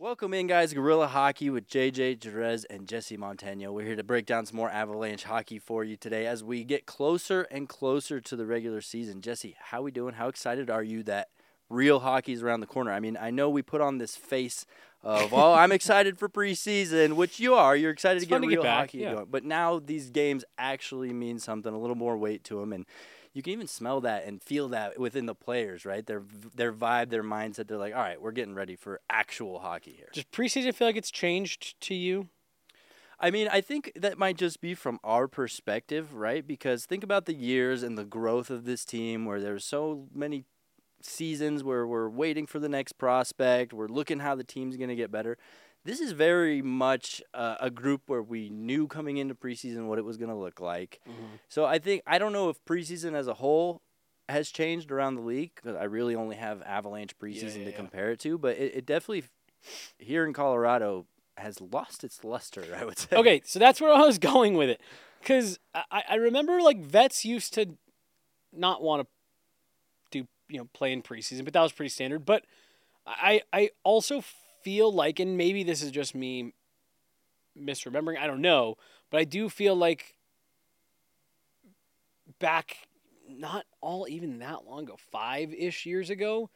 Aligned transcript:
Welcome 0.00 0.32
in, 0.32 0.46
guys. 0.46 0.72
Guerilla 0.72 1.08
Hockey 1.08 1.50
with 1.50 1.66
JJ 1.66 2.20
Jerez 2.20 2.64
and 2.66 2.86
Jesse 2.86 3.16
Montano. 3.16 3.72
We're 3.72 3.84
here 3.84 3.96
to 3.96 4.04
break 4.04 4.26
down 4.26 4.46
some 4.46 4.56
more 4.56 4.70
Avalanche 4.70 5.24
hockey 5.24 5.58
for 5.58 5.82
you 5.82 5.96
today 5.96 6.24
as 6.24 6.44
we 6.44 6.62
get 6.62 6.86
closer 6.86 7.48
and 7.50 7.68
closer 7.68 8.20
to 8.20 8.36
the 8.36 8.46
regular 8.46 8.80
season. 8.80 9.20
Jesse, 9.20 9.56
how 9.58 9.82
we 9.82 9.90
doing? 9.90 10.14
How 10.14 10.28
excited 10.28 10.70
are 10.70 10.84
you 10.84 11.02
that 11.02 11.30
real 11.68 11.98
hockey 11.98 12.32
is 12.32 12.44
around 12.44 12.60
the 12.60 12.68
corner? 12.68 12.92
I 12.92 13.00
mean, 13.00 13.18
I 13.20 13.32
know 13.32 13.50
we 13.50 13.60
put 13.60 13.80
on 13.80 13.98
this 13.98 14.14
face 14.14 14.66
of, 15.02 15.34
"Oh, 15.34 15.54
I'm 15.54 15.72
excited 15.78 16.16
for 16.16 16.28
preseason," 16.28 17.14
which 17.14 17.40
you 17.40 17.54
are. 17.54 17.74
You're 17.74 17.90
excited 17.90 18.20
to 18.20 18.26
get 18.26 18.40
to 18.40 18.46
get 18.46 18.54
real 18.54 18.62
back, 18.62 18.90
hockey 18.90 18.98
yeah. 18.98 19.14
going. 19.14 19.26
But 19.28 19.42
now 19.42 19.80
these 19.80 20.10
games 20.10 20.44
actually 20.56 21.12
mean 21.12 21.40
something, 21.40 21.74
a 21.74 21.78
little 21.78 21.96
more 21.96 22.16
weight 22.16 22.44
to 22.44 22.60
them, 22.60 22.72
and 22.72 22.86
you 23.32 23.42
can 23.42 23.52
even 23.52 23.66
smell 23.66 24.00
that 24.02 24.24
and 24.24 24.42
feel 24.42 24.68
that 24.68 24.98
within 24.98 25.26
the 25.26 25.34
players, 25.34 25.84
right? 25.84 26.04
Their 26.06 26.22
their 26.54 26.72
vibe, 26.72 27.10
their 27.10 27.22
mindset. 27.22 27.68
They're 27.68 27.78
like, 27.78 27.94
"All 27.94 28.02
right, 28.02 28.20
we're 28.20 28.32
getting 28.32 28.54
ready 28.54 28.76
for 28.76 29.00
actual 29.10 29.60
hockey 29.60 29.92
here." 29.92 30.10
Does 30.12 30.24
preseason 30.24 30.74
feel 30.74 30.88
like 30.88 30.96
it's 30.96 31.10
changed 31.10 31.80
to 31.82 31.94
you? 31.94 32.28
I 33.20 33.30
mean, 33.30 33.48
I 33.48 33.60
think 33.60 33.92
that 33.96 34.16
might 34.16 34.36
just 34.36 34.60
be 34.60 34.74
from 34.74 35.00
our 35.02 35.26
perspective, 35.26 36.14
right? 36.14 36.46
Because 36.46 36.86
think 36.86 37.02
about 37.02 37.26
the 37.26 37.34
years 37.34 37.82
and 37.82 37.98
the 37.98 38.04
growth 38.04 38.48
of 38.48 38.64
this 38.64 38.84
team 38.84 39.24
where 39.24 39.40
there's 39.40 39.64
so 39.64 40.06
many 40.14 40.44
seasons 41.02 41.64
where 41.64 41.86
we're 41.86 42.08
waiting 42.08 42.46
for 42.46 42.58
the 42.58 42.68
next 42.68 42.92
prospect, 42.92 43.72
we're 43.72 43.88
looking 43.88 44.20
how 44.20 44.34
the 44.34 44.44
team's 44.44 44.76
going 44.76 44.88
to 44.88 44.96
get 44.96 45.10
better. 45.10 45.36
This 45.84 46.00
is 46.00 46.12
very 46.12 46.60
much 46.60 47.22
uh, 47.32 47.56
a 47.60 47.70
group 47.70 48.02
where 48.06 48.22
we 48.22 48.50
knew 48.50 48.86
coming 48.86 49.16
into 49.16 49.34
preseason 49.34 49.86
what 49.86 49.98
it 49.98 50.04
was 50.04 50.16
going 50.16 50.28
to 50.28 50.36
look 50.36 50.60
like. 50.60 51.00
So 51.48 51.64
I 51.64 51.78
think 51.78 52.02
I 52.06 52.18
don't 52.18 52.32
know 52.32 52.48
if 52.50 52.62
preseason 52.64 53.14
as 53.14 53.26
a 53.26 53.34
whole 53.34 53.80
has 54.28 54.50
changed 54.50 54.92
around 54.92 55.14
the 55.14 55.22
league 55.22 55.52
because 55.54 55.76
I 55.76 55.84
really 55.84 56.14
only 56.14 56.36
have 56.36 56.60
Avalanche 56.62 57.16
preseason 57.18 57.58
yeah, 57.58 57.64
to 57.64 57.70
yeah. 57.70 57.76
compare 57.76 58.10
it 58.10 58.20
to, 58.20 58.36
but 58.36 58.56
it, 58.58 58.76
it 58.76 58.86
definitely 58.86 59.24
here 59.98 60.26
in 60.26 60.32
Colorado 60.32 61.06
has 61.36 61.60
lost 61.60 62.04
its 62.04 62.22
luster. 62.24 62.64
I 62.78 62.84
would 62.84 62.98
say. 62.98 63.16
Okay, 63.16 63.42
so 63.44 63.58
that's 63.58 63.80
where 63.80 63.92
I 63.92 64.00
was 64.00 64.18
going 64.18 64.54
with 64.54 64.68
it, 64.68 64.80
because 65.20 65.58
I, 65.74 66.02
I 66.10 66.14
remember 66.16 66.60
like 66.60 66.80
vets 66.80 67.24
used 67.24 67.54
to 67.54 67.76
not 68.52 68.82
want 68.82 69.02
to 69.02 69.08
do 70.10 70.28
you 70.48 70.58
know 70.58 70.68
play 70.72 70.92
in 70.92 71.02
preseason, 71.02 71.44
but 71.44 71.54
that 71.54 71.62
was 71.62 71.72
pretty 71.72 71.90
standard. 71.90 72.26
But 72.26 72.44
I 73.06 73.42
I 73.52 73.70
also 73.84 74.22
feel 74.62 74.92
like, 74.92 75.20
and 75.20 75.36
maybe 75.36 75.62
this 75.62 75.82
is 75.82 75.90
just 75.90 76.14
me 76.14 76.52
misremembering, 77.58 78.18
I 78.18 78.26
don't 78.26 78.40
know, 78.40 78.76
but 79.10 79.20
I 79.20 79.24
do 79.24 79.48
feel 79.48 79.74
like 79.74 80.16
back 82.38 82.76
not 83.28 83.66
all 83.80 84.06
even 84.08 84.38
that 84.38 84.64
long 84.64 84.84
ago, 84.84 84.96
five 85.10 85.52
ish 85.52 85.86
years 85.86 86.10
ago, 86.10 86.50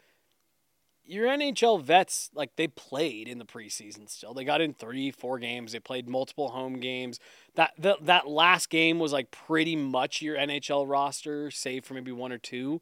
your 1.04 1.26
NHL 1.26 1.82
vets 1.82 2.30
like 2.34 2.54
they 2.56 2.68
played 2.68 3.26
in 3.26 3.38
the 3.38 3.44
preseason 3.44 4.08
still. 4.08 4.34
They 4.34 4.44
got 4.44 4.60
in 4.60 4.72
three, 4.72 5.10
four 5.10 5.38
games. 5.38 5.72
They 5.72 5.80
played 5.80 6.08
multiple 6.08 6.50
home 6.50 6.78
games. 6.78 7.18
That 7.56 7.72
that 7.78 8.06
that 8.06 8.28
last 8.28 8.70
game 8.70 8.98
was 8.98 9.12
like 9.12 9.30
pretty 9.30 9.74
much 9.74 10.22
your 10.22 10.36
NHL 10.36 10.88
roster, 10.88 11.50
save 11.50 11.84
for 11.84 11.94
maybe 11.94 12.12
one 12.12 12.32
or 12.32 12.38
two. 12.38 12.80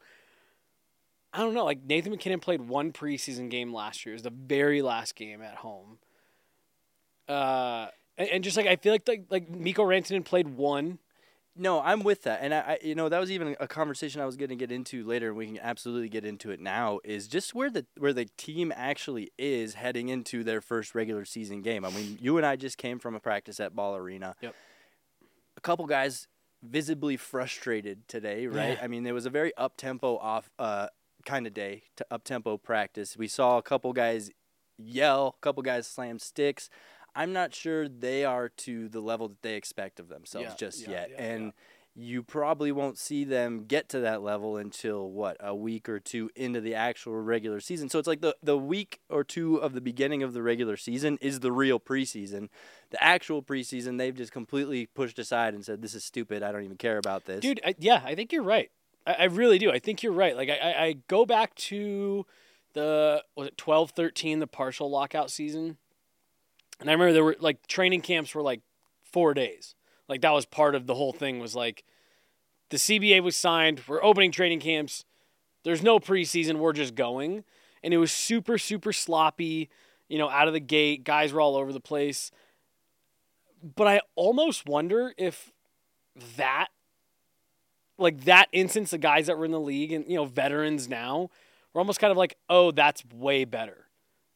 I 1.32 1.38
don't 1.38 1.54
know. 1.54 1.64
Like 1.64 1.84
Nathan 1.84 2.12
MacKinnon 2.12 2.40
played 2.40 2.62
one 2.62 2.92
preseason 2.92 3.50
game 3.50 3.72
last 3.72 4.04
year. 4.04 4.12
It 4.12 4.16
was 4.16 4.22
the 4.22 4.30
very 4.30 4.82
last 4.82 5.14
game 5.14 5.42
at 5.42 5.56
home. 5.56 5.98
Uh, 7.28 7.88
and, 8.18 8.28
and 8.28 8.44
just 8.44 8.56
like 8.56 8.66
I 8.66 8.76
feel 8.76 8.92
like 8.92 9.06
like 9.06 9.24
like 9.30 9.50
Mikko 9.50 9.84
Rantanen 9.84 10.24
played 10.24 10.48
one. 10.48 10.98
No, 11.56 11.80
I'm 11.80 12.04
with 12.04 12.22
that, 12.22 12.40
and 12.42 12.54
I, 12.54 12.58
I, 12.58 12.78
you 12.82 12.94
know, 12.94 13.08
that 13.08 13.18
was 13.18 13.30
even 13.30 13.56
a 13.58 13.66
conversation 13.66 14.20
I 14.20 14.24
was 14.24 14.36
going 14.36 14.50
to 14.50 14.56
get 14.56 14.70
into 14.70 15.04
later, 15.04 15.28
and 15.28 15.36
we 15.36 15.46
can 15.46 15.58
absolutely 15.58 16.08
get 16.08 16.24
into 16.24 16.52
it 16.52 16.60
now. 16.60 17.00
Is 17.04 17.28
just 17.28 17.54
where 17.54 17.70
the 17.70 17.84
where 17.98 18.12
the 18.12 18.26
team 18.36 18.72
actually 18.74 19.30
is 19.36 19.74
heading 19.74 20.08
into 20.08 20.42
their 20.44 20.60
first 20.60 20.94
regular 20.94 21.24
season 21.24 21.60
game. 21.60 21.84
I 21.84 21.90
mean, 21.90 22.18
you 22.20 22.36
and 22.36 22.46
I 22.46 22.56
just 22.56 22.78
came 22.78 22.98
from 22.98 23.14
a 23.14 23.20
practice 23.20 23.60
at 23.60 23.74
Ball 23.74 23.96
Arena. 23.96 24.36
Yep. 24.40 24.54
A 25.56 25.60
couple 25.60 25.86
guys 25.86 26.28
visibly 26.62 27.16
frustrated 27.16 28.06
today, 28.08 28.46
right? 28.46 28.78
Yeah. 28.78 28.84
I 28.84 28.86
mean, 28.86 29.04
it 29.06 29.12
was 29.12 29.26
a 29.26 29.30
very 29.30 29.54
up 29.56 29.76
tempo 29.76 30.16
off 30.18 30.50
uh, 30.58 30.86
kind 31.24 31.46
of 31.46 31.54
day, 31.54 31.84
to 31.96 32.06
up 32.10 32.24
tempo 32.24 32.56
practice. 32.56 33.16
We 33.16 33.28
saw 33.28 33.58
a 33.58 33.62
couple 33.62 33.92
guys 33.92 34.30
yell, 34.78 35.36
a 35.38 35.40
couple 35.42 35.62
guys 35.62 35.86
slam 35.86 36.18
sticks. 36.18 36.68
I'm 37.14 37.32
not 37.32 37.54
sure 37.54 37.88
they 37.88 38.24
are 38.24 38.48
to 38.48 38.88
the 38.88 39.00
level 39.00 39.28
that 39.28 39.42
they 39.42 39.54
expect 39.54 39.98
of 40.00 40.08
themselves 40.08 40.50
Yeah, 40.50 40.54
just 40.56 40.82
yeah, 40.82 40.90
yet. 40.90 41.10
yeah, 41.10 41.22
and 41.22 41.52
you 41.96 42.22
probably 42.22 42.70
won't 42.70 42.96
see 42.98 43.24
them 43.24 43.64
get 43.66 43.88
to 43.88 43.98
that 43.98 44.22
level 44.22 44.56
until 44.56 45.10
what 45.10 45.36
a 45.40 45.52
week 45.54 45.88
or 45.88 45.98
two 45.98 46.30
into 46.36 46.60
the 46.60 46.72
actual 46.76 47.14
regular 47.14 47.58
season. 47.58 47.88
So 47.88 47.98
it's 47.98 48.06
like 48.06 48.20
the 48.20 48.36
the 48.42 48.56
week 48.56 49.00
or 49.10 49.24
two 49.24 49.56
of 49.56 49.72
the 49.74 49.80
beginning 49.80 50.22
of 50.22 50.32
the 50.32 50.40
regular 50.40 50.76
season 50.76 51.18
is 51.20 51.40
the 51.40 51.50
real 51.50 51.80
preseason. 51.80 52.48
The 52.90 53.02
actual 53.02 53.42
preseason 53.42 53.98
they've 53.98 54.14
just 54.14 54.32
completely 54.32 54.86
pushed 54.86 55.18
aside 55.18 55.52
and 55.52 55.64
said 55.64 55.82
this 55.82 55.94
is 55.94 56.04
stupid. 56.04 56.44
I 56.44 56.52
don't 56.52 56.62
even 56.62 56.76
care 56.76 56.96
about 56.96 57.24
this. 57.24 57.40
Dude, 57.40 57.60
I, 57.66 57.74
yeah, 57.78 58.02
I 58.04 58.14
think 58.14 58.32
you're 58.32 58.44
right. 58.44 58.70
I, 59.10 59.22
I 59.22 59.24
really 59.24 59.58
do. 59.58 59.70
I 59.70 59.78
think 59.78 60.02
you're 60.02 60.12
right. 60.12 60.36
Like 60.36 60.50
I, 60.50 60.72
I, 60.72 60.96
go 61.08 61.24
back 61.26 61.54
to 61.56 62.26
the 62.72 63.22
was 63.36 63.48
it 63.48 63.56
12, 63.56 63.90
13, 63.90 64.38
the 64.38 64.46
partial 64.46 64.90
lockout 64.90 65.30
season, 65.30 65.76
and 66.80 66.88
I 66.88 66.92
remember 66.92 67.12
there 67.12 67.24
were 67.24 67.36
like 67.40 67.66
training 67.66 68.00
camps 68.00 68.34
were 68.34 68.42
like 68.42 68.60
four 69.02 69.34
days. 69.34 69.74
Like 70.08 70.22
that 70.22 70.32
was 70.32 70.46
part 70.46 70.74
of 70.74 70.86
the 70.86 70.94
whole 70.94 71.12
thing. 71.12 71.38
Was 71.38 71.54
like 71.54 71.84
the 72.70 72.76
CBA 72.76 73.22
was 73.22 73.36
signed. 73.36 73.82
We're 73.86 74.02
opening 74.02 74.32
training 74.32 74.60
camps. 74.60 75.04
There's 75.62 75.82
no 75.82 75.98
preseason. 75.98 76.56
We're 76.56 76.72
just 76.72 76.94
going, 76.94 77.44
and 77.82 77.92
it 77.92 77.98
was 77.98 78.12
super 78.12 78.58
super 78.58 78.92
sloppy. 78.92 79.68
You 80.08 80.18
know, 80.18 80.28
out 80.28 80.48
of 80.48 80.54
the 80.54 80.60
gate, 80.60 81.04
guys 81.04 81.32
were 81.32 81.40
all 81.40 81.56
over 81.56 81.72
the 81.72 81.80
place. 81.80 82.30
But 83.62 83.86
I 83.86 84.00
almost 84.16 84.66
wonder 84.66 85.12
if 85.18 85.52
that 86.36 86.68
like 88.00 88.24
that 88.24 88.48
instance, 88.52 88.90
the 88.90 88.98
guys 88.98 89.26
that 89.26 89.38
were 89.38 89.44
in 89.44 89.50
the 89.52 89.60
league 89.60 89.92
and 89.92 90.04
you 90.08 90.16
know 90.16 90.24
veterans 90.24 90.88
now, 90.88 91.30
were 91.72 91.80
almost 91.80 92.00
kind 92.00 92.10
of 92.10 92.16
like, 92.16 92.36
oh, 92.48 92.70
that's 92.70 93.04
way 93.14 93.44
better. 93.44 93.86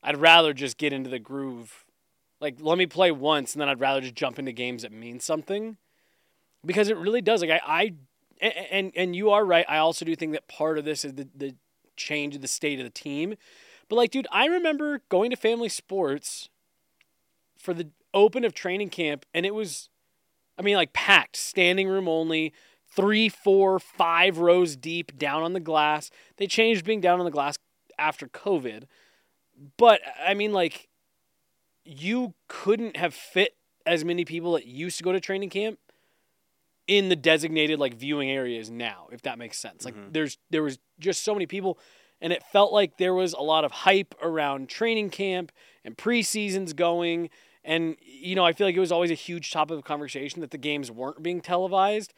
I'd 0.03 0.19
rather 0.19 0.53
just 0.53 0.77
get 0.77 0.93
into 0.93 1.11
the 1.11 1.19
groove. 1.19 1.85
Like, 2.41 2.57
let 2.61 2.77
me 2.77 2.87
play 2.87 3.11
once, 3.11 3.55
and 3.55 3.61
then 3.61 3.69
I'd 3.69 3.81
rather 3.81 4.01
just 4.01 4.15
jump 4.15 4.39
into 4.39 4.53
games 4.53 4.83
that 4.83 4.93
mean 4.93 5.19
something, 5.19 5.79
because 6.65 6.89
it 6.89 6.97
really 6.97 7.23
does. 7.23 7.41
Like, 7.41 7.51
I, 7.51 7.61
I 7.67 7.95
and 8.71 8.93
and 8.95 9.17
you 9.17 9.31
are 9.31 9.45
right. 9.45 9.65
I 9.69 9.79
also 9.79 10.05
do 10.05 10.15
think 10.15 10.33
that 10.33 10.47
part 10.47 10.79
of 10.79 10.85
this 10.85 11.05
is 11.05 11.15
the 11.15 11.29
the 11.35 11.55
change 11.97 12.35
of 12.35 12.43
the 12.43 12.49
state 12.49 12.79
of 12.79 12.85
the 12.85 12.91
team. 12.91 13.35
But 13.89 13.97
like, 13.97 14.11
dude, 14.11 14.27
I 14.33 14.47
remember 14.47 15.03
going 15.09 15.31
to 15.31 15.37
family 15.37 15.69
sports 15.69 16.49
for 17.59 17.73
the 17.73 17.89
open 18.13 18.45
of 18.45 18.55
training 18.55 18.91
camp, 18.91 19.25
and 19.33 19.47
it 19.47 19.55
was, 19.55 19.89
I 20.59 20.63
mean, 20.63 20.77
like 20.77 20.93
packed, 20.93 21.37
standing 21.37 21.89
room 21.89 22.09
only, 22.09 22.53
three, 22.95 23.29
four, 23.29 23.79
five 23.79 24.39
rows 24.39 24.77
deep 24.77 25.19
down 25.19 25.43
on 25.43 25.53
the 25.53 25.61
glass. 25.61 26.11
They 26.37 26.47
changed 26.47 26.85
being 26.85 27.01
down 27.01 27.19
on 27.19 27.25
the 27.25 27.31
glass 27.31 27.57
after 27.99 28.27
COVID. 28.27 28.85
But 29.77 30.01
I 30.25 30.35
mean, 30.35 30.53
like, 30.53 30.89
you 31.85 32.35
couldn't 32.49 32.97
have 32.97 33.15
fit 33.15 33.57
as 33.87 34.05
many 34.05 34.25
people 34.25 34.53
that 34.53 34.67
used 34.67 34.99
to 34.99 35.05
go 35.05 35.13
to 35.13 35.21
training 35.21 35.51
camp 35.51 35.79
in 36.87 37.09
the 37.09 37.17
designated 37.17 37.79
like 37.79 37.95
viewing 37.95 38.31
areas 38.31 38.71
now, 38.71 39.09
if 39.13 39.23
that 39.23 39.39
makes 39.39 39.59
sense. 39.59 39.85
Like, 39.85 39.95
mm-hmm. 39.95 40.13
there's 40.13 40.39
there 40.51 40.63
was 40.63 40.79
just 40.99 41.25
so 41.25 41.35
many 41.35 41.47
people, 41.47 41.79
and 42.21 42.33
it 42.33 42.43
felt 42.53 42.73
like 42.73 42.99
there 42.99 43.15
was 43.15 43.33
a 43.33 43.43
lot 43.43 43.65
of 43.65 43.73
hype 43.73 44.15
around 44.23 44.69
training 44.69 45.11
camp 45.11 45.53
and 45.85 45.97
preseasons 45.97 46.75
going. 46.75 47.31
And 47.65 47.97
you 48.01 48.35
know, 48.35 48.45
I 48.45 48.53
feel 48.53 48.67
like 48.67 48.77
it 48.77 48.81
was 48.81 48.93
always 48.93 49.11
a 49.11 49.15
huge 49.15 49.51
topic 49.51 49.77
of 49.77 49.85
conversation 49.85 50.41
that 50.41 50.51
the 50.51 50.59
games 50.59 50.91
weren't 50.91 51.23
being 51.23 51.41
televised 51.41 52.13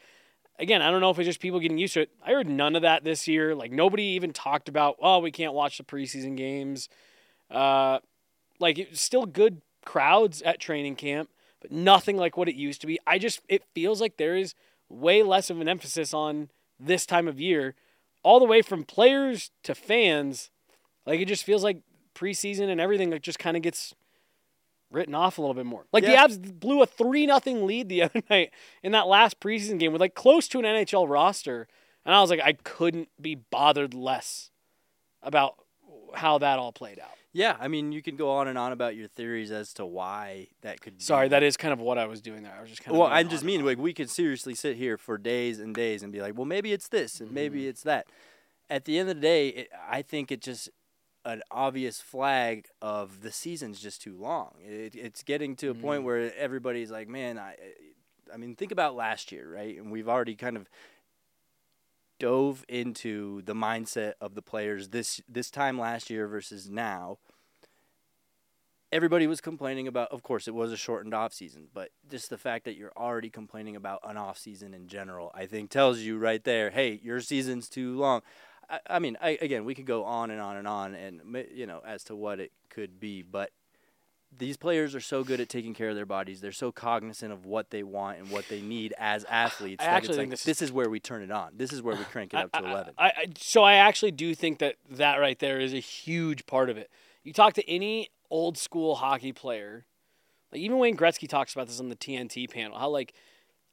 again, 0.59 0.81
I 0.81 0.91
don't 0.91 1.01
know 1.01 1.09
if 1.09 1.19
it's 1.19 1.27
just 1.27 1.39
people 1.39 1.59
getting 1.59 1.77
used 1.77 1.93
to 1.95 2.01
it. 2.01 2.09
I 2.25 2.31
heard 2.31 2.49
none 2.49 2.75
of 2.75 2.81
that 2.81 3.03
this 3.03 3.27
year. 3.27 3.55
Like 3.55 3.71
nobody 3.71 4.03
even 4.03 4.33
talked 4.33 4.69
about, 4.69 4.95
oh, 5.01 5.19
we 5.19 5.31
can't 5.31 5.53
watch 5.53 5.77
the 5.77 5.83
preseason 5.83 6.35
games. 6.35 6.89
Uh, 7.49 7.99
like 8.59 8.77
it's 8.77 9.01
still 9.01 9.25
good 9.25 9.61
crowds 9.85 10.41
at 10.41 10.59
training 10.59 10.95
camp, 10.95 11.29
but 11.61 11.71
nothing 11.71 12.17
like 12.17 12.37
what 12.37 12.49
it 12.49 12.55
used 12.55 12.81
to 12.81 12.87
be. 12.87 12.99
I 13.07 13.17
just 13.17 13.41
it 13.47 13.63
feels 13.73 14.01
like 14.01 14.17
there 14.17 14.35
is 14.35 14.53
way 14.89 15.23
less 15.23 15.49
of 15.49 15.61
an 15.61 15.67
emphasis 15.67 16.13
on 16.13 16.49
this 16.79 17.05
time 17.05 17.27
of 17.27 17.39
year, 17.39 17.75
all 18.23 18.39
the 18.39 18.45
way 18.45 18.61
from 18.61 18.83
players 18.83 19.51
to 19.63 19.75
fans. 19.75 20.51
Like 21.05 21.19
it 21.19 21.27
just 21.27 21.43
feels 21.43 21.63
like 21.63 21.81
preseason 22.15 22.69
and 22.69 22.81
everything 22.81 23.11
like 23.11 23.21
just 23.21 23.39
kind 23.39 23.55
of 23.55 23.63
gets 23.63 23.93
written 24.91 25.13
off 25.15 25.37
a 25.37 25.41
little 25.41 25.53
bit 25.53 25.65
more. 25.65 25.85
Like 25.91 26.03
the 26.05 26.11
Avs 26.13 26.59
blew 26.59 26.81
a 26.81 26.85
three 26.85 27.25
nothing 27.25 27.65
lead 27.65 27.89
the 27.89 28.03
other 28.03 28.21
night 28.29 28.51
in 28.83 28.91
that 28.93 29.07
last 29.07 29.39
preseason 29.39 29.79
game 29.79 29.91
with 29.91 30.01
like 30.01 30.15
close 30.15 30.47
to 30.49 30.59
an 30.59 30.65
NHL 30.65 31.09
roster, 31.09 31.67
and 32.05 32.15
I 32.15 32.21
was 32.21 32.29
like, 32.29 32.41
I 32.43 32.53
couldn't 32.53 33.09
be 33.21 33.35
bothered 33.35 33.93
less 33.93 34.49
about 35.21 35.55
how 36.15 36.37
that 36.37 36.57
all 36.59 36.71
played 36.71 36.99
out. 36.99 37.09
Yeah, 37.33 37.55
I 37.59 37.67
mean, 37.67 37.91
you 37.91 38.01
can 38.01 38.15
go 38.15 38.31
on 38.31 38.47
and 38.47 38.57
on 38.57 38.71
about 38.71 38.95
your 38.95 39.07
theories 39.09 39.51
as 39.51 39.71
to 39.73 39.85
why 39.85 40.47
that 40.61 40.81
could. 40.81 40.99
Sorry, 41.01 41.25
be. 41.27 41.31
that 41.31 41.43
is 41.43 41.55
kind 41.57 41.71
of 41.73 41.79
what 41.79 41.97
I 41.99 42.05
was 42.07 42.19
doing 42.21 42.41
there. 42.41 42.55
I 42.57 42.61
was 42.61 42.69
just 42.69 42.83
kind 42.83 42.95
of. 42.95 42.99
Well, 42.99 43.09
going 43.09 43.25
I 43.25 43.29
just 43.29 43.43
mean 43.43 43.63
like 43.63 43.77
we 43.77 43.93
could 43.93 44.09
seriously 44.09 44.55
sit 44.55 44.75
here 44.77 44.97
for 44.97 45.17
days 45.19 45.59
and 45.59 45.75
days 45.75 46.01
and 46.01 46.11
be 46.11 46.19
like, 46.21 46.35
well, 46.35 46.45
maybe 46.45 46.71
it's 46.71 46.87
this 46.87 47.19
and 47.19 47.31
maybe 47.31 47.59
Mm-hmm. 47.59 47.69
it's 47.69 47.83
that. 47.83 48.07
At 48.69 48.85
the 48.85 48.97
end 48.97 49.09
of 49.09 49.15
the 49.17 49.21
day, 49.21 49.49
it, 49.49 49.69
I 49.89 50.01
think 50.01 50.31
it 50.31 50.41
just 50.41 50.69
an 51.27 51.41
obvious 51.51 51.99
flag 51.99 52.69
of 52.81 53.21
the 53.21 53.31
season's 53.33 53.81
just 53.81 54.01
too 54.01 54.15
long. 54.17 54.53
It, 54.65 54.95
it's 54.95 55.23
getting 55.23 55.57
to 55.57 55.69
a 55.69 55.73
point 55.73 56.01
Mm. 56.01 56.05
where 56.05 56.33
everybody's 56.37 56.89
like, 56.89 57.09
man, 57.09 57.37
I, 57.37 57.55
I 58.33 58.37
mean, 58.37 58.55
think 58.55 58.71
about 58.71 58.95
last 58.95 59.31
year, 59.31 59.53
right? 59.53 59.77
And 59.77 59.91
we've 59.91 60.07
already 60.07 60.35
kind 60.35 60.55
of 60.55 60.69
dove 62.17 62.65
into 62.69 63.41
the 63.43 63.53
mindset 63.53 64.13
of 64.21 64.35
the 64.35 64.41
players 64.41 64.89
this 64.89 65.21
this 65.27 65.51
time 65.51 65.77
last 65.77 66.09
year 66.09 66.27
versus 66.27 66.69
now. 66.69 67.17
Everybody 68.89 69.27
was 69.27 69.41
complaining 69.41 69.85
about, 69.85 70.09
of 70.13 70.23
course, 70.23 70.47
it 70.47 70.53
was 70.55 70.71
a 70.71 70.77
shortened 70.77 71.13
off 71.13 71.33
season, 71.33 71.67
but 71.73 71.89
just 72.09 72.29
the 72.29 72.37
fact 72.37 72.63
that 72.63 72.77
you're 72.77 72.93
already 72.95 73.29
complaining 73.29 73.75
about 73.75 73.99
an 74.05 74.15
off 74.15 74.37
season 74.37 74.73
in 74.73 74.87
general, 74.87 75.29
I 75.35 75.45
think 75.45 75.69
tells 75.69 75.99
you 75.99 76.17
right 76.17 76.41
there, 76.41 76.69
hey, 76.69 77.01
your 77.03 77.19
season's 77.19 77.67
too 77.67 77.97
long. 77.97 78.21
I, 78.69 78.79
I 78.89 78.99
mean, 78.99 79.17
I, 79.21 79.37
again, 79.41 79.65
we 79.65 79.75
could 79.75 79.85
go 79.85 80.03
on 80.03 80.31
and 80.31 80.41
on 80.41 80.57
and 80.57 80.67
on, 80.67 80.93
and 80.95 81.21
you 81.53 81.65
know, 81.65 81.81
as 81.85 82.03
to 82.05 82.15
what 82.15 82.39
it 82.39 82.51
could 82.69 82.99
be, 82.99 83.21
but 83.21 83.51
these 84.37 84.57
players 84.57 84.93
are 84.93 84.99
so 84.99 85.23
good 85.23 85.39
at 85.39 85.47
taking 85.47 85.73
care 85.73 85.89
of 85.89 85.95
their 85.95 86.05
bodies. 86.05 86.41
They're 86.41 86.51
so 86.51 86.71
cognizant 86.71 87.31
of 87.31 87.45
what 87.45 87.69
they 87.69 87.81
want 87.83 88.19
and 88.19 88.29
what 88.29 88.47
they 88.49 88.59
need 88.61 88.93
as 88.97 89.23
athletes. 89.29 89.83
I 89.83 89.87
actually 89.87 90.15
think 90.17 90.19
like, 90.19 90.29
this 90.31 90.39
is- 90.41 90.45
this 90.45 90.61
is 90.63 90.71
where 90.71 90.89
we 90.89 90.99
turn 90.99 91.21
it 91.23 91.31
on. 91.31 91.51
This 91.55 91.71
is 91.71 91.81
where 91.81 91.95
we 91.95 92.03
crank 92.11 92.33
it 92.33 92.37
up 92.37 92.51
to 92.51 92.59
I- 92.65 92.71
eleven. 92.71 92.93
I, 92.97 93.05
I, 93.07 93.25
so 93.37 93.63
I 93.63 93.75
actually 93.75 94.11
do 94.11 94.35
think 94.35 94.59
that 94.59 94.75
that 94.91 95.17
right 95.17 95.39
there 95.39 95.59
is 95.59 95.73
a 95.73 95.79
huge 95.79 96.45
part 96.45 96.69
of 96.69 96.77
it. 96.77 96.89
You 97.23 97.33
talk 97.33 97.53
to 97.53 97.69
any 97.69 98.09
old 98.29 98.57
school 98.57 98.95
hockey 98.95 99.31
player, 99.31 99.85
like 100.51 100.61
even 100.61 100.77
Wayne 100.77 100.97
Gretzky 100.97 101.27
talks 101.29 101.53
about 101.53 101.67
this 101.67 101.79
on 101.79 101.87
the 101.89 101.95
TNT 101.95 102.49
panel. 102.51 102.77
How 102.77 102.89
like 102.89 103.13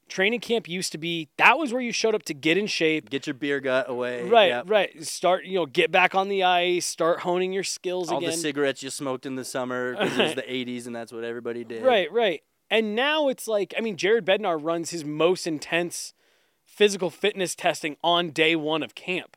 training 0.09 0.41
camp 0.41 0.69
used 0.69 0.93
to 0.93 0.99
be 0.99 1.29
that 1.39 1.59
was 1.59 1.73
where 1.73 1.83
you 1.83 1.93
showed 1.93 2.15
up 2.15 2.23
to 2.25 2.35
get 2.35 2.56
in 2.59 2.67
shape. 2.67 3.11
Get 3.11 3.27
your 3.27 3.35
beer 3.35 3.61
gut 3.61 3.89
away. 3.89 4.29
Right, 4.29 4.49
Yep. 4.49 4.65
right. 4.69 5.05
Start, 5.05 5.45
you 5.45 5.55
know, 5.55 5.67
get 5.67 5.91
back 5.91 6.15
on 6.15 6.29
the 6.29 6.43
ice, 6.45 6.87
start 6.87 7.21
honing 7.21 7.53
your 7.53 7.65
skills 7.65 8.11
All 8.11 8.19
again. 8.19 8.31
the 8.31 8.37
cigarettes 8.37 8.83
you 8.83 8.91
smoked 8.91 9.27
in 9.27 9.35
the 9.37 9.45
summer 9.45 9.93
because 9.93 10.19
it 10.19 10.23
was 10.23 10.35
the 10.35 10.43
'80s 10.49 10.87
and 10.87 10.95
that's 10.95 11.12
what 11.12 11.25
everybody 11.25 11.65
did. 11.65 11.83
Right, 11.85 12.11
right. 12.12 12.43
And 12.71 12.95
now 12.97 13.29
it's 13.29 13.47
like, 13.47 13.75
I 13.77 13.81
mean, 13.81 13.97
Jared 13.97 14.25
Bednar 14.25 14.59
runs 14.62 14.91
his 14.91 15.05
most 15.05 15.47
intense 15.47 16.15
physical 16.65 17.11
fitness 17.11 17.55
testing 17.55 17.97
on 18.03 18.31
day 18.31 18.57
one 18.57 18.83
of 18.83 18.95
camp. 18.95 19.37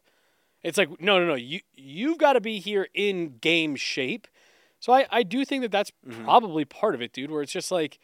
It's 0.63 0.77
like, 0.77 0.89
no, 0.99 1.19
no, 1.19 1.25
no. 1.27 1.35
You 1.35 1.59
you've 1.75 2.17
got 2.17 2.33
to 2.33 2.41
be 2.41 2.59
here 2.59 2.87
in 2.93 3.37
game 3.41 3.75
shape. 3.75 4.27
So 4.79 4.91
I, 4.93 5.05
I 5.11 5.23
do 5.23 5.43
think 5.45 5.61
that 5.63 5.71
that's 5.71 5.91
Mm-hmm. 6.07 6.23
probably 6.23 6.65
part 6.65 6.95
of 6.95 7.01
it, 7.01 7.13
dude. 7.13 7.29
Where 7.31 7.41
it's 7.41 7.51
just 7.51 7.71
like 7.71 7.99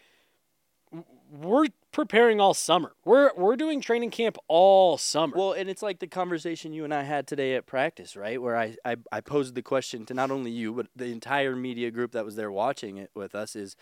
we're 1.32 1.68
preparing 1.94 2.42
all 2.42 2.54
summer. 2.54 2.94
We're 3.06 3.32
we're 3.38 3.56
doing 3.56 3.80
training 3.80 4.10
camp 4.10 4.38
all 4.50 4.98
summer. 4.98 5.38
Well, 5.38 5.54
and 5.54 5.70
it's 5.70 5.82
like 5.82 6.00
the 6.00 6.08
conversation 6.08 6.74
you 6.74 6.84
and 6.84 6.94
I 6.94 7.04
had 7.04 7.28
today 7.28 7.56
at 7.56 7.66
practice, 7.66 8.18
right? 8.18 8.42
Where 8.42 8.58
I, 8.58 8.76
I, 8.84 8.98
I 9.12 9.22
posed 9.22 9.56
the 9.56 9.62
question 9.62 10.06
to 10.08 10.14
not 10.14 10.32
only 10.32 10.52
you, 10.52 10.74
but 10.74 10.88
the 10.96 11.06
entire 11.06 11.56
media 11.56 11.92
group 11.92 12.12
that 12.12 12.26
was 12.26 12.36
there 12.36 12.52
watching 12.52 12.98
it 12.98 13.12
with 13.16 13.34
us 13.36 13.56
is 13.56 13.78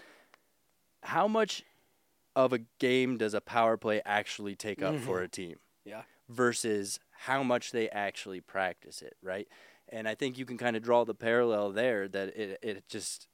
how 1.03 1.27
much 1.27 1.63
of 2.35 2.53
a 2.53 2.59
game 2.79 3.17
does 3.17 3.33
a 3.33 3.41
power 3.41 3.77
play 3.77 4.01
actually 4.05 4.55
take 4.55 4.83
up 4.83 4.97
for 4.99 5.15
mm-hmm. 5.15 5.25
a 5.25 5.27
team? 5.29 5.55
Yeah. 5.83 6.03
Versus 6.29 6.99
how 7.11 7.43
much 7.43 7.71
they 7.71 7.89
actually 7.89 8.41
practice 8.41 9.01
it, 9.01 9.15
right? 9.23 9.47
And 9.89 10.07
I 10.07 10.15
think 10.15 10.37
you 10.37 10.45
can 10.45 10.57
kind 10.57 10.75
of 10.75 10.83
draw 10.83 11.03
the 11.03 11.15
parallel 11.15 11.71
there 11.71 12.07
that 12.07 12.29
it, 12.37 12.59
it 12.61 12.87
just 12.87 13.27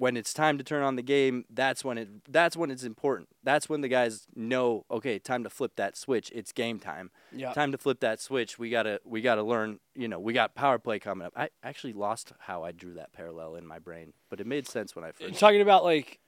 when 0.00 0.16
it's 0.16 0.32
time 0.32 0.56
to 0.58 0.64
turn 0.64 0.82
on 0.82 0.96
the 0.96 1.02
game, 1.02 1.44
that's 1.50 1.84
when 1.84 1.98
it 1.98 2.08
that's 2.28 2.56
when 2.56 2.70
it's 2.70 2.84
important. 2.84 3.28
That's 3.44 3.68
when 3.68 3.82
the 3.82 3.88
guys 3.88 4.26
know, 4.34 4.84
okay, 4.90 5.18
time 5.18 5.44
to 5.44 5.50
flip 5.50 5.76
that 5.76 5.96
switch. 5.96 6.32
It's 6.34 6.52
game 6.52 6.78
time. 6.78 7.10
yeah. 7.32 7.52
Time 7.52 7.70
to 7.72 7.78
flip 7.78 8.00
that 8.00 8.20
switch. 8.20 8.58
We 8.58 8.70
gotta 8.70 9.00
we 9.04 9.20
gotta 9.20 9.42
learn. 9.42 9.78
You 9.94 10.08
know, 10.08 10.18
we 10.18 10.32
got 10.32 10.54
power 10.54 10.78
play 10.78 10.98
coming 10.98 11.26
up. 11.26 11.34
I 11.36 11.50
actually 11.62 11.92
lost 11.92 12.32
how 12.38 12.64
I 12.64 12.72
drew 12.72 12.94
that 12.94 13.12
parallel 13.12 13.56
in 13.56 13.66
my 13.66 13.78
brain, 13.78 14.14
but 14.30 14.40
it 14.40 14.46
made 14.46 14.66
sense 14.66 14.96
when 14.96 15.04
I 15.04 15.12
first. 15.12 15.38
talking 15.38 15.60
about 15.60 15.84
like 15.84 16.18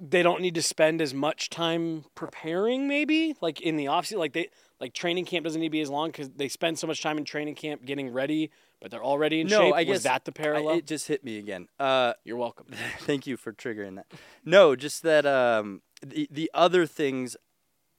they 0.00 0.22
don't 0.22 0.40
need 0.40 0.54
to 0.56 0.62
spend 0.62 1.00
as 1.00 1.14
much 1.14 1.50
time 1.50 2.04
preparing 2.14 2.88
maybe 2.88 3.36
like 3.40 3.60
in 3.60 3.76
the 3.76 3.84
offseason 3.84 4.18
like 4.18 4.32
they 4.32 4.48
like 4.80 4.92
training 4.92 5.24
camp 5.24 5.44
doesn't 5.44 5.60
need 5.60 5.68
to 5.68 5.70
be 5.70 5.80
as 5.80 5.88
long 5.90 6.08
because 6.08 6.30
they 6.30 6.48
spend 6.48 6.78
so 6.78 6.86
much 6.86 7.00
time 7.00 7.16
in 7.16 7.24
training 7.24 7.54
camp 7.54 7.84
getting 7.84 8.12
ready 8.12 8.50
but 8.84 8.90
they're 8.90 9.02
already 9.02 9.40
in 9.40 9.46
No, 9.46 9.60
shape 9.60 9.74
I 9.74 9.84
was 9.84 9.86
guess 9.86 10.02
that 10.02 10.24
the 10.26 10.32
I- 10.38 10.42
parallel 10.42 10.76
it 10.76 10.86
just 10.86 11.08
hit 11.08 11.24
me 11.24 11.38
again. 11.38 11.68
Uh, 11.80 12.12
you're 12.22 12.36
welcome 12.36 12.66
Thank 13.00 13.26
you 13.26 13.38
for 13.38 13.50
triggering 13.50 13.94
that. 13.96 14.04
No, 14.44 14.76
just 14.76 15.02
that 15.04 15.24
um, 15.24 15.80
the 16.04 16.28
the 16.30 16.50
other 16.52 16.84
things 16.84 17.34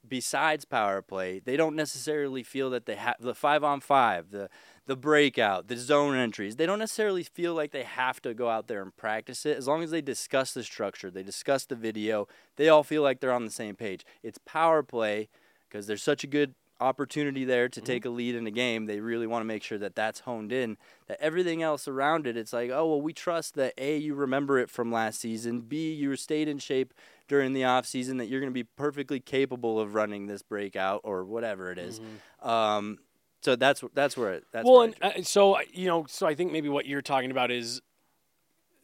besides 0.08 0.64
power 0.66 1.02
play, 1.02 1.40
they 1.40 1.58
don't 1.58 1.76
necessarily 1.76 2.44
feel 2.44 2.70
that 2.70 2.86
they 2.86 2.94
have 2.96 3.16
the 3.20 3.34
five 3.34 3.64
on 3.64 3.80
five, 3.82 4.30
the 4.30 4.48
the 4.86 4.96
breakout, 4.96 5.68
the 5.70 5.76
zone 5.78 6.16
entries. 6.16 6.58
They 6.58 6.68
don't 6.68 6.78
necessarily 6.78 7.24
feel 7.24 7.56
like 7.56 7.72
they 7.72 7.82
have 7.82 8.22
to 8.22 8.36
go 8.36 8.48
out 8.50 8.68
there 8.68 8.84
and 8.84 8.96
practice 8.96 9.44
it. 9.48 9.58
As 9.58 9.68
long 9.68 9.82
as 9.82 9.90
they 9.90 10.02
discuss 10.02 10.54
the 10.54 10.64
structure, 10.64 11.10
they 11.10 11.24
discuss 11.24 11.66
the 11.66 11.76
video, 11.76 12.28
they 12.58 12.70
all 12.70 12.84
feel 12.84 13.02
like 13.02 13.22
they're 13.22 13.34
on 13.34 13.46
the 13.46 13.50
same 13.52 13.76
page. 13.76 14.06
It's 14.22 14.38
power 14.46 14.84
play 14.84 15.30
because 15.68 15.88
there's 15.88 16.04
such 16.04 16.24
a 16.24 16.28
good 16.28 16.54
opportunity 16.80 17.46
there 17.46 17.70
to 17.70 17.80
take 17.82 18.04
a 18.06 18.10
lead 18.10 18.36
in 18.36 18.46
a 18.48 18.52
game. 18.52 18.86
They 18.86 19.00
really 19.00 19.28
want 19.28 19.42
to 19.42 19.46
make 19.46 19.64
sure 19.64 19.78
that 19.78 19.96
that's 19.96 20.22
honed 20.22 20.52
in. 20.52 20.78
That 21.08 21.18
everything 21.22 21.62
else 21.64 21.88
around 21.88 22.28
it, 22.28 22.36
it's 22.38 22.52
like, 22.54 22.70
oh 22.72 22.88
well, 22.88 23.02
we 23.02 23.14
trust 23.14 23.56
that 23.56 23.74
a 23.78 23.98
you 23.98 24.14
remember 24.16 24.60
it 24.60 24.70
from 24.70 24.92
last 24.92 25.20
season. 25.20 25.62
B 25.62 25.94
you 25.94 26.16
stayed 26.16 26.48
in 26.48 26.60
shape 26.60 26.94
during 27.28 27.54
the 27.54 27.64
off 27.64 27.86
season. 27.86 28.18
That 28.18 28.26
you're 28.28 28.40
going 28.42 28.52
to 28.52 28.54
be 28.54 28.64
perfectly 28.64 29.20
capable 29.20 29.80
of 29.80 29.96
running 29.96 30.28
this 30.28 30.42
breakout 30.42 31.02
or 31.04 31.24
whatever 31.24 31.72
it 31.72 31.78
is. 31.78 32.02
Um, 32.42 33.00
so 33.42 33.56
that's 33.56 33.84
that's 33.94 34.18
where 34.18 34.34
it. 34.34 34.46
That's 34.52 34.66
well 34.66 34.80
where 34.80 34.94
and 35.02 35.20
uh, 35.20 35.24
so 35.24 35.58
you 35.72 35.88
know 35.88 36.06
so 36.10 36.26
i 36.26 36.34
think 36.34 36.52
maybe 36.52 36.68
what 36.68 36.86
you're 36.88 37.04
talking 37.04 37.30
about 37.32 37.52
is 37.52 37.80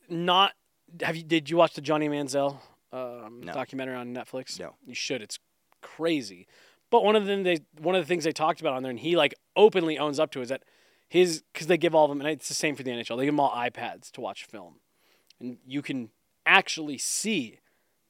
not 0.09 0.53
have 1.01 1.15
you 1.15 1.23
did 1.23 1.49
you 1.49 1.57
watch 1.57 1.73
the 1.73 1.81
johnny 1.81 2.09
manziel 2.09 2.57
um, 2.93 3.41
No. 3.43 3.53
documentary 3.53 3.95
on 3.95 4.13
netflix 4.13 4.59
No. 4.59 4.75
you 4.85 4.93
should 4.93 5.21
it's 5.21 5.39
crazy 5.81 6.47
but 6.91 7.03
one 7.03 7.15
of 7.15 7.25
them 7.25 7.41
they 7.41 7.59
one 7.79 7.95
of 7.95 8.03
the 8.03 8.07
things 8.07 8.23
they 8.23 8.31
talked 8.31 8.61
about 8.61 8.73
on 8.73 8.83
there 8.83 8.91
and 8.91 8.99
he 8.99 9.15
like 9.15 9.33
openly 9.55 9.97
owns 9.97 10.19
up 10.19 10.29
to 10.31 10.41
is 10.41 10.49
that 10.49 10.61
his 11.09 11.41
because 11.51 11.65
they 11.65 11.77
give 11.77 11.95
all 11.95 12.05
of 12.05 12.09
them 12.09 12.21
and 12.21 12.29
it's 12.29 12.47
the 12.47 12.53
same 12.53 12.75
for 12.75 12.83
the 12.83 12.91
nhl 12.91 13.17
they 13.17 13.25
give 13.25 13.33
them 13.33 13.39
all 13.39 13.51
ipads 13.51 14.11
to 14.11 14.21
watch 14.21 14.45
film. 14.45 14.75
And 15.39 15.57
you 15.65 15.81
can 15.81 16.11
actually 16.45 16.99
see 16.99 17.59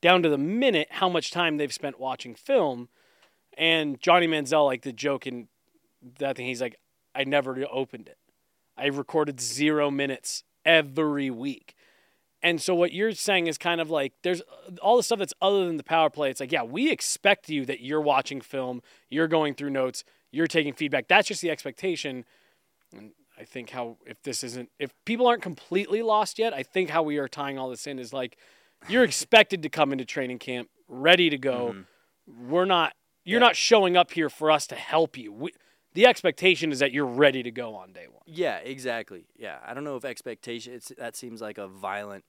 down 0.01 0.21
to 0.23 0.29
the 0.29 0.37
minute 0.37 0.87
how 0.91 1.07
much 1.07 1.31
time 1.31 1.55
they've 1.55 1.73
spent 1.73 1.99
watching 1.99 2.35
film. 2.35 2.89
And 3.57 4.01
johnny 4.01 4.27
manziel 4.27 4.65
like 4.65 4.81
the 4.81 4.91
joke 4.91 5.25
in 5.25 5.47
that 6.19 6.35
thing 6.35 6.47
he's 6.47 6.61
like 6.61 6.79
i 7.15 7.23
never 7.23 7.65
opened 7.71 8.09
it. 8.09 8.17
I 8.77 8.87
recorded 8.87 9.39
zero 9.39 9.91
minutes 9.91 10.43
every 10.65 11.29
week 11.29 11.75
and 12.43 12.61
so 12.61 12.73
what 12.73 12.91
you're 12.93 13.11
saying 13.13 13.47
is 13.47 13.57
kind 13.57 13.79
of 13.81 13.89
like 13.89 14.13
there's 14.23 14.41
uh, 14.41 14.71
all 14.81 14.97
the 14.97 15.03
stuff 15.03 15.19
that's 15.19 15.33
other 15.41 15.65
than 15.67 15.77
the 15.77 15.83
power 15.83 16.09
play 16.09 16.29
it's 16.29 16.39
like 16.39 16.51
yeah 16.51 16.63
we 16.63 16.91
expect 16.91 17.49
you 17.49 17.65
that 17.65 17.81
you're 17.81 18.01
watching 18.01 18.41
film 18.41 18.81
you're 19.09 19.27
going 19.27 19.53
through 19.53 19.69
notes 19.69 20.03
you're 20.33 20.47
taking 20.47 20.71
feedback. 20.71 21.09
That's 21.09 21.27
just 21.27 21.41
the 21.41 21.49
expectation. 21.51 22.23
And 22.95 23.11
i 23.39 23.43
think 23.43 23.69
how 23.71 23.97
if 24.05 24.21
this 24.23 24.43
isn't 24.43 24.69
if 24.79 24.91
people 25.05 25.25
aren't 25.27 25.41
completely 25.41 26.01
lost 26.01 26.37
yet 26.37 26.53
i 26.53 26.61
think 26.63 26.89
how 26.89 27.01
we 27.01 27.17
are 27.17 27.27
tying 27.27 27.57
all 27.57 27.69
this 27.69 27.87
in 27.87 27.97
is 27.97 28.13
like 28.13 28.37
you're 28.87 29.03
expected 29.03 29.63
to 29.63 29.69
come 29.69 29.91
into 29.91 30.05
training 30.05 30.39
camp 30.39 30.69
ready 30.87 31.29
to 31.29 31.37
go. 31.37 31.73
Mm-hmm. 31.73 32.49
We're 32.49 32.65
not 32.65 32.93
you're 33.23 33.39
Yeah. 33.39 33.47
not 33.47 33.55
showing 33.55 33.95
up 33.95 34.11
here 34.11 34.29
for 34.29 34.49
us 34.51 34.65
to 34.67 34.75
help 34.75 35.17
you. 35.17 35.31
We, 35.31 35.53
the 35.93 36.05
expectation 36.05 36.71
is 36.71 36.79
that 36.79 36.91
you're 36.91 37.05
ready 37.05 37.43
to 37.43 37.51
go 37.51 37.75
on 37.75 37.93
day 37.93 38.07
one 38.09 38.21
Yeah, 38.25 38.57
exactly. 38.57 39.25
Yeah, 39.37 39.57
I 39.65 39.73
don't 39.73 39.83
know 39.83 39.95
if 39.95 40.05
expectation. 40.05 40.73
It's 40.73 40.91
that 40.97 41.15
seems 41.15 41.41
like 41.41 41.57
a 41.57 41.67
violent 41.67 42.23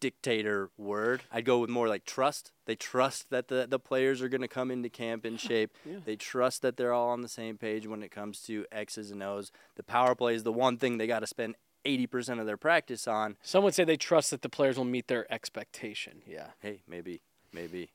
dictator 0.00 0.70
word. 0.76 1.22
I'd 1.30 1.44
go 1.44 1.58
with 1.60 1.70
more 1.70 1.86
like 1.88 2.04
trust. 2.04 2.50
They 2.66 2.74
trust 2.74 3.30
that 3.30 3.48
the 3.48 3.66
the 3.68 3.78
players 3.78 4.20
are 4.20 4.28
going 4.28 4.40
to 4.40 4.48
come 4.48 4.70
into 4.70 4.88
camp 4.88 5.24
in 5.24 5.36
shape. 5.48 5.70
Yeah. 5.84 5.98
They 6.04 6.16
trust 6.16 6.62
that 6.62 6.76
they're 6.76 6.92
all 6.92 7.10
on 7.10 7.20
the 7.22 7.28
same 7.28 7.56
page 7.56 7.86
when 7.86 8.02
it 8.02 8.10
comes 8.10 8.40
to 8.42 8.66
X's 8.72 9.10
and 9.10 9.22
O's. 9.22 9.52
The 9.76 9.82
power 9.84 10.14
play 10.14 10.34
is 10.34 10.42
the 10.42 10.52
one 10.52 10.76
thing 10.76 10.98
they 10.98 11.06
got 11.06 11.20
to 11.20 11.26
spend 11.26 11.54
80% 11.84 12.38
of 12.38 12.46
their 12.46 12.56
practice 12.56 13.08
on. 13.08 13.36
some 13.42 13.64
would 13.64 13.74
say 13.74 13.82
they 13.82 13.96
trust 13.96 14.30
that 14.30 14.42
the 14.42 14.48
players 14.48 14.76
will 14.78 14.84
meet 14.84 15.08
their 15.08 15.26
expectation 15.32 16.22
yeah 16.28 16.48
Hey, 16.60 16.82
maybe 16.86 17.22
maybe. 17.52 17.90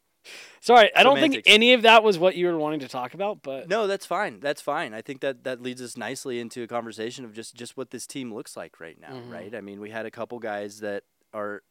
Sorry 0.60 0.90
i 0.96 1.04
don't 1.04 1.20
think 1.20 1.42
any 1.46 1.74
of 1.74 1.82
that 1.84 2.04
was 2.04 2.18
what 2.20 2.36
you 2.36 2.48
were 2.48 2.58
wanting 2.58 2.80
to 2.80 2.88
talk 2.88 3.14
about 3.14 3.42
but 3.44 3.68
No, 3.70 3.88
that's 3.88 4.06
fine. 4.06 4.40
That's 4.40 4.62
fine. 4.62 4.94
I 4.94 5.02
think 5.02 5.22
that 5.22 5.44
that 5.44 5.62
leads 5.62 5.82
us 5.82 5.96
nicely 5.98 6.40
into 6.40 6.64
a 6.64 6.68
conversation 6.68 7.26
of 7.26 7.34
just 7.34 7.56
just 7.56 7.78
what 7.78 7.92
this 7.92 8.06
team 8.08 8.34
looks 8.34 8.56
like 8.58 8.80
right 8.80 9.00
now, 9.00 9.14
Mhm. 9.14 9.32
right? 9.32 9.54
I 9.56 9.62
mean, 9.62 9.80
we 9.80 9.90
had 9.92 10.06
a 10.06 10.12
couple 10.12 10.40
guys 10.40 10.80
that 10.80 11.04
are 11.34 11.64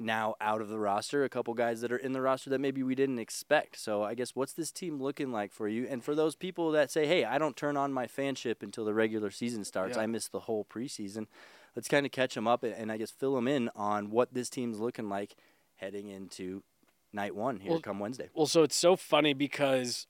now 0.00 0.34
out 0.40 0.60
of 0.60 0.68
the 0.68 0.78
roster, 0.78 1.24
a 1.24 1.28
couple 1.28 1.52
guys 1.54 1.80
that 1.80 1.90
are 1.90 1.96
in 1.96 2.12
the 2.12 2.20
roster 2.20 2.50
that 2.50 2.60
maybe 2.60 2.82
we 2.84 2.94
didn't 2.94 3.18
expect. 3.18 3.76
So, 3.78 4.02
I 4.04 4.14
guess 4.14 4.36
what's 4.36 4.52
this 4.52 4.70
team 4.70 5.02
looking 5.02 5.32
like 5.32 5.52
for 5.52 5.66
you? 5.68 5.86
And 5.90 6.04
for 6.04 6.14
those 6.14 6.36
people 6.36 6.70
that 6.72 6.90
say, 6.90 7.06
"Hey, 7.06 7.24
I 7.24 7.36
don't 7.38 7.56
turn 7.56 7.76
on 7.76 7.92
my 7.92 8.06
fanship 8.06 8.62
until 8.62 8.84
the 8.84 8.94
regular 8.94 9.30
season 9.30 9.64
starts. 9.64 9.96
Yeah. 9.96 10.02
I 10.02 10.06
miss 10.06 10.28
the 10.28 10.40
whole 10.40 10.64
preseason." 10.64 11.26
Let's 11.74 11.88
kind 11.88 12.06
of 12.06 12.12
catch 12.12 12.34
them 12.34 12.46
up 12.46 12.62
and, 12.62 12.74
and 12.74 12.92
I 12.92 12.96
guess 12.96 13.10
fill 13.10 13.34
them 13.34 13.48
in 13.48 13.70
on 13.74 14.10
what 14.10 14.34
this 14.34 14.48
team's 14.50 14.78
looking 14.78 15.08
like 15.08 15.34
heading 15.76 16.06
into 16.08 16.62
night 17.12 17.34
1 17.34 17.60
here 17.60 17.72
Well, 17.72 17.80
come 17.80 17.98
Wednesday. 17.98 18.28
Well, 18.34 18.46
so 18.46 18.62
it's 18.62 18.76
so 18.76 18.96
funny 18.96 19.34
because 19.34 20.06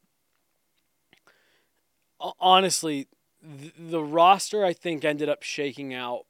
honestly, 2.41 3.09
th- 3.61 3.75
the 3.79 4.03
roster 4.03 4.65
I 4.65 4.73
think 4.73 5.05
ended 5.05 5.29
up 5.29 5.43
shaking 5.43 5.95
out 5.95 6.27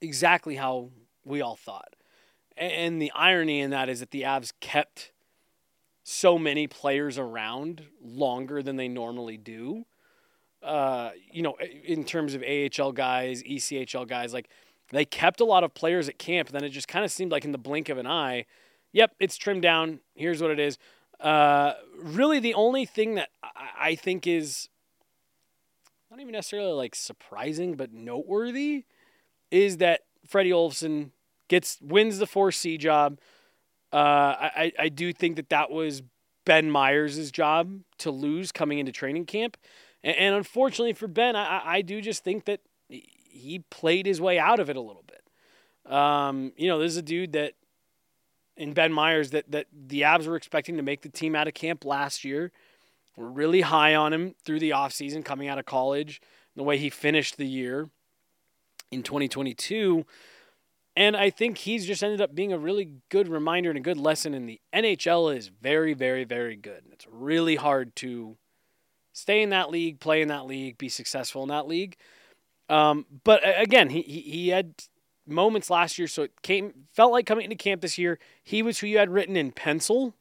exactly 0.00 0.56
how 0.56 0.90
we 1.24 1.40
all 1.40 1.56
thought. 1.56 1.94
And 2.56 3.00
the 3.00 3.10
irony 3.12 3.60
in 3.60 3.70
that 3.70 3.88
is 3.88 4.00
that 4.00 4.10
the 4.10 4.22
Avs 4.22 4.52
kept 4.60 5.12
so 6.04 6.38
many 6.38 6.66
players 6.66 7.16
around 7.16 7.86
longer 8.02 8.62
than 8.62 8.76
they 8.76 8.88
normally 8.88 9.36
do. 9.36 9.86
Uh, 10.62 11.10
you 11.30 11.42
know, 11.42 11.56
in 11.84 12.04
terms 12.04 12.34
of 12.34 12.42
AHL 12.42 12.92
guys, 12.92 13.42
ECHL 13.42 14.06
guys, 14.06 14.32
like 14.34 14.48
they 14.90 15.04
kept 15.04 15.40
a 15.40 15.44
lot 15.44 15.64
of 15.64 15.74
players 15.74 16.08
at 16.08 16.18
camp. 16.18 16.48
And 16.48 16.54
then 16.54 16.64
it 16.64 16.70
just 16.70 16.88
kind 16.88 17.04
of 17.04 17.10
seemed 17.10 17.32
like 17.32 17.44
in 17.44 17.52
the 17.52 17.58
blink 17.58 17.88
of 17.88 17.98
an 17.98 18.06
eye, 18.06 18.44
yep, 18.92 19.14
it's 19.18 19.36
trimmed 19.36 19.62
down. 19.62 20.00
Here's 20.14 20.40
what 20.40 20.50
it 20.50 20.60
is. 20.60 20.78
Uh, 21.20 21.74
really, 21.96 22.40
the 22.40 22.54
only 22.54 22.84
thing 22.84 23.14
that 23.14 23.28
I, 23.78 23.94
think 23.94 24.26
is 24.26 24.68
not 26.10 26.20
even 26.20 26.32
necessarily 26.32 26.72
like 26.72 26.94
surprising, 26.94 27.74
but 27.74 27.92
noteworthy 27.92 28.84
is 29.50 29.76
that 29.78 30.00
Freddie 30.26 30.50
Olofsson 30.50 31.10
gets 31.48 31.78
wins 31.80 32.18
the 32.18 32.26
4C 32.26 32.78
job. 32.78 33.20
Uh, 33.92 34.34
I, 34.56 34.72
I 34.78 34.88
do 34.88 35.12
think 35.12 35.36
that 35.36 35.50
that 35.50 35.70
was 35.70 36.02
Ben 36.44 36.70
Meyers' 36.70 37.30
job 37.30 37.80
to 37.98 38.10
lose 38.10 38.50
coming 38.50 38.78
into 38.78 38.90
training 38.90 39.26
camp. 39.26 39.56
And, 40.02 40.16
and 40.16 40.34
unfortunately 40.34 40.94
for 40.94 41.06
Ben, 41.06 41.36
I, 41.36 41.62
I 41.64 41.82
do 41.82 42.00
just 42.00 42.24
think 42.24 42.46
that 42.46 42.60
he 42.88 43.64
played 43.70 44.06
his 44.06 44.20
way 44.20 44.38
out 44.38 44.60
of 44.60 44.70
it 44.70 44.76
a 44.76 44.80
little 44.80 45.04
bit. 45.06 45.92
Um, 45.92 46.52
you 46.56 46.68
know, 46.68 46.78
this 46.78 46.92
is 46.92 46.98
a 46.98 47.02
dude 47.02 47.32
that 47.32 47.54
in 48.56 48.72
Ben 48.72 48.92
Meyers 48.92 49.30
that, 49.30 49.50
that 49.50 49.66
the 49.72 50.02
Avs 50.02 50.26
were 50.26 50.36
expecting 50.36 50.76
to 50.76 50.82
make 50.82 51.02
the 51.02 51.08
team 51.08 51.34
out 51.34 51.48
of 51.48 51.54
camp 51.54 51.84
last 51.84 52.24
year. 52.24 52.52
We're 53.16 53.28
really 53.28 53.60
high 53.62 53.94
on 53.94 54.12
him 54.12 54.34
through 54.44 54.60
the 54.60 54.70
offseason 54.70 55.24
coming 55.24 55.48
out 55.48 55.58
of 55.58 55.66
college, 55.66 56.20
the 56.56 56.62
way 56.62 56.78
he 56.78 56.90
finished 56.90 57.36
the 57.36 57.46
year 57.46 57.90
in 58.90 59.02
2022. 59.02 60.06
And 60.94 61.16
I 61.16 61.30
think 61.30 61.58
he's 61.58 61.86
just 61.86 62.02
ended 62.02 62.20
up 62.20 62.34
being 62.34 62.52
a 62.52 62.58
really 62.58 62.90
good 63.08 63.28
reminder 63.28 63.70
and 63.70 63.78
a 63.78 63.82
good 63.82 63.96
lesson 63.96 64.34
in 64.34 64.46
the 64.46 64.60
NHL 64.74 65.34
is 65.34 65.48
very, 65.48 65.94
very, 65.94 66.24
very 66.24 66.56
good. 66.56 66.82
It's 66.92 67.06
really 67.10 67.56
hard 67.56 67.96
to 67.96 68.36
stay 69.12 69.42
in 69.42 69.50
that 69.50 69.70
league, 69.70 70.00
play 70.00 70.20
in 70.20 70.28
that 70.28 70.46
league, 70.46 70.76
be 70.76 70.90
successful 70.90 71.42
in 71.42 71.48
that 71.48 71.66
league. 71.66 71.96
Um, 72.68 73.06
but 73.24 73.40
again, 73.44 73.90
he, 73.90 74.02
he, 74.02 74.20
he 74.20 74.48
had 74.48 74.74
moments 75.32 75.70
last 75.70 75.98
year, 75.98 76.08
so 76.08 76.22
it 76.22 76.42
came 76.42 76.86
felt 76.92 77.12
like 77.12 77.26
coming 77.26 77.44
into 77.44 77.56
camp 77.56 77.80
this 77.80 77.98
year. 77.98 78.18
He 78.42 78.62
was 78.62 78.78
who 78.78 78.86
you 78.86 78.98
had 78.98 79.10
written 79.10 79.36
in 79.36 79.52
pencil 79.52 80.14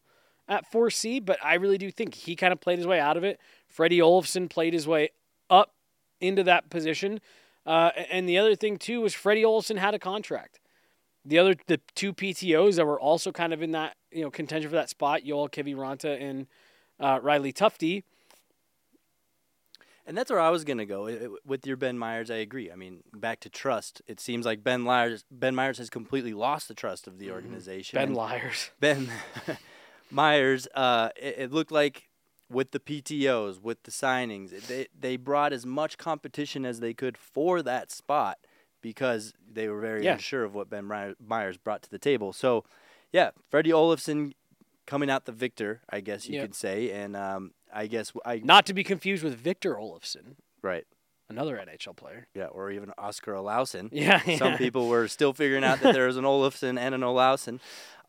at 0.48 0.70
4C, 0.72 1.24
but 1.24 1.39
I 1.44 1.56
really 1.56 1.77
do 1.77 1.91
think 1.91 2.13
he 2.13 2.36
kind 2.36 2.51
of 2.51 2.60
played 2.60 2.77
his 2.77 2.88
way 2.88 3.00
out 3.00 3.18
of 3.18 3.24
it. 3.24 3.39
Freddie 3.68 4.00
Olofsson 4.00 4.50
played 4.50 4.74
his 4.74 4.88
way 4.88 5.12
up 5.50 5.74
into 6.20 6.44
that 6.44 6.70
position. 6.70 7.20
Uh, 7.65 7.91
and 8.10 8.27
the 8.27 8.38
other 8.38 8.56
thing 8.56 8.77
too 8.77 9.01
was 9.01 9.13
Freddie 9.13 9.46
Olson 9.46 9.77
had 9.77 9.94
a 9.94 10.00
contract. 10.00 10.60
The 11.24 11.38
other 11.38 11.56
the 11.68 11.80
two 11.96 12.13
PTOs 12.13 12.77
that 12.77 12.86
were 12.86 13.00
also 13.00 13.32
kind 13.32 13.53
of 13.53 13.62
in 13.62 13.72
that 13.72 13.96
you 14.12 14.24
know 14.24 14.32
contention 14.32 14.70
for 14.70 14.75
that 14.75 14.89
spot, 14.89 15.24
Joel 15.24 15.50
Kiviranta 15.50 16.20
and 16.20 16.48
uh, 17.00 17.20
Riley 17.22 17.53
Tufte. 17.53 18.03
And 20.08 20.17
that's 20.17 20.31
where 20.31 20.39
I 20.39 20.50
was 20.50 20.63
gonna 20.63 20.86
go 20.86 21.08
I- 21.08 21.25
I- 21.25 21.27
with 21.46 21.65
your 21.67 21.77
Ben 21.77 21.98
Meyers. 21.98 22.29
I 22.31 22.36
agree. 22.38 22.72
I 22.72 22.75
mean, 22.75 23.03
back 23.13 23.39
to 23.41 23.50
trust. 23.50 24.01
It 24.08 24.20
seems 24.20 24.46
like 24.46 24.63
Ben 24.63 24.81
Meyers 24.81 25.24
Ben 25.31 25.55
Meyers 25.55 25.77
has 25.77 25.89
completely 25.89 26.34
lost 26.34 26.67
the 26.67 26.74
trust 26.74 27.08
of 27.08 27.20
the 27.20 27.31
organization. 27.31 27.98
Ben 27.98 28.13
Liars. 28.13 28.72
Ben 28.79 29.10
Meyers. 30.12 30.67
Uh, 30.75 31.10
it, 31.15 31.36
it 31.38 31.51
looked 31.51 31.72
like 31.72 32.10
with 32.50 32.72
the 32.72 32.79
PTOS, 32.79 33.62
with 33.62 33.84
the 33.84 33.91
signings, 33.91 34.50
they 34.67 34.88
they 35.00 35.15
brought 35.17 35.53
as 35.53 35.65
much 35.65 35.98
competition 35.98 36.65
as 36.65 36.79
they 36.79 36.93
could 36.93 37.17
for 37.17 37.62
that 37.62 37.91
spot 37.91 38.39
because 38.81 39.34
they 39.50 39.67
were 39.70 39.79
very 39.79 40.03
Yeah. 40.03 40.13
unsure 40.13 40.43
of 40.43 40.53
what 40.55 40.70
Ben 40.70 40.86
My- 40.86 41.13
Meyers 41.25 41.58
brought 41.58 41.84
to 41.84 41.89
the 41.89 42.00
table. 42.00 42.34
So, 42.34 42.65
yeah, 43.13 43.29
Freddie 43.50 43.70
Olofsson 43.70 44.34
coming 44.88 45.10
out 45.10 45.25
the 45.25 45.31
victor, 45.31 45.81
I 45.89 46.01
guess 46.01 46.27
you 46.27 46.36
Yep. 46.38 46.43
could 46.48 46.55
say, 46.55 46.89
and 46.91 47.15
um, 47.15 47.53
I 47.74 47.88
guess 47.88 48.12
I 48.25 48.42
Not 48.44 48.66
to 48.68 48.74
be 48.74 48.84
confused 48.84 49.24
with 49.24 49.36
Victor 49.36 49.75
Olofsson, 49.75 50.36
right. 50.62 50.86
another 51.30 51.58
NHL 51.58 51.96
player. 51.96 52.28
Yeah, 52.34 52.46
or 52.46 52.72
even 52.72 52.92
Oskar 52.98 53.34
Olausson. 53.34 53.90
Yeah, 53.94 54.22
Some 54.38 54.58
people 54.58 54.88
were 54.88 55.08
still 55.08 55.34
figuring 55.34 55.63
out 55.63 55.80
that 55.82 55.94
there 55.94 56.08
was 56.08 56.18
an 56.18 56.24
Olofsson 56.25 56.78
and 56.80 56.94
an 56.96 57.01
Olausson. 57.01 57.60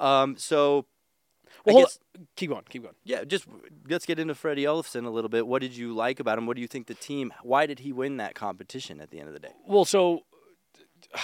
Um, 0.01 0.37
so, 0.37 0.87
Well, 1.65 1.79
I 1.79 1.81
guess, 1.83 1.99
keep 2.37 2.51
going, 2.51 2.65
keep 2.69 2.83
going. 2.83 2.95
yeah, 3.05 3.25
just 3.25 3.47
let's 3.89 4.05
get 4.07 4.19
into 4.19 4.35
Freddie 4.35 4.65
Olofsson 4.65 5.07
a 5.07 5.11
little 5.11 5.29
bit. 5.31 5.47
What 5.47 5.63
did 5.63 5.77
you 5.77 5.93
like 5.95 6.19
about 6.21 6.39
him? 6.39 6.47
What 6.47 6.57
do 6.57 6.61
you 6.63 6.69
think 6.69 6.87
the 6.89 6.95
team? 6.95 7.33
Why 7.43 7.67
did 7.67 7.79
he 7.81 7.93
win 7.93 8.17
that 8.19 8.35
competition 8.35 9.01
at 9.01 9.11
the 9.11 9.19
end 9.21 9.29
of 9.29 9.35
the 9.35 9.41
day? 9.41 9.53
Well, 9.67 9.85
so 9.85 10.23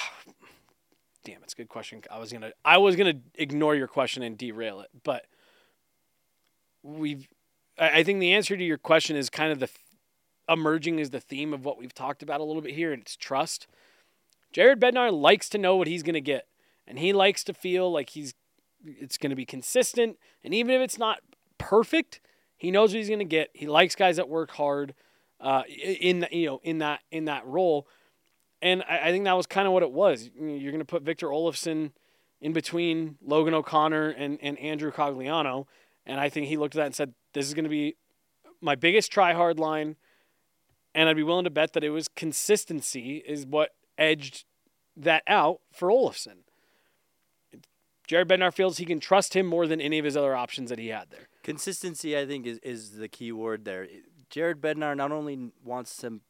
damn, 1.24 1.42
it's 1.42 1.52
a 1.54 1.56
good 1.56 1.68
question. 1.68 2.02
I 2.10 2.18
was 2.18 2.32
gonna 2.32 2.52
I 2.64 2.78
was 2.78 2.96
gonna 2.96 3.14
ignore 3.34 3.74
your 3.74 3.88
question 3.88 4.22
and 4.22 4.38
derail 4.38 4.80
it, 4.80 4.88
but 5.02 5.26
we've 6.82 7.26
I 7.78 8.02
think 8.02 8.20
the 8.20 8.32
answer 8.32 8.56
to 8.56 8.64
your 8.64 8.78
question 8.78 9.16
is 9.16 9.30
kind 9.30 9.52
of 9.52 9.60
the 9.60 9.68
emerging 10.48 10.98
is 10.98 11.10
the 11.10 11.20
theme 11.20 11.52
of 11.52 11.64
what 11.64 11.78
we've 11.78 11.94
talked 11.94 12.22
about 12.22 12.40
a 12.40 12.44
little 12.44 12.62
bit 12.62 12.74
here, 12.74 12.92
and 12.92 13.02
it's 13.02 13.16
trust. 13.16 13.66
Jared 14.52 14.80
Bednar 14.80 15.12
likes 15.12 15.48
to 15.50 15.58
know 15.58 15.76
what 15.76 15.86
he's 15.86 16.02
gonna 16.02 16.20
get, 16.20 16.46
and 16.86 16.98
he 16.98 17.12
likes 17.12 17.44
to 17.44 17.54
feel 17.54 17.90
like 17.90 18.10
he's 18.10 18.34
it's 18.84 19.18
gonna 19.18 19.36
be 19.36 19.44
consistent, 19.44 20.18
and 20.42 20.54
even 20.54 20.74
if 20.74 20.80
it's 20.80 20.98
not 20.98 21.18
perfect, 21.58 22.20
he 22.56 22.70
knows 22.70 22.90
what 22.90 22.98
he's 22.98 23.10
gonna 23.10 23.24
get. 23.24 23.50
He 23.52 23.66
likes 23.66 23.94
guys 23.94 24.16
that 24.16 24.28
work 24.28 24.52
hard, 24.52 24.94
uh, 25.40 25.62
in 25.68 26.26
you 26.30 26.46
know 26.46 26.60
in 26.62 26.78
that 26.78 27.00
in 27.10 27.26
that 27.26 27.46
role. 27.46 27.86
And 28.60 28.82
I, 28.88 29.08
I 29.08 29.10
think 29.10 29.24
that 29.24 29.36
was 29.36 29.46
kind 29.46 29.66
of 29.66 29.72
what 29.72 29.82
it 29.82 29.92
was. 29.92 30.30
You're 30.36 30.72
going 30.72 30.80
to 30.80 30.84
put 30.84 31.02
Victor 31.02 31.28
Olofsson 31.28 31.92
in 32.40 32.52
between 32.52 33.16
Logan 33.22 33.54
O'Connor 33.54 34.10
and, 34.10 34.38
and 34.42 34.58
Andrew 34.58 34.92
Cogliano. 34.92 35.66
And 36.06 36.20
I 36.20 36.28
think 36.28 36.46
he 36.46 36.56
looked 36.56 36.74
at 36.74 36.78
that 36.78 36.86
and 36.86 36.94
said, 36.94 37.14
this 37.32 37.46
is 37.46 37.54
going 37.54 37.64
to 37.64 37.70
be 37.70 37.96
my 38.60 38.74
biggest 38.74 39.12
try 39.12 39.32
hard 39.32 39.58
line. 39.58 39.96
And 40.94 41.08
I'd 41.08 41.16
be 41.16 41.22
willing 41.22 41.44
to 41.44 41.50
bet 41.50 41.74
that 41.74 41.84
it 41.84 41.90
was 41.90 42.08
consistency 42.08 43.18
is 43.18 43.46
what 43.46 43.70
edged 43.96 44.44
that 44.96 45.22
out 45.26 45.60
for 45.72 45.88
Olofsson. 45.88 46.38
Jared 48.06 48.26
Bednar 48.26 48.52
feels 48.52 48.78
he 48.78 48.86
can 48.86 49.00
trust 49.00 49.36
him 49.36 49.46
more 49.46 49.66
than 49.66 49.80
any 49.80 49.98
of 49.98 50.04
his 50.04 50.16
other 50.16 50.34
options 50.34 50.70
that 50.70 50.78
he 50.78 50.88
had 50.88 51.10
there. 51.10 51.28
Consistency, 51.42 52.16
I 52.16 52.26
think, 52.26 52.46
is, 52.46 52.58
is 52.58 52.92
the 52.92 53.08
key 53.08 53.32
word 53.32 53.66
there. 53.66 53.86
Jared 54.30 54.60
Bednar 54.60 54.96
not 54.96 55.12
only 55.12 55.50
wants 55.62 55.98
to 55.98 56.20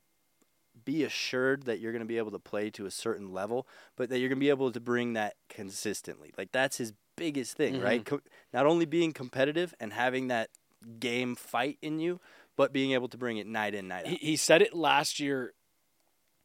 be 0.85 1.05
assured 1.05 1.65
that 1.65 1.81
you're 1.81 1.93
going 1.93 2.01
to 2.01 2.07
be 2.07 2.19
able 2.19 2.31
to 2.33 2.39
play 2.39 2.71
to 2.71 2.87
a 2.87 2.91
certain 2.91 3.33
level, 3.33 3.67
but 3.97 4.09
that 4.09 4.19
you're 4.19 4.29
going 4.29 4.39
to 4.39 4.45
be 4.45 4.49
able 4.49 4.73
to 4.73 4.81
bring 4.81 5.13
that 5.13 5.35
consistently. 5.49 6.33
Like 6.37 6.51
that's 6.51 6.79
his 6.79 6.93
biggest 7.17 7.57
thing, 7.57 7.81
right? 7.81 8.05
Mm-hmm. 8.05 8.17
Co- 8.17 8.23
not 8.53 8.67
only 8.67 8.87
being 8.87 9.13
competitive 9.13 9.75
and 9.79 9.93
having 9.93 10.29
that 10.29 10.51
game 10.99 11.35
fight 11.35 11.79
in 11.83 11.99
you, 11.99 12.21
but 12.57 12.73
being 12.73 12.93
able 12.93 13.09
to 13.09 13.19
bring 13.19 13.39
it 13.39 13.47
night 13.47 13.75
in, 13.75 13.89
night 13.89 14.07
out. 14.07 14.13
he, 14.13 14.17
he 14.17 14.37
said 14.37 14.63
it 14.63 14.75
last 14.75 15.21
year. 15.21 15.55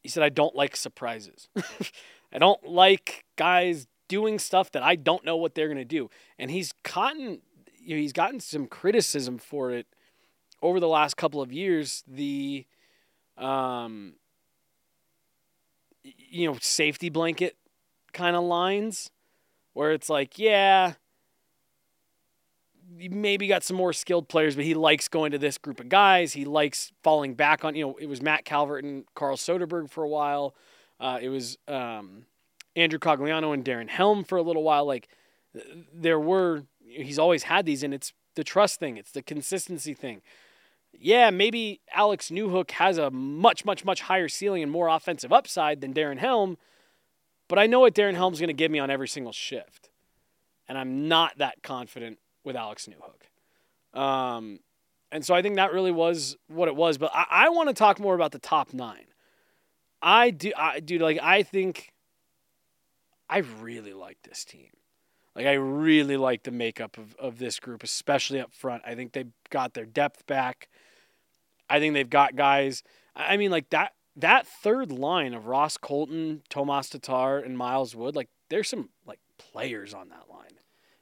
He 0.01 0.09
said, 0.09 0.23
I 0.23 0.29
don't 0.29 0.55
like 0.55 0.75
surprises. 0.75 1.47
I 2.33 2.39
don't 2.39 2.63
like 2.67 3.25
guys 3.35 3.87
doing 4.07 4.39
stuff 4.39 4.71
that 4.71 4.83
I 4.83 4.95
don't 4.95 5.23
know 5.23 5.37
what 5.37 5.55
they're 5.55 5.67
going 5.67 5.77
to 5.77 5.85
do. 5.85 6.09
And 6.37 6.51
he's 6.51 6.73
gotten, 6.83 7.41
you 7.79 7.95
know, 7.95 8.01
he's 8.01 8.13
gotten 8.13 8.39
some 8.39 8.67
criticism 8.67 9.37
for 9.37 9.71
it 9.71 9.87
over 10.61 10.79
the 10.79 10.87
last 10.87 11.15
couple 11.15 11.41
of 11.41 11.53
years. 11.53 12.03
The, 12.07 12.65
um, 13.37 14.13
you 16.03 16.51
know, 16.51 16.57
safety 16.59 17.09
blanket 17.09 17.55
kind 18.11 18.35
of 18.35 18.43
lines 18.43 19.09
where 19.73 19.91
it's 19.91 20.09
like, 20.09 20.37
yeah, 20.37 20.93
maybe 22.99 23.47
got 23.47 23.63
some 23.63 23.77
more 23.77 23.93
skilled 23.93 24.27
players, 24.27 24.55
but 24.55 24.65
he 24.65 24.73
likes 24.73 25.07
going 25.07 25.31
to 25.31 25.37
this 25.37 25.57
group 25.57 25.79
of 25.79 25.89
guys. 25.89 26.33
He 26.33 26.45
likes 26.45 26.91
falling 27.03 27.33
back 27.33 27.63
on, 27.65 27.75
you 27.75 27.85
know, 27.85 27.95
it 27.99 28.07
was 28.07 28.21
Matt 28.21 28.45
Calvert 28.45 28.83
and 28.83 29.05
Carl 29.15 29.37
Soderberg 29.37 29.89
for 29.89 30.03
a 30.03 30.09
while. 30.09 30.55
Uh, 30.99 31.19
it 31.21 31.29
was 31.29 31.57
um, 31.67 32.25
Andrew 32.75 32.99
Cogliano 32.99 33.53
and 33.53 33.65
Darren 33.65 33.89
Helm 33.89 34.23
for 34.23 34.37
a 34.37 34.41
little 34.41 34.63
while. 34.63 34.85
Like 34.85 35.07
there 35.93 36.19
were, 36.19 36.63
he's 36.79 37.19
always 37.19 37.43
had 37.43 37.65
these, 37.65 37.83
and 37.83 37.93
it's 37.93 38.13
the 38.35 38.43
trust 38.43 38.79
thing, 38.79 38.97
it's 38.97 39.11
the 39.11 39.21
consistency 39.21 39.93
thing. 39.93 40.21
Yeah, 40.91 41.31
maybe 41.31 41.81
Alex 41.93 42.29
Newhook 42.29 42.71
has 42.71 42.97
a 42.97 43.09
much, 43.09 43.65
much, 43.65 43.83
much 43.83 44.01
higher 44.01 44.27
ceiling 44.27 44.63
and 44.63 44.71
more 44.71 44.87
offensive 44.87 45.33
upside 45.33 45.81
than 45.81 45.93
Darren 45.93 46.19
Helm, 46.19 46.57
but 47.47 47.57
I 47.59 47.67
know 47.67 47.81
what 47.81 47.95
Darren 47.95 48.15
Helm's 48.15 48.39
going 48.39 48.47
to 48.47 48.53
give 48.53 48.71
me 48.71 48.79
on 48.79 48.89
every 48.89 49.07
single 49.07 49.33
shift. 49.33 49.89
And 50.67 50.77
I'm 50.77 51.07
not 51.07 51.37
that 51.39 51.61
confident 51.61 52.19
with 52.43 52.55
Alex 52.55 52.87
Newhook. 52.87 53.99
Um, 53.99 54.59
and 55.11 55.25
so 55.25 55.35
I 55.35 55.41
think 55.41 55.57
that 55.57 55.73
really 55.73 55.91
was 55.91 56.37
what 56.47 56.67
it 56.67 56.75
was. 56.75 56.97
But 56.97 57.11
I, 57.13 57.25
I 57.29 57.49
want 57.49 57.69
to 57.69 57.73
talk 57.75 57.99
more 57.99 58.15
about 58.15 58.31
the 58.31 58.39
top 58.39 58.73
nine. 58.73 59.05
I 60.01 60.31
do, 60.31 60.51
I 60.57 60.79
dude, 60.79 61.01
like 61.01 61.19
I 61.21 61.43
think 61.43 61.93
I 63.29 63.39
really 63.39 63.93
like 63.93 64.17
this 64.23 64.43
team. 64.43 64.69
Like 65.35 65.45
I 65.45 65.53
really 65.53 66.17
like 66.17 66.43
the 66.43 66.51
makeup 66.51 66.97
of, 66.97 67.15
of 67.15 67.39
this 67.39 67.59
group, 67.59 67.83
especially 67.83 68.39
up 68.39 68.53
front. 68.53 68.83
I 68.85 68.95
think 68.95 69.13
they've 69.13 69.31
got 69.49 69.73
their 69.73 69.85
depth 69.85 70.27
back. 70.27 70.69
I 71.69 71.79
think 71.79 71.93
they've 71.93 72.09
got 72.09 72.35
guys. 72.35 72.83
I 73.15 73.37
mean, 73.37 73.51
like 73.51 73.69
that 73.69 73.93
that 74.15 74.45
third 74.45 74.91
line 74.91 75.33
of 75.33 75.47
Ross 75.47 75.77
Colton, 75.77 76.43
Tomas 76.49 76.89
Tatar, 76.89 77.39
and 77.39 77.57
Miles 77.57 77.95
Wood, 77.95 78.15
like 78.15 78.29
there's 78.49 78.69
some 78.69 78.89
like 79.05 79.19
players 79.37 79.93
on 79.93 80.09
that 80.09 80.29
line. 80.29 80.59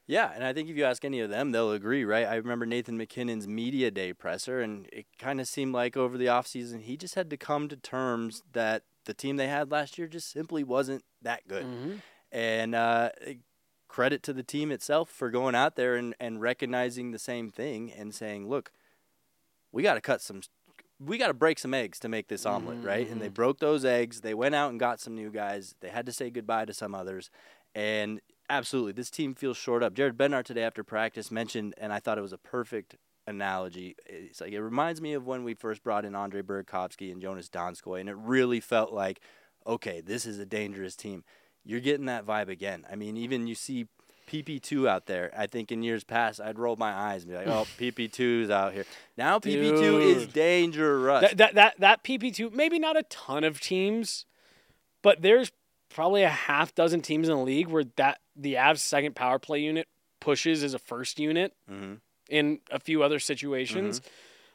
Yeah, 0.08 0.32
and 0.34 0.44
I 0.44 0.52
think 0.52 0.70
if 0.70 0.76
you 0.76 0.84
ask 0.84 1.06
any 1.06 1.20
of 1.20 1.30
them, 1.30 1.52
they'll 1.52 1.72
agree, 1.72 2.04
right? 2.04 2.28
I 2.28 2.36
remember 2.36 2.66
Nathan 2.66 2.98
MacKinnon's 2.98 3.48
media 3.48 3.92
day 3.92 4.14
presser, 4.14 4.60
and 4.60 4.88
it 4.92 5.06
kind 5.18 5.40
of 5.40 5.48
seemed 5.48 5.74
like 5.74 5.96
over 5.96 6.18
the 6.18 6.26
offseason, 6.26 6.82
he 6.82 6.98
just 6.98 7.16
had 7.16 7.30
to 7.30 7.38
come 7.38 7.70
to 7.70 7.78
terms 7.78 8.44
that 8.52 8.84
the 9.06 9.14
team 9.14 9.38
they 9.38 9.48
had 9.48 9.72
last 9.72 9.98
year 9.98 10.08
just 10.08 10.32
simply 10.32 10.64
wasn't 10.64 11.04
that 11.22 11.48
good. 11.48 11.66
Mm-hmm. 11.66 11.94
And 12.32 12.76
uh, 12.76 13.10
credit 13.88 14.24
to 14.24 14.34
the 14.34 14.44
team 14.44 14.72
itself 14.72 15.10
for 15.10 15.30
going 15.30 15.56
out 15.56 15.76
there 15.76 15.96
and, 15.96 16.16
and 16.20 16.42
recognizing 16.42 17.12
the 17.12 17.20
same 17.20 17.50
thing 17.50 17.92
and 17.92 18.14
saying, 18.14 18.48
look, 18.48 18.72
we 19.72 19.84
got 19.84 19.96
to 19.96 20.02
cut 20.02 20.22
some, 20.22 20.42
we 21.00 21.18
got 21.18 21.28
to 21.28 21.34
break 21.34 21.60
some 21.60 21.74
eggs 21.74 22.00
to 22.00 22.10
make 22.10 22.28
this 22.28 22.46
omelet, 22.46 22.80
Mm-hmm, 22.80 22.88
right? 22.88 23.10
And 23.10 23.22
they 23.22 23.28
broke 23.28 23.60
those 23.60 23.86
eggs. 23.86 24.22
They 24.22 24.34
went 24.34 24.56
out 24.56 24.72
and 24.72 24.80
got 24.80 25.00
some 25.00 25.16
new 25.16 25.30
guys. 25.30 25.76
They 25.82 25.90
had 25.90 26.06
to 26.06 26.14
say 26.14 26.30
goodbye 26.30 26.66
to 26.66 26.74
some 26.74 26.96
others. 26.96 27.30
And 27.76 28.22
absolutely, 28.52 28.92
this 28.92 29.10
team 29.10 29.34
feels 29.34 29.58
short 29.58 29.82
up. 29.82 29.94
Jared 29.94 30.18
Bednar 30.18 30.44
today 30.44 30.64
after 30.64 30.84
practice 30.84 31.32
mentioned, 31.32 31.74
and 31.78 31.92
I 31.92 32.00
thought 32.00 32.18
it 32.18 32.22
was 32.22 32.34
a 32.34 32.38
perfect 32.38 32.96
analogy. 33.26 33.96
It's 34.06 34.42
like 34.42 34.52
it 34.52 34.62
reminds 34.62 35.02
me 35.02 35.14
of 35.14 35.26
when 35.26 35.44
we 35.44 35.54
first 35.54 35.84
brought 35.84 36.06
in 36.06 36.14
Andre 36.14 36.42
Burakovsky 36.42 37.12
and 37.12 37.22
Joonas 37.22 37.50
Donskoi, 37.50 38.02
and 38.02 38.10
it 38.10 38.18
really 38.18 38.60
felt 38.60 38.92
like, 38.92 39.22
okay, 39.66 40.02
this 40.02 40.26
is 40.26 40.38
a 40.38 40.46
dangerous 40.46 40.96
team. 40.96 41.24
You're 41.64 41.80
getting 41.80 42.06
that 42.08 42.26
vibe 42.26 42.50
again. 42.50 42.86
I 42.92 42.96
mean, 42.96 43.18
even 43.18 43.48
you 43.48 43.56
see 43.56 43.88
PP2 44.28 44.88
out 44.88 45.06
there. 45.06 45.32
I 45.38 45.48
think 45.48 45.72
in 45.72 45.84
years 45.84 46.04
past, 46.04 46.42
I'd 46.42 46.58
roll 46.58 46.76
my 46.76 46.92
eyes 46.92 47.24
and 47.24 47.32
be 47.32 47.38
like, 47.38 47.48
"Oh, 47.48 47.66
PP2's 47.78 48.50
out 48.50 48.74
here." 48.74 48.86
Now 49.18 49.40
PP2 49.40 50.02
is 50.02 50.28
dangerous. 50.28 51.22
That, 51.22 51.38
that 51.38 51.56
that 51.56 51.80
that 51.80 52.04
PP 52.04 52.36
two, 52.36 52.50
maybe 52.50 52.80
not 52.80 52.98
a 52.98 53.04
ton 53.04 53.44
of 53.44 53.60
teams, 53.60 54.26
but 55.02 55.22
there's 55.22 55.52
probably 55.94 56.24
a 56.24 56.30
half 56.30 56.74
dozen 56.76 57.02
teams 57.02 57.30
in 57.30 57.36
the 57.36 57.42
league 57.44 57.68
where 57.68 57.84
that 57.96 58.20
the 58.36 58.56
Avs 58.56 58.80
second 58.80 59.16
power 59.16 59.40
play 59.40 59.60
unit 59.60 59.88
pushes 60.20 60.64
as 60.64 60.74
a 60.74 60.80
first 60.80 61.20
unit 61.20 61.54
hmm 61.68 61.96
in 62.30 62.60
a 62.72 62.80
few 62.80 63.04
other 63.04 63.20
situations. 63.20 64.02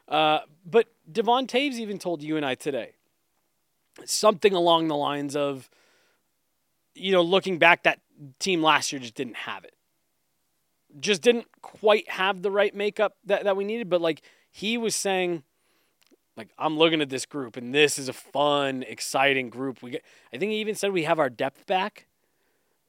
Uh, 0.08 0.38
but 0.64 0.86
Devon 1.10 1.46
Toews 1.46 1.74
even 1.74 1.98
told 1.98 2.22
you 2.22 2.36
and 2.38 2.46
I 2.46 2.54
today 2.54 2.92
something 4.04 4.52
along 4.52 4.88
the 4.88 4.96
lines 4.96 5.36
of, 5.36 5.68
you 6.94 7.12
know, 7.12 7.22
looking 7.22 7.58
back, 7.58 7.82
that 7.82 8.00
team 8.38 8.62
last 8.62 8.92
year 8.92 9.00
just 9.00 9.14
didn't 9.14 9.36
have 9.36 9.64
it. 9.64 9.74
Just 10.98 11.22
didn't 11.22 11.46
quite 11.60 12.08
have 12.10 12.42
the 12.42 12.50
right 12.50 12.74
makeup 12.74 13.16
that, 13.26 13.44
that 13.44 13.56
we 13.56 13.64
needed. 13.64 13.90
But 13.90 14.00
like 14.00 14.22
he 14.50 14.78
was 14.78 14.94
saying, 14.94 15.42
like 16.36 16.48
I'm 16.58 16.76
looking 16.76 17.00
at 17.00 17.08
this 17.08 17.26
group 17.26 17.56
and 17.56 17.74
this 17.74 17.98
is 17.98 18.08
a 18.08 18.12
fun, 18.12 18.84
exciting 18.86 19.50
group. 19.50 19.82
We 19.82 19.92
get, 19.92 20.04
I 20.32 20.38
think 20.38 20.52
he 20.52 20.58
even 20.58 20.74
said 20.74 20.92
we 20.92 21.04
have 21.04 21.18
our 21.18 21.30
depth 21.30 21.66
back. 21.66 22.06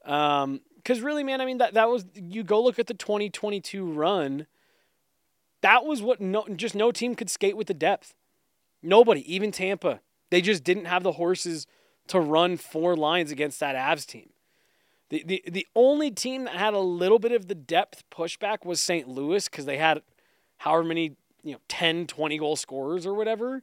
Um, 0.04 0.60
because 0.76 1.00
really, 1.00 1.24
man, 1.24 1.40
I 1.40 1.44
mean 1.44 1.58
that 1.58 1.74
that 1.74 1.88
was 1.88 2.06
you 2.14 2.42
go 2.42 2.62
look 2.62 2.78
at 2.78 2.86
the 2.86 2.94
2022 2.94 3.84
run. 3.84 4.46
That 5.60 5.84
was 5.84 6.00
what 6.00 6.20
no 6.20 6.46
just 6.54 6.74
no 6.74 6.92
team 6.92 7.14
could 7.14 7.28
skate 7.28 7.56
with 7.56 7.66
the 7.66 7.74
depth. 7.74 8.14
Nobody, 8.82 9.32
even 9.32 9.50
Tampa, 9.50 10.00
they 10.30 10.40
just 10.40 10.64
didn't 10.64 10.86
have 10.86 11.02
the 11.02 11.12
horses 11.12 11.66
to 12.06 12.20
run 12.20 12.56
four 12.56 12.96
lines 12.96 13.30
against 13.30 13.60
that 13.60 13.76
Avs 13.76 14.06
team. 14.06 14.30
The 15.10 15.24
the 15.26 15.44
the 15.46 15.66
only 15.74 16.10
team 16.10 16.44
that 16.44 16.54
had 16.54 16.74
a 16.74 16.78
little 16.78 17.18
bit 17.18 17.32
of 17.32 17.48
the 17.48 17.54
depth 17.54 18.04
pushback 18.10 18.64
was 18.64 18.80
St. 18.80 19.08
Louis 19.08 19.48
because 19.48 19.66
they 19.66 19.78
had 19.78 20.02
however 20.58 20.84
many 20.84 21.16
you 21.48 21.54
know 21.54 21.60
10, 21.68 22.06
20 22.06 22.38
goal 22.38 22.56
scorers 22.56 23.06
or 23.06 23.14
whatever. 23.14 23.62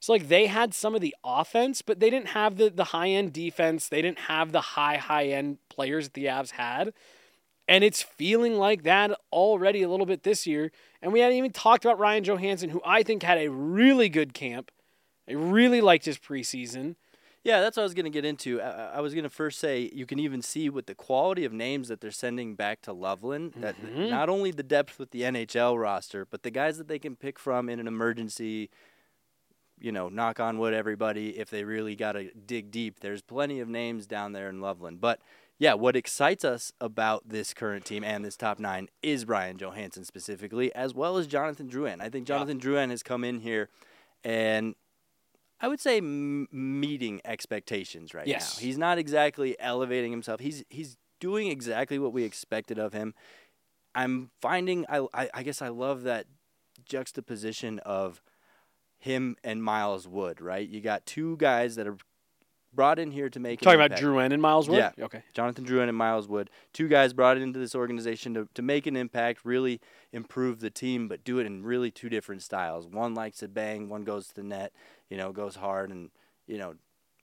So 0.00 0.12
like 0.12 0.28
they 0.28 0.46
had 0.46 0.74
some 0.74 0.94
of 0.94 1.00
the 1.00 1.14
offense, 1.24 1.80
but 1.80 2.00
they 2.00 2.10
didn't 2.10 2.28
have 2.28 2.56
the 2.56 2.68
the 2.68 2.84
high 2.84 3.08
end 3.08 3.32
defense. 3.32 3.88
They 3.88 4.02
didn't 4.02 4.20
have 4.20 4.52
the 4.52 4.60
high 4.60 4.96
high 4.96 5.28
end 5.28 5.58
players 5.68 6.06
that 6.06 6.14
the 6.14 6.26
Avs 6.26 6.52
had. 6.52 6.92
And 7.66 7.82
it's 7.82 8.02
feeling 8.02 8.56
like 8.56 8.82
that 8.82 9.18
already 9.32 9.82
a 9.82 9.88
little 9.88 10.04
bit 10.04 10.22
this 10.22 10.46
year. 10.46 10.70
And 11.00 11.12
we 11.12 11.20
hadn't 11.20 11.38
even 11.38 11.52
talked 11.52 11.84
about 11.84 11.98
Ryan 11.98 12.24
Johansen, 12.24 12.70
who 12.70 12.82
I 12.84 13.02
think 13.02 13.22
had 13.22 13.38
a 13.38 13.48
really 13.48 14.10
good 14.10 14.34
camp. 14.34 14.70
I 15.26 15.32
really 15.32 15.80
liked 15.80 16.04
his 16.04 16.18
preseason. 16.18 16.96
Yeah, 17.44 17.60
that's 17.60 17.76
what 17.76 17.82
I 17.82 17.84
was 17.84 17.92
going 17.94 18.04
to 18.04 18.10
get 18.10 18.24
into. 18.24 18.60
I, 18.60 18.94
I 18.96 19.00
was 19.00 19.12
going 19.14 19.24
to 19.24 19.30
first 19.30 19.58
say 19.60 19.90
you 19.94 20.06
can 20.06 20.18
even 20.18 20.40
see 20.42 20.70
with 20.70 20.86
the 20.86 20.94
quality 20.94 21.44
of 21.44 21.52
names 21.52 21.88
that 21.88 22.00
they're 22.00 22.10
sending 22.10 22.54
back 22.54 22.80
to 22.82 22.92
Loveland 22.92 23.52
that 23.58 23.76
Mhm. 23.80 24.08
not 24.10 24.28
only 24.30 24.50
the 24.50 24.62
depth 24.62 24.98
with 24.98 25.10
the 25.10 25.22
NHL 25.22 25.78
roster, 25.78 26.24
but 26.24 26.42
the 26.42 26.50
guys 26.50 26.78
that 26.78 26.88
they 26.88 26.98
can 26.98 27.16
pick 27.16 27.38
from 27.38 27.68
in 27.68 27.78
an 27.78 27.86
emergency. 27.86 28.70
You 29.80 29.92
know, 29.92 30.08
knock 30.08 30.38
on 30.40 30.58
wood, 30.58 30.72
everybody. 30.72 31.36
If 31.38 31.50
they 31.50 31.64
really 31.64 31.96
got 31.96 32.12
to 32.12 32.30
dig 32.32 32.70
deep, 32.70 33.00
there's 33.00 33.20
plenty 33.22 33.58
of 33.60 33.68
names 33.68 34.06
down 34.06 34.32
there 34.32 34.48
in 34.48 34.60
Loveland. 34.60 35.00
But 35.00 35.20
yeah, 35.58 35.74
what 35.74 35.96
excites 35.96 36.44
us 36.44 36.72
about 36.80 37.28
this 37.28 37.52
current 37.52 37.84
team 37.84 38.04
and 38.04 38.24
this 38.24 38.36
top 38.36 38.58
nine 38.60 38.88
is 39.02 39.24
Brian 39.24 39.58
Johansen 39.58 40.04
specifically, 40.06 40.72
as 40.74 40.94
well 40.94 41.16
as 41.18 41.26
Jonathan 41.26 41.68
Drouin. 41.68 42.00
I 42.00 42.08
think 42.08 42.26
Yeah. 42.26 42.36
Jonathan 42.36 42.60
Drouin 42.60 42.90
has 42.90 43.02
come 43.02 43.24
in 43.24 43.40
here 43.40 43.68
and 44.22 44.76
I 45.64 45.68
would 45.68 45.80
say 45.80 45.96
m- 45.98 46.46
meeting 46.52 47.22
expectations 47.24 48.12
right 48.12 48.26
Yes. 48.26 48.56
now. 48.58 48.60
He's 48.66 48.76
not 48.76 48.98
exactly 48.98 49.56
elevating 49.58 50.10
himself. 50.10 50.40
He's 50.40 50.62
he's 50.68 50.98
doing 51.20 51.46
exactly 51.48 51.98
what 51.98 52.12
we 52.12 52.24
expected 52.24 52.78
of 52.78 52.92
him. 52.92 53.14
I'm 53.94 54.30
finding 54.42 54.84
I 54.90 55.06
I, 55.14 55.30
I 55.32 55.42
guess 55.42 55.62
I 55.62 55.68
love 55.68 56.02
that 56.02 56.26
juxtaposition 56.84 57.78
of 57.80 58.22
him 58.98 59.36
and 59.42 59.62
Miles 59.62 60.06
Wood. 60.06 60.42
Right, 60.42 60.68
you 60.68 60.82
got 60.82 61.06
two 61.06 61.36
guys 61.38 61.76
that 61.76 61.86
are 61.86 61.96
brought 62.74 62.98
in 62.98 63.10
here 63.10 63.28
to 63.28 63.40
make 63.40 63.60
Talking 63.60 63.80
about. 63.80 63.98
Drouin 63.98 64.38
Miles 64.40 64.68
Wood? 64.68 64.78
Yeah. 64.78 65.04
Okay. 65.04 65.22
Jonathan 65.32 65.64
Drouin 65.64 65.88
and 65.88 65.96
Miles 65.96 66.28
Wood, 66.28 66.50
two 66.72 66.88
guys 66.88 67.12
brought 67.12 67.36
into 67.38 67.58
this 67.58 67.74
organization 67.74 68.34
to, 68.34 68.48
to 68.54 68.62
make 68.62 68.86
an 68.86 68.96
impact, 68.96 69.44
really 69.44 69.80
improve 70.12 70.60
the 70.60 70.70
team, 70.70 71.08
but 71.08 71.24
do 71.24 71.38
it 71.38 71.46
in 71.46 71.62
really 71.62 71.90
two 71.90 72.08
different 72.08 72.42
styles. 72.42 72.86
One 72.86 73.14
likes 73.14 73.38
to 73.38 73.48
bang, 73.48 73.88
one 73.88 74.04
goes 74.04 74.28
to 74.28 74.34
the 74.34 74.42
net, 74.42 74.72
you 75.10 75.16
know, 75.16 75.32
goes 75.32 75.56
hard 75.56 75.90
and, 75.90 76.10
you 76.46 76.58
know, 76.58 76.74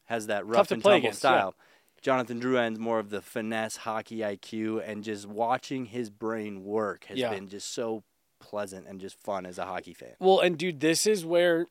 has 0.05 0.27
that 0.27 0.45
rough 0.45 0.71
and 0.71 0.81
tumble 0.83 0.97
against, 0.97 1.23
yeah. 1.23 1.29
style. 1.29 1.55
Jonathan 2.01 2.41
Drouin's 2.41 2.79
more 2.79 2.97
of 2.99 3.11
the 3.11 3.21
finesse 3.21 3.77
hockey 3.77 4.17
IQ, 4.17 4.81
and 4.85 5.03
just 5.03 5.27
watching 5.27 5.85
his 5.85 6.09
brain 6.09 6.63
work 6.63 7.05
has 7.05 7.19
Yeah. 7.19 7.29
been 7.29 7.47
just 7.47 7.71
so 7.73 8.03
pleasant 8.39 8.87
and 8.87 8.99
just 8.99 9.15
fun 9.21 9.45
as 9.45 9.59
a 9.59 9.65
hockey 9.65 9.93
fan. 9.93 10.15
Well, 10.19 10.39
and 10.39 10.57
dude, 10.57 10.79
this 10.79 11.05
is 11.05 11.23
where 11.23 11.67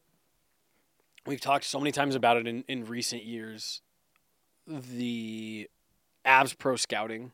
we've 1.27 1.41
talked 1.41 1.65
so 1.65 1.79
many 1.79 1.93
times 1.93 2.15
about 2.15 2.37
it 2.37 2.47
in, 2.47 2.65
in 2.69 2.85
recent 2.87 3.25
years. 3.25 3.83
The 4.67 5.69
Avs 6.25 6.57
Pro 6.57 6.77
Scouting 6.77 7.33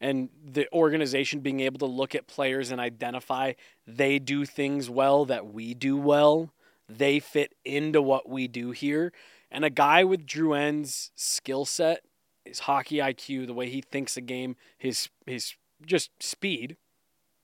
and 0.00 0.28
the 0.44 0.68
organization 0.72 1.40
being 1.40 1.60
able 1.60 1.78
to 1.78 1.86
look 1.86 2.14
at 2.14 2.26
players 2.26 2.70
and 2.70 2.80
identify 2.80 3.54
they 3.86 4.18
do 4.18 4.44
things 4.44 4.88
well 4.88 5.24
that 5.24 5.52
we 5.52 5.74
do 5.74 5.96
well. 5.96 6.52
They 6.88 7.18
fit 7.18 7.54
into 7.64 8.00
what 8.00 8.28
we 8.28 8.48
do 8.48 8.70
here. 8.70 9.12
And 9.50 9.64
a 9.64 9.70
guy 9.70 10.04
with 10.04 10.26
Drouin's 10.26 11.10
skill 11.14 11.64
set, 11.64 12.02
his 12.44 12.60
hockey 12.60 12.96
IQ, 12.96 13.46
the 13.46 13.54
way 13.54 13.68
he 13.68 13.80
thinks 13.80 14.14
the 14.14 14.20
game, 14.20 14.56
his 14.76 15.08
his 15.26 15.54
just 15.84 16.10
speed, 16.22 16.76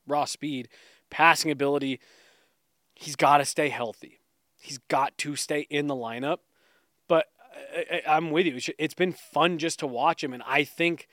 raw 0.07 0.25
speed, 0.25 0.68
passing 1.11 1.51
ability, 1.51 2.01
he's 2.94 3.16
got 3.16 3.38
to 3.38 3.44
stay 3.44 3.68
healthy. 3.68 4.18
He's 4.64 4.79
got 4.88 5.16
to 5.18 5.37
stay 5.37 5.66
in 5.70 5.87
the 5.87 5.94
lineup. 5.94 6.38
But 7.09 7.27
I, 7.77 8.03
I'm 8.07 8.31
with 8.31 8.46
you. 8.46 8.57
It's- 8.79 8.94
been 8.94 9.12
fun 9.12 9.59
just 9.59 9.79
to 9.81 9.87
watch 9.87 10.22
him, 10.22 10.33
and 10.33 10.42
I 10.46 10.64
think 10.64 11.09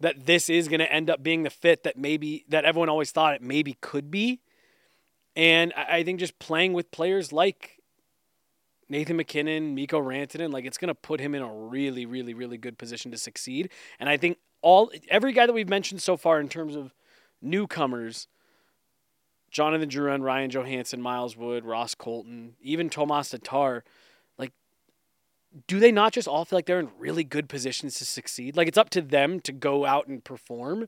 that 0.00 0.26
this 0.26 0.48
is 0.48 0.68
going 0.68 0.80
to 0.80 0.92
end 0.92 1.10
up 1.10 1.22
being 1.22 1.42
the 1.42 1.50
fit 1.50 1.82
that 1.82 1.96
maybe 1.96 2.44
that 2.48 2.64
everyone 2.64 2.88
always 2.88 3.10
thought 3.10 3.34
it 3.34 3.42
maybe 3.42 3.76
could 3.80 4.10
be. 4.10 4.40
And 5.34 5.72
I, 5.76 5.98
I 5.98 6.04
think 6.04 6.20
just 6.20 6.38
playing 6.38 6.72
with 6.72 6.90
players 6.90 7.32
like 7.32 7.82
Nathan 8.88 9.16
MacKinnon, 9.16 9.74
Mikko 9.74 10.00
Rantanen, 10.00 10.52
like 10.52 10.64
it's 10.64 10.78
going 10.78 10.88
to 10.88 10.94
put 10.94 11.20
him 11.20 11.34
in 11.34 11.42
a 11.42 11.52
really, 11.52 12.06
really, 12.06 12.32
really 12.32 12.56
good 12.56 12.78
position 12.78 13.10
to 13.10 13.18
succeed. 13.18 13.70
And 14.00 14.08
I 14.08 14.16
think 14.16 14.38
all 14.62 14.90
every 15.08 15.32
guy 15.32 15.46
that 15.46 15.52
we've 15.52 15.68
mentioned 15.68 16.00
so 16.00 16.16
far 16.16 16.40
in 16.40 16.48
terms 16.48 16.74
of 16.74 16.94
newcomers, 17.42 18.28
Jonathan 19.50 19.88
Drouin, 19.88 20.22
Ryan 20.22 20.50
Johansen, 20.50 21.00
Miles 21.00 21.36
Wood, 21.36 21.64
Ross 21.64 21.94
Colton, 21.94 22.54
even 22.60 22.90
Tomas 22.90 23.30
Tatar, 23.30 23.84
like, 24.38 24.52
do 25.66 25.80
they 25.80 25.90
not 25.90 26.12
just 26.12 26.28
all 26.28 26.44
feel 26.44 26.58
like 26.58 26.66
they're 26.66 26.80
in 26.80 26.90
really 26.98 27.24
good 27.24 27.48
positions 27.48 27.94
to 27.98 28.04
succeed? 28.04 28.56
Like, 28.56 28.68
it's 28.68 28.78
up 28.78 28.90
to 28.90 29.00
them 29.00 29.40
to 29.40 29.52
go 29.52 29.84
out 29.86 30.06
and 30.06 30.22
perform, 30.22 30.86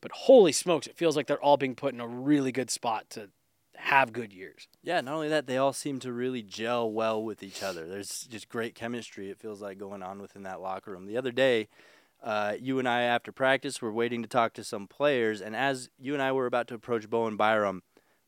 but 0.00 0.12
holy 0.12 0.52
smokes, 0.52 0.86
it 0.86 0.96
feels 0.96 1.16
like 1.16 1.26
they're 1.26 1.42
all 1.42 1.56
being 1.56 1.76
put 1.76 1.94
in 1.94 2.00
a 2.00 2.08
really 2.08 2.52
good 2.52 2.70
spot 2.70 3.08
to 3.10 3.30
have 3.76 4.12
good 4.12 4.32
years. 4.32 4.68
Yeah, 4.82 5.00
not 5.00 5.14
only 5.14 5.28
that, 5.28 5.46
they 5.46 5.56
all 5.56 5.72
seem 5.72 5.98
to 6.00 6.12
really 6.12 6.42
gel 6.42 6.90
well 6.90 7.22
with 7.22 7.42
each 7.42 7.62
other. 7.62 7.86
There's 7.86 8.26
just 8.30 8.48
great 8.48 8.74
chemistry, 8.74 9.30
it 9.30 9.38
feels 9.38 9.62
like, 9.62 9.78
going 9.78 10.02
on 10.02 10.20
within 10.20 10.42
that 10.42 10.60
locker 10.60 10.92
room. 10.92 11.06
The 11.06 11.16
other 11.16 11.32
day, 11.32 11.68
uh, 12.22 12.54
you 12.60 12.78
and 12.78 12.88
I, 12.88 13.02
after 13.02 13.32
practice, 13.32 13.80
were 13.80 13.92
waiting 13.92 14.22
to 14.22 14.28
talk 14.28 14.52
to 14.54 14.64
some 14.64 14.86
players, 14.86 15.40
and 15.40 15.56
as 15.56 15.88
you 15.98 16.14
and 16.14 16.22
I 16.22 16.32
were 16.32 16.46
about 16.46 16.68
to 16.68 16.74
approach 16.74 17.08
Bowen 17.08 17.36
Byram, 17.36 17.82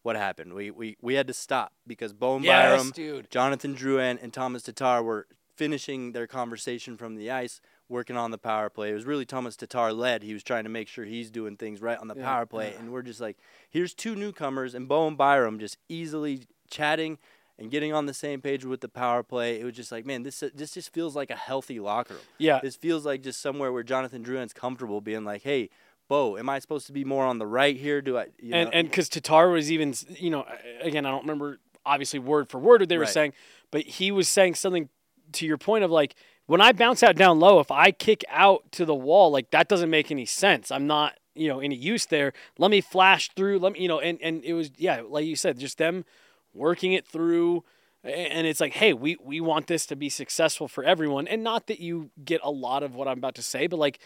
what 0.04 0.14
happened? 0.16 0.52
We, 0.52 0.70
we, 0.70 0.96
we 1.02 1.14
had 1.14 1.26
to 1.26 1.34
stop 1.34 1.72
because 1.86 2.12
Bowen 2.12 2.42
Byram, 2.42 2.90
dude. 2.90 3.30
Jonathan 3.30 3.74
Drouin, 3.74 4.22
and 4.22 4.32
Tomas 4.32 4.62
Tatar 4.62 5.02
were 5.02 5.26
finishing 5.56 6.12
their 6.12 6.26
conversation 6.26 6.96
from 6.96 7.16
the 7.16 7.30
ice, 7.30 7.60
working 7.88 8.16
on 8.16 8.30
the 8.30 8.38
power 8.38 8.68
play. 8.68 8.90
It 8.90 8.94
was 8.94 9.06
really 9.06 9.24
Tomas 9.24 9.56
Tatar 9.56 9.92
led. 9.92 10.22
He 10.22 10.32
was 10.34 10.42
trying 10.42 10.64
to 10.64 10.70
make 10.70 10.88
sure 10.88 11.04
he's 11.04 11.30
doing 11.30 11.56
things 11.56 11.80
right 11.80 11.98
on 11.98 12.08
the 12.08 12.14
Yeah, 12.16 12.24
power 12.24 12.44
play, 12.46 12.72
yeah. 12.72 12.78
and 12.80 12.92
we're 12.92 13.02
just 13.02 13.20
like, 13.20 13.38
here's 13.70 13.94
two 13.94 14.14
newcomers 14.14 14.74
and 14.74 14.86
Bowen 14.88 15.16
Byram 15.16 15.58
just 15.58 15.78
easily 15.88 16.42
chatting 16.70 17.18
and 17.58 17.70
getting 17.70 17.92
on 17.94 18.06
the 18.06 18.12
same 18.14 18.40
page 18.42 18.64
with 18.64 18.80
the 18.82 18.88
power 18.88 19.22
play. 19.22 19.60
It 19.60 19.64
was 19.64 19.74
just 19.74 19.90
like, 19.92 20.04
man, 20.04 20.22
this 20.22 20.42
this 20.54 20.74
just 20.74 20.92
feels 20.92 21.14
like 21.16 21.30
a 21.30 21.36
healthy 21.36 21.78
locker 21.80 22.14
room. 22.14 22.22
Yeah. 22.36 22.58
This 22.60 22.76
feels 22.76 23.06
like 23.06 23.22
just 23.22 23.40
somewhere 23.40 23.72
where 23.72 23.82
Jonathan 23.84 24.22
Drouin's 24.24 24.52
comfortable 24.52 25.00
being 25.00 25.24
like, 25.24 25.42
hey. 25.42 25.70
Bo, 26.08 26.36
am 26.36 26.48
I 26.48 26.58
supposed 26.58 26.86
to 26.86 26.92
be 26.92 27.04
more 27.04 27.24
on 27.24 27.38
the 27.38 27.46
right 27.46 27.76
here? 27.76 28.02
Do 28.02 28.18
I? 28.18 28.26
You 28.38 28.54
and 28.54 28.64
know, 28.66 28.70
and 28.72 28.88
because 28.88 29.08
Tatar 29.08 29.48
was 29.50 29.72
even, 29.72 29.94
you 30.10 30.30
know, 30.30 30.44
again, 30.80 31.06
I 31.06 31.10
don't 31.10 31.22
remember 31.22 31.60
obviously 31.86 32.18
word 32.18 32.48
for 32.48 32.58
word 32.58 32.80
what 32.80 32.88
they 32.88 32.96
were 32.96 33.02
Right. 33.04 33.12
saying, 33.12 33.32
but 33.70 33.82
he 33.82 34.10
was 34.10 34.28
saying 34.28 34.54
something 34.54 34.88
to 35.32 35.46
your 35.46 35.58
point 35.58 35.84
of 35.84 35.90
like, 35.90 36.14
when 36.46 36.60
I 36.60 36.72
bounce 36.72 37.02
out 37.02 37.16
down 37.16 37.40
low, 37.40 37.58
if 37.60 37.70
I 37.70 37.90
kick 37.90 38.22
out 38.28 38.70
to 38.72 38.84
the 38.84 38.94
wall, 38.94 39.30
like 39.30 39.50
that 39.50 39.68
doesn't 39.68 39.90
make 39.90 40.10
any 40.10 40.26
sense. 40.26 40.70
I'm 40.70 40.86
not, 40.86 41.18
you 41.34 41.48
know, 41.48 41.60
any 41.60 41.74
use 41.74 42.06
there. 42.06 42.34
Let 42.58 42.70
me 42.70 42.82
flash 42.82 43.30
through. 43.34 43.58
Let 43.58 43.72
me, 43.72 43.80
you 43.80 43.88
know, 43.88 44.00
and 44.00 44.18
and 44.22 44.44
it 44.44 44.52
was 44.52 44.70
yeah, 44.76 45.02
like 45.06 45.24
you 45.24 45.36
said, 45.36 45.58
just 45.58 45.78
them 45.78 46.04
working 46.52 46.92
it 46.92 47.06
through. 47.06 47.64
And 48.04 48.46
it's 48.46 48.60
like, 48.60 48.74
hey, 48.74 48.92
we 48.92 49.16
we 49.22 49.40
want 49.40 49.66
this 49.66 49.86
to 49.86 49.96
be 49.96 50.10
successful 50.10 50.68
for 50.68 50.84
everyone, 50.84 51.26
and 51.26 51.42
not 51.42 51.68
that 51.68 51.80
you 51.80 52.10
get 52.22 52.42
a 52.44 52.50
lot 52.50 52.82
of 52.82 52.94
what 52.94 53.08
I'm 53.08 53.16
about 53.16 53.34
to 53.36 53.42
say, 53.42 53.66
but 53.66 53.78
like 53.78 53.98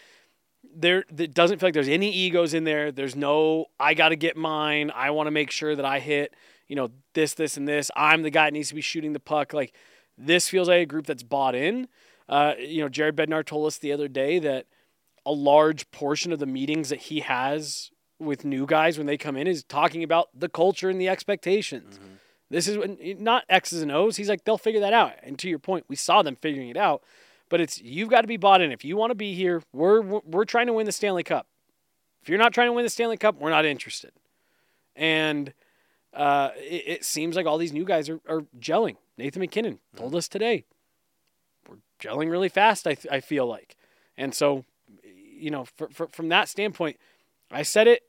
there 0.63 1.03
it 1.17 1.33
doesn't 1.33 1.59
feel 1.59 1.67
like 1.67 1.73
there's 1.73 1.87
any 1.87 2.11
egos 2.11 2.53
in 2.53 2.63
there. 2.63 2.91
There's 2.91 3.15
no 3.15 3.65
I 3.79 3.93
got 3.93 4.09
to 4.09 4.15
get 4.15 4.37
mine. 4.37 4.91
I 4.93 5.11
want 5.11 5.27
to 5.27 5.31
make 5.31 5.51
sure 5.51 5.75
that 5.75 5.85
I 5.85 5.99
hit, 5.99 6.33
you 6.67 6.75
know, 6.75 6.89
this 7.13 7.33
this 7.33 7.57
and 7.57 7.67
this. 7.67 7.91
I'm 7.95 8.23
the 8.23 8.29
guy 8.29 8.45
that 8.45 8.53
needs 8.53 8.69
to 8.69 8.75
be 8.75 8.81
shooting 8.81 9.13
the 9.13 9.19
puck. 9.19 9.53
Like 9.53 9.73
this 10.17 10.49
feels 10.49 10.67
like 10.67 10.81
a 10.81 10.85
group 10.85 11.05
that's 11.05 11.23
bought 11.23 11.55
in. 11.55 11.87
Uh, 12.27 12.53
you 12.59 12.81
know, 12.81 12.89
Jared 12.89 13.15
Bednar 13.15 13.45
told 13.45 13.67
us 13.67 13.77
the 13.77 13.91
other 13.91 14.07
day 14.07 14.37
that 14.39 14.67
a 15.25 15.31
large 15.31 15.89
portion 15.91 16.31
of 16.31 16.39
the 16.39 16.45
meetings 16.45 16.89
that 16.89 16.99
he 16.99 17.21
has 17.21 17.91
with 18.19 18.43
new 18.45 18.65
guys 18.65 18.97
when 18.97 19.07
they 19.07 19.17
come 19.17 19.35
in 19.37 19.47
is 19.47 19.63
talking 19.63 20.03
about 20.03 20.29
the 20.33 20.49
culture 20.49 20.89
and 20.89 20.99
the 20.99 21.09
expectations. 21.09 21.99
This 22.49 22.67
is 22.67 22.77
when 22.77 22.97
not 23.19 23.45
X's 23.49 23.81
and 23.81 23.91
O's. 23.91 24.17
He's 24.17 24.29
like 24.29 24.43
they'll 24.43 24.57
figure 24.57 24.81
that 24.81 24.93
out. 24.93 25.13
And 25.23 25.37
to 25.39 25.49
your 25.49 25.59
point, 25.59 25.85
we 25.87 25.95
saw 25.95 26.21
them 26.21 26.35
figuring 26.35 26.69
it 26.69 26.77
out. 26.77 27.03
But 27.49 27.61
it's 27.61 27.81
you've 27.81 28.09
got 28.09 28.21
to 28.21 28.27
be 28.27 28.37
bought 28.37 28.61
in. 28.61 28.71
If 28.71 28.85
you 28.85 28.95
want 28.95 29.11
to 29.11 29.15
be 29.15 29.33
here, 29.33 29.61
we're 29.73 30.01
we're 30.01 30.45
trying 30.45 30.67
to 30.67 30.73
win 30.73 30.85
the 30.85 30.91
Stanley 30.91 31.23
Cup. 31.23 31.47
If 32.21 32.29
you're 32.29 32.37
not 32.37 32.53
trying 32.53 32.67
to 32.67 32.73
win 32.73 32.83
the 32.83 32.89
Stanley 32.89 33.17
Cup, 33.17 33.39
we're 33.39 33.49
not 33.49 33.65
interested. 33.65 34.11
And 34.95 35.53
uh, 36.13 36.49
it, 36.57 36.83
it 36.87 37.05
seems 37.05 37.35
like 37.35 37.45
all 37.45 37.57
these 37.57 37.73
new 37.73 37.85
guys 37.85 38.09
are, 38.09 38.19
are 38.27 38.41
gelling. 38.59 38.97
Nathan 39.17 39.39
MacKinnon 39.39 39.79
told 39.95 40.15
us 40.15 40.27
today 40.27 40.65
we're 41.67 41.77
gelling 41.99 42.29
really 42.29 42.49
fast. 42.49 42.87
I, 42.87 42.97
I 43.11 43.19
feel 43.19 43.47
like, 43.47 43.75
and 44.17 44.33
so 44.33 44.65
you 45.39 45.49
know, 45.49 45.65
for, 45.65 45.89
for, 45.89 46.07
from 46.07 46.29
that 46.29 46.49
standpoint, 46.49 46.97
I 47.51 47.63
said 47.63 47.87
it 47.87 48.03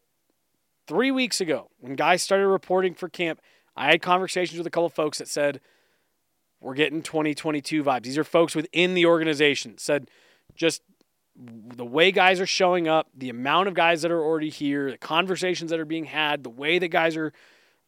three 0.87 1.11
weeks 1.11 1.41
ago 1.41 1.71
when 1.79 1.95
guys 1.95 2.23
started 2.23 2.49
reporting 2.49 2.95
for 2.95 3.09
camp. 3.09 3.41
I 3.77 3.87
had 3.87 4.03
conversations 4.03 4.59
with 4.59 4.67
a 4.67 4.71
couple 4.71 4.89
folks 4.89 5.19
that 5.19 5.29
said 5.29 5.61
we're 6.61 6.75
getting 6.75 7.03
2022 7.03 7.83
vibes. 7.83 8.03
These 8.03 8.19
are 8.19 8.25
folks 8.25 8.55
within 8.55 8.95
the 8.95 9.07
organization 9.07 9.79
said 9.79 10.11
just 10.55 10.83
the 11.37 11.85
way 11.85 12.13
guys 12.13 12.41
are 12.41 12.47
showing 12.47 12.89
up, 12.89 13.09
the 13.15 13.31
amount 13.31 13.69
of 13.69 13.75
guys 13.75 14.03
that 14.03 14.11
are 14.11 14.23
already 14.23 14.51
here, 14.51 14.91
the 14.91 14.99
conversations 14.99 15.71
that 15.71 15.81
are 15.81 15.85
being 15.85 16.05
had, 16.05 16.43
the 16.43 16.51
way 16.51 16.79
that 16.79 16.89
guys 16.89 17.17
are, 17.17 17.33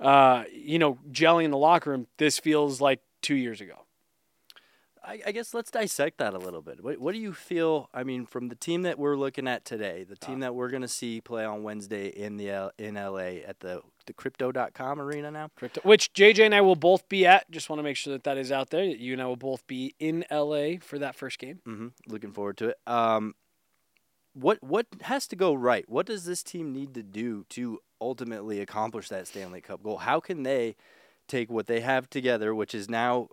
uh, 0.00 0.44
you 0.52 0.78
know, 0.78 0.98
gelling 1.10 1.44
in 1.44 1.50
the 1.50 1.58
locker 1.58 1.90
room. 1.90 2.06
This 2.18 2.38
feels 2.38 2.80
like 2.80 3.00
two 3.20 3.34
years 3.34 3.60
ago. 3.60 3.84
I, 5.04 5.20
I 5.26 5.32
guess 5.32 5.52
let's 5.52 5.70
dissect 5.70 6.18
that 6.18 6.34
a 6.34 6.38
little 6.38 6.62
bit. 6.62 6.82
What, 6.82 6.98
what 6.98 7.12
do 7.12 7.20
you 7.20 7.32
feel? 7.32 7.88
I 7.92 8.04
mean, 8.04 8.24
from 8.26 8.48
the 8.48 8.54
team 8.54 8.82
that 8.82 8.98
we're 8.98 9.16
looking 9.16 9.48
at 9.48 9.64
today, 9.64 10.04
the 10.04 10.16
team 10.16 10.40
that 10.40 10.54
we're 10.54 10.68
going 10.70 10.82
to 10.82 10.88
see 10.88 11.20
play 11.20 11.44
on 11.44 11.62
Wednesday 11.62 12.06
in 12.08 12.36
the 12.36 12.50
L, 12.50 12.70
in 12.78 12.94
LA 12.94 13.40
at 13.46 13.60
the 13.60 13.82
the 14.06 14.12
Crypto.com 14.12 15.00
arena 15.00 15.30
now. 15.30 15.48
Crypto, 15.56 15.80
which 15.82 16.12
JJ 16.12 16.46
and 16.46 16.54
I 16.54 16.60
will 16.60 16.76
both 16.76 17.08
be 17.08 17.26
at. 17.26 17.50
Just 17.50 17.70
want 17.70 17.78
to 17.78 17.84
make 17.84 17.96
sure 17.96 18.12
that 18.12 18.24
that 18.24 18.36
is 18.36 18.50
out 18.50 18.70
there. 18.70 18.84
That 18.84 18.98
you 18.98 19.12
and 19.12 19.22
I 19.22 19.26
will 19.26 19.36
both 19.36 19.66
be 19.66 19.94
in 19.98 20.24
LA 20.30 20.78
for 20.80 20.98
that 20.98 21.14
first 21.14 21.38
game. 21.38 21.60
hmm 21.64 21.88
Looking 22.08 22.32
forward 22.32 22.56
to 22.58 22.68
it. 22.68 22.78
Um, 22.86 23.34
what 24.34 24.62
what 24.62 24.86
has 25.02 25.26
to 25.28 25.36
go 25.36 25.54
right? 25.54 25.88
What 25.88 26.06
does 26.06 26.24
this 26.24 26.42
team 26.42 26.72
need 26.72 26.94
to 26.94 27.02
do 27.02 27.44
to 27.50 27.80
ultimately 28.00 28.60
accomplish 28.60 29.08
that 29.08 29.28
Stanley 29.28 29.60
Cup 29.60 29.82
goal? 29.82 29.98
How 29.98 30.20
can 30.20 30.42
they 30.42 30.76
take 31.28 31.50
what 31.50 31.66
they 31.66 31.80
have 31.80 32.10
together, 32.10 32.54
which 32.54 32.74
is 32.74 32.90
now 32.90 33.28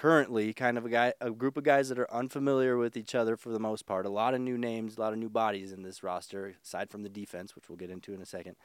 currently 0.00 0.54
kind 0.54 0.78
of 0.78 0.86
a 0.86 0.88
guy 0.88 1.12
a 1.20 1.30
group 1.30 1.58
of 1.58 1.64
guys 1.64 1.90
that 1.90 1.98
are 1.98 2.10
unfamiliar 2.10 2.78
with 2.78 2.96
each 2.96 3.14
other 3.14 3.36
for 3.36 3.50
the 3.50 3.58
most 3.58 3.84
part. 3.84 4.06
A 4.06 4.10
lot 4.10 4.32
of 4.32 4.40
new 4.40 4.56
names, 4.56 4.96
a 4.96 5.00
lot 5.00 5.12
of 5.12 5.18
new 5.18 5.28
bodies 5.28 5.72
in 5.72 5.82
this 5.82 6.02
roster, 6.02 6.54
aside 6.64 6.90
from 6.90 7.02
the 7.02 7.10
defense, 7.10 7.54
which 7.54 7.68
we'll 7.68 7.76
get 7.76 7.90
into 7.90 8.14
in 8.14 8.22
a 8.22 8.26
second. 8.26 8.56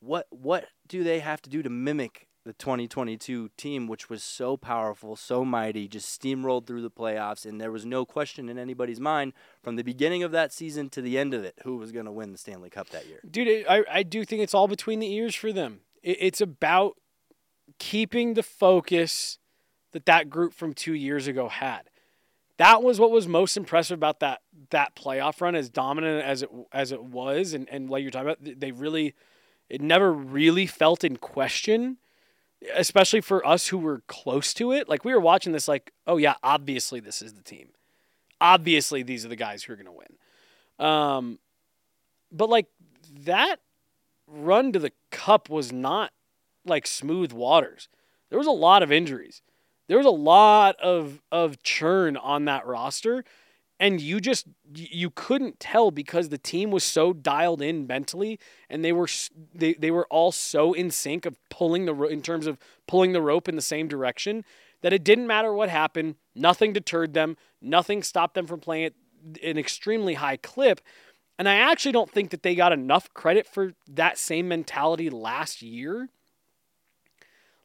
What 0.00 0.26
what 0.30 0.68
do 0.88 1.04
they 1.04 1.20
have 1.20 1.42
to 1.42 1.50
do 1.50 1.62
to 1.62 1.68
mimic 1.68 2.28
the 2.44 2.54
2022 2.54 3.50
team, 3.58 3.86
which 3.86 4.08
was 4.08 4.22
so 4.22 4.56
powerful, 4.56 5.16
so 5.16 5.44
mighty, 5.44 5.86
just 5.86 6.20
steamrolled 6.20 6.66
through 6.66 6.82
the 6.82 6.90
playoffs, 6.90 7.44
and 7.44 7.60
there 7.60 7.70
was 7.70 7.84
no 7.84 8.04
question 8.04 8.48
in 8.48 8.58
anybody's 8.58 8.98
mind 8.98 9.34
from 9.62 9.76
the 9.76 9.84
beginning 9.84 10.22
of 10.22 10.32
that 10.32 10.50
season 10.50 10.88
to 10.88 11.02
the 11.02 11.18
end 11.18 11.34
of 11.34 11.44
it 11.44 11.54
who 11.62 11.76
was 11.76 11.92
going 11.92 12.06
to 12.06 12.10
win 12.10 12.32
the 12.32 12.38
Stanley 12.38 12.70
Cup 12.70 12.88
that 12.88 13.06
year. 13.06 13.20
Dude, 13.30 13.66
I, 13.68 13.84
I 13.88 14.02
do 14.02 14.24
think 14.24 14.42
it's 14.42 14.54
all 14.54 14.66
between 14.66 14.98
the 14.98 15.12
ears 15.12 15.34
for 15.34 15.52
them. 15.52 15.82
It, 16.02 16.16
it's 16.20 16.40
about 16.40 16.96
keeping 17.78 18.34
the 18.34 18.42
focus 18.42 19.38
that 19.92 20.06
that 20.06 20.30
group 20.30 20.52
from 20.54 20.74
two 20.74 20.94
years 20.94 21.26
ago 21.26 21.48
had. 21.48 21.82
That 22.58 22.82
was 22.82 23.00
what 23.00 23.10
was 23.10 23.26
most 23.26 23.56
impressive 23.56 23.98
about 23.98 24.20
that 24.20 24.42
that 24.70 24.94
playoff 24.94 25.40
run, 25.40 25.54
as 25.54 25.68
dominant 25.68 26.24
as 26.24 26.42
it 26.42 26.50
as 26.72 26.92
it 26.92 27.02
was, 27.02 27.54
and, 27.54 27.68
and 27.68 27.88
like 27.88 28.02
you're 28.02 28.10
talking 28.10 28.30
about, 28.30 28.60
they 28.60 28.72
really 28.72 29.14
it 29.68 29.80
never 29.80 30.12
really 30.12 30.66
felt 30.66 31.02
in 31.02 31.16
question, 31.16 31.96
especially 32.74 33.22
for 33.22 33.44
us 33.46 33.68
who 33.68 33.78
were 33.78 34.02
close 34.06 34.52
to 34.54 34.72
it. 34.72 34.88
Like 34.88 35.04
we 35.04 35.14
were 35.14 35.20
watching 35.20 35.52
this, 35.52 35.66
like, 35.66 35.92
oh 36.06 36.18
yeah, 36.18 36.34
obviously 36.42 37.00
this 37.00 37.22
is 37.22 37.32
the 37.32 37.42
team. 37.42 37.70
Obviously 38.40 39.02
these 39.02 39.24
are 39.24 39.28
the 39.28 39.36
guys 39.36 39.64
who 39.64 39.72
are 39.72 39.76
to 39.76 39.90
win. 39.90 40.86
Um, 40.86 41.38
but 42.30 42.50
like 42.50 42.66
that 43.20 43.60
run 44.26 44.72
to 44.72 44.78
the 44.78 44.92
cup 45.10 45.48
was 45.48 45.72
not 45.72 46.12
like 46.64 46.86
smooth 46.86 47.32
waters. 47.32 47.88
There 48.28 48.38
was 48.38 48.46
a 48.46 48.52
lot 48.52 48.82
of 48.82 48.92
injuries. 48.92 49.42
There 49.88 49.98
was 49.98 50.06
a 50.06 50.10
lot 50.10 50.76
of 50.80 51.22
of 51.30 51.62
churn 51.62 52.16
on 52.16 52.44
that 52.46 52.66
roster 52.66 53.24
and 53.82 54.00
you 54.00 54.20
just 54.20 54.46
you 54.72 55.10
couldn't 55.10 55.58
tell 55.58 55.90
because 55.90 56.28
the 56.28 56.38
team 56.38 56.70
was 56.70 56.84
so 56.84 57.12
dialed 57.12 57.60
in 57.60 57.86
mentally 57.86 58.38
and 58.70 58.84
they 58.84 58.92
were 58.92 59.08
they, 59.54 59.74
they 59.74 59.90
were 59.90 60.06
all 60.08 60.30
so 60.30 60.72
in 60.72 60.90
sync 60.90 61.26
of 61.26 61.36
pulling 61.50 61.84
the 61.84 61.94
in 62.04 62.22
terms 62.22 62.46
of 62.46 62.58
pulling 62.86 63.12
the 63.12 63.20
rope 63.20 63.48
in 63.48 63.56
the 63.56 63.62
same 63.62 63.88
direction 63.88 64.44
that 64.82 64.92
it 64.92 65.02
didn't 65.02 65.26
matter 65.26 65.52
what 65.52 65.68
happened 65.68 66.14
nothing 66.34 66.72
deterred 66.72 67.12
them 67.12 67.36
nothing 67.60 68.04
stopped 68.04 68.34
them 68.34 68.46
from 68.46 68.60
playing 68.60 68.84
at 68.84 68.94
an 69.42 69.58
extremely 69.58 70.14
high 70.14 70.36
clip 70.36 70.80
and 71.38 71.48
I 71.48 71.56
actually 71.56 71.92
don't 71.92 72.10
think 72.10 72.30
that 72.30 72.44
they 72.44 72.54
got 72.54 72.72
enough 72.72 73.12
credit 73.14 73.48
for 73.48 73.72
that 73.88 74.16
same 74.16 74.46
mentality 74.46 75.10
last 75.10 75.60
year 75.60 76.08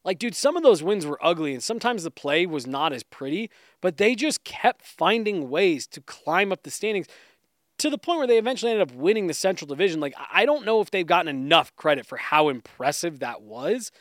like, 0.07 0.19
dude, 0.19 0.33
some 0.33 0.55
of 0.55 0.63
those 0.63 0.81
wins 0.81 1.05
were 1.05 1.19
ugly, 1.21 1.53
and 1.53 1.61
sometimes 1.61 2.03
the 2.03 2.09
play 2.09 2.45
was 2.45 2.65
not 2.65 2.93
as 2.93 3.03
pretty, 3.03 3.49
but 3.81 3.97
they 3.97 4.15
just 4.15 4.45
kept 4.45 4.85
finding 4.85 5.49
ways 5.49 5.85
to 5.87 5.99
climb 5.99 6.53
up 6.53 6.63
the 6.63 6.71
standings 6.71 7.07
to 7.77 7.89
the 7.89 7.97
point 7.97 8.19
where 8.19 8.25
they 8.27 8.37
eventually 8.37 8.71
ended 8.71 8.89
up 8.89 8.95
winning 8.95 9.27
the 9.27 9.33
Central 9.33 9.67
Division. 9.67 9.99
Like, 9.99 10.15
I 10.31 10.45
don't 10.45 10.65
know 10.65 10.79
if 10.79 10.91
they've 10.91 11.05
gotten 11.05 11.27
enough 11.27 11.75
credit 11.75 12.05
for 12.05 12.15
how 12.17 12.47
impressive 12.47 13.19
that 13.19 13.41
was. 13.41 13.91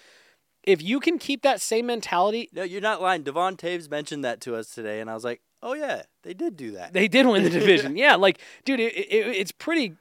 If 0.62 0.80
you 0.80 1.00
can 1.00 1.18
keep 1.18 1.42
that 1.42 1.60
same 1.60 1.86
mentality, 1.86 2.50
No, 2.52 2.62
you're 2.62 2.80
not 2.80 3.02
lying. 3.02 3.24
Devon 3.24 3.56
Toews 3.56 3.90
mentioned 3.90 4.24
that 4.24 4.40
to 4.42 4.54
us 4.54 4.72
today, 4.72 5.00
and 5.00 5.10
I 5.10 5.14
was 5.14 5.24
like, 5.24 5.40
oh, 5.60 5.74
yeah, 5.74 6.02
they 6.22 6.34
did 6.34 6.56
do 6.56 6.70
that. 6.70 6.92
they 6.92 7.08
did 7.08 7.26
win 7.26 7.42
the 7.42 7.50
division. 7.60 7.96
yeah, 7.96 8.14
like, 8.14 8.40
dude, 8.64 8.78
it, 8.78 8.94
it, 8.94 9.26
it's 9.26 9.50
pretty 9.52 9.96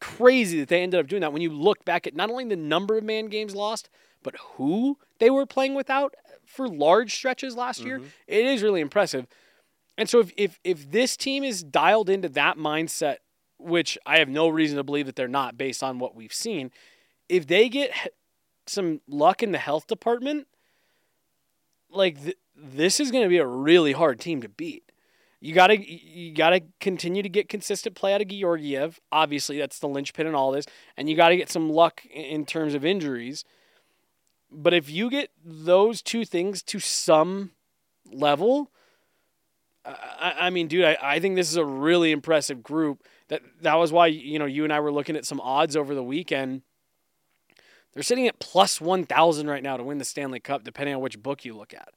crazy 0.00 0.60
that 0.60 0.68
they 0.70 0.82
ended 0.82 0.98
up 0.98 1.06
doing 1.06 1.20
that 1.20 1.34
when 1.34 1.42
you 1.42 1.52
look 1.52 1.84
back 1.84 2.06
at 2.06 2.16
not 2.16 2.30
only 2.30 2.46
the 2.46 2.56
number 2.56 2.96
of 2.96 3.04
man 3.04 3.26
games 3.26 3.54
lost, 3.54 3.90
but 4.22 4.34
who 4.54 4.98
they 5.18 5.30
were 5.30 5.46
playing 5.46 5.74
without 5.74 6.14
for 6.46 6.68
large 6.68 7.14
stretches 7.14 7.54
last 7.54 7.84
year. 7.84 7.98
Mm-hmm. 7.98 8.08
It 8.26 8.46
is 8.46 8.62
really 8.62 8.80
impressive. 8.80 9.26
And 9.96 10.08
so 10.08 10.20
if, 10.20 10.32
if 10.36 10.58
if 10.64 10.90
this 10.90 11.16
team 11.16 11.44
is 11.44 11.62
dialed 11.62 12.08
into 12.08 12.28
that 12.30 12.56
mindset, 12.56 13.16
which 13.58 13.98
I 14.06 14.18
have 14.18 14.28
no 14.28 14.48
reason 14.48 14.76
to 14.76 14.84
believe 14.84 15.06
that 15.06 15.16
they're 15.16 15.28
not 15.28 15.58
based 15.58 15.82
on 15.82 15.98
what 15.98 16.14
we've 16.14 16.32
seen, 16.32 16.70
if 17.28 17.46
they 17.46 17.68
get 17.68 17.92
some 18.66 19.00
luck 19.06 19.42
in 19.42 19.52
the 19.52 19.58
health 19.58 19.86
department, 19.86 20.46
like 21.90 22.22
th- 22.22 22.38
this 22.56 23.00
is 23.00 23.10
going 23.10 23.24
to 23.24 23.28
be 23.28 23.38
a 23.38 23.46
really 23.46 23.92
hard 23.92 24.20
team 24.20 24.42
to 24.42 24.48
beat. 24.48 24.90
You 25.42 25.54
gotta 25.54 25.78
you 25.78 26.34
gotta 26.34 26.60
continue 26.80 27.22
to 27.22 27.28
get 27.28 27.48
consistent 27.48 27.94
play 27.94 28.12
out 28.12 28.20
of 28.20 28.28
Georgiev. 28.28 29.00
Obviously, 29.10 29.58
that's 29.58 29.78
the 29.78 29.88
linchpin 29.88 30.26
in 30.26 30.34
all 30.34 30.52
this, 30.52 30.66
and 30.98 31.08
you 31.08 31.16
gotta 31.16 31.36
get 31.36 31.50
some 31.50 31.70
luck 31.70 32.02
in 32.12 32.44
terms 32.44 32.74
of 32.74 32.84
injuries. 32.84 33.44
But 34.52 34.74
if 34.74 34.90
you 34.90 35.10
get 35.10 35.30
those 35.44 36.02
two 36.02 36.24
things 36.24 36.62
to 36.64 36.80
some 36.80 37.52
level, 38.10 38.70
I, 39.84 40.34
I 40.38 40.50
mean, 40.50 40.68
dude, 40.68 40.84
I, 40.84 40.96
I 41.00 41.20
think 41.20 41.36
this 41.36 41.50
is 41.50 41.56
a 41.56 41.64
really 41.64 42.12
impressive 42.12 42.62
group. 42.62 43.06
That 43.28 43.42
that 43.62 43.74
was 43.74 43.92
why 43.92 44.08
you 44.08 44.38
know 44.38 44.46
you 44.46 44.64
and 44.64 44.72
I 44.72 44.80
were 44.80 44.92
looking 44.92 45.16
at 45.16 45.24
some 45.24 45.40
odds 45.40 45.76
over 45.76 45.94
the 45.94 46.02
weekend. 46.02 46.62
They're 47.92 48.02
sitting 48.02 48.28
at 48.28 48.38
plus 48.38 48.80
one 48.80 49.04
thousand 49.04 49.48
right 49.48 49.62
now 49.62 49.76
to 49.76 49.82
win 49.82 49.98
the 49.98 50.04
Stanley 50.04 50.40
Cup, 50.40 50.64
depending 50.64 50.94
on 50.94 51.00
which 51.00 51.20
book 51.20 51.44
you 51.44 51.56
look 51.56 51.72
at. 51.72 51.90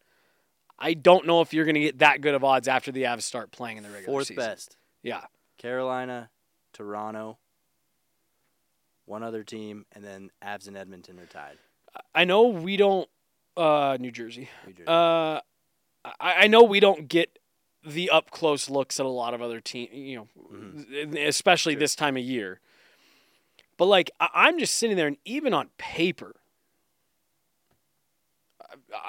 I 0.79 0.93
don't 0.93 1.25
know 1.25 1.41
if 1.41 1.53
you're 1.53 1.65
going 1.65 1.75
to 1.75 1.81
get 1.81 1.99
that 1.99 2.21
good 2.21 2.33
of 2.33 2.43
odds 2.43 2.67
after 2.67 2.91
the 2.91 3.03
Avs 3.03 3.21
start 3.21 3.51
playing 3.51 3.77
in 3.77 3.83
the 3.83 3.89
regular 3.89 4.05
Fourth 4.05 4.27
season. 4.27 4.43
best. 4.43 4.77
Yeah, 5.01 5.21
Carolina, 5.57 6.29
Toronto, 6.73 7.37
one 9.05 9.23
other 9.23 9.43
team, 9.43 9.85
and 9.91 10.03
then 10.03 10.29
Avs 10.43 10.67
and 10.67 10.77
Edmonton 10.77 11.19
are 11.19 11.25
tied. 11.25 11.57
I 12.15 12.25
know 12.25 12.47
we 12.47 12.77
don't. 12.77 13.09
Uh, 13.55 13.97
New 13.99 14.11
Jersey. 14.11 14.49
New 14.65 14.73
Jersey. 14.73 14.87
Uh, 14.87 15.39
I, 16.05 16.11
I 16.19 16.47
know 16.47 16.63
we 16.63 16.79
don't 16.79 17.07
get 17.07 17.37
the 17.85 18.09
up 18.09 18.31
close 18.31 18.69
looks 18.69 18.99
at 18.99 19.05
a 19.05 19.09
lot 19.09 19.33
of 19.33 19.41
other 19.41 19.59
teams, 19.59 19.91
you 19.93 20.15
know, 20.17 20.27
Mhm. 20.51 21.17
especially 21.27 21.73
Sure. 21.73 21.79
this 21.79 21.95
time 21.95 22.17
of 22.17 22.23
year. 22.23 22.59
But 23.77 23.85
like, 23.85 24.09
I, 24.19 24.29
I'm 24.33 24.57
just 24.59 24.75
sitting 24.75 24.95
there, 24.97 25.07
and 25.07 25.17
even 25.25 25.53
on 25.53 25.69
paper, 25.77 26.35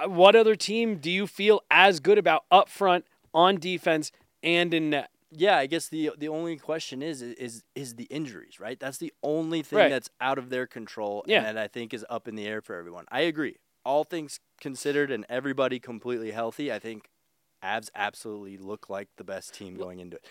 what 0.07 0.35
other 0.37 0.57
team 0.57 0.97
do 0.99 1.11
you 1.11 1.27
feel 1.27 1.63
as 1.71 2.01
good 2.01 2.19
about 2.19 2.45
up 2.51 2.69
front, 2.69 3.07
on 3.33 3.57
defense, 3.59 4.13
and 4.43 4.75
in 4.75 4.91
net? 4.91 5.11
Yeah, 5.37 5.57
I 5.59 5.67
guess 5.67 5.89
the 5.89 6.11
the 6.17 6.29
only 6.29 6.57
question 6.57 7.03
is 7.03 7.21
is 7.23 7.63
is 7.75 7.97
the 7.97 8.05
injuries, 8.05 8.61
right? 8.61 8.79
That's 8.79 8.99
the 8.99 9.13
only 9.23 9.63
thing 9.63 9.79
Right. 9.79 9.91
that's 9.91 10.11
out 10.21 10.39
of 10.39 10.51
their 10.51 10.67
control 10.67 11.25
Yeah. 11.27 11.39
and 11.39 11.47
that 11.47 11.59
I 11.59 11.69
think 11.69 11.93
is 11.95 12.05
up 12.09 12.29
in 12.29 12.35
the 12.37 12.47
air 12.47 12.61
for 12.63 12.77
everyone. 12.77 13.05
I 13.11 13.21
agree. 13.23 13.57
All 13.85 14.05
things 14.05 14.41
considered 14.61 15.11
and 15.11 15.27
everybody 15.29 15.79
completely 15.81 16.31
healthy, 16.31 16.73
I 16.73 16.79
think 16.79 17.11
Avs 17.63 17.91
absolutely 17.95 18.57
look 18.59 18.89
like 18.91 19.09
the 19.17 19.25
best 19.25 19.55
team 19.55 19.75
going 19.77 19.99
into 19.99 20.17
it. 20.17 20.25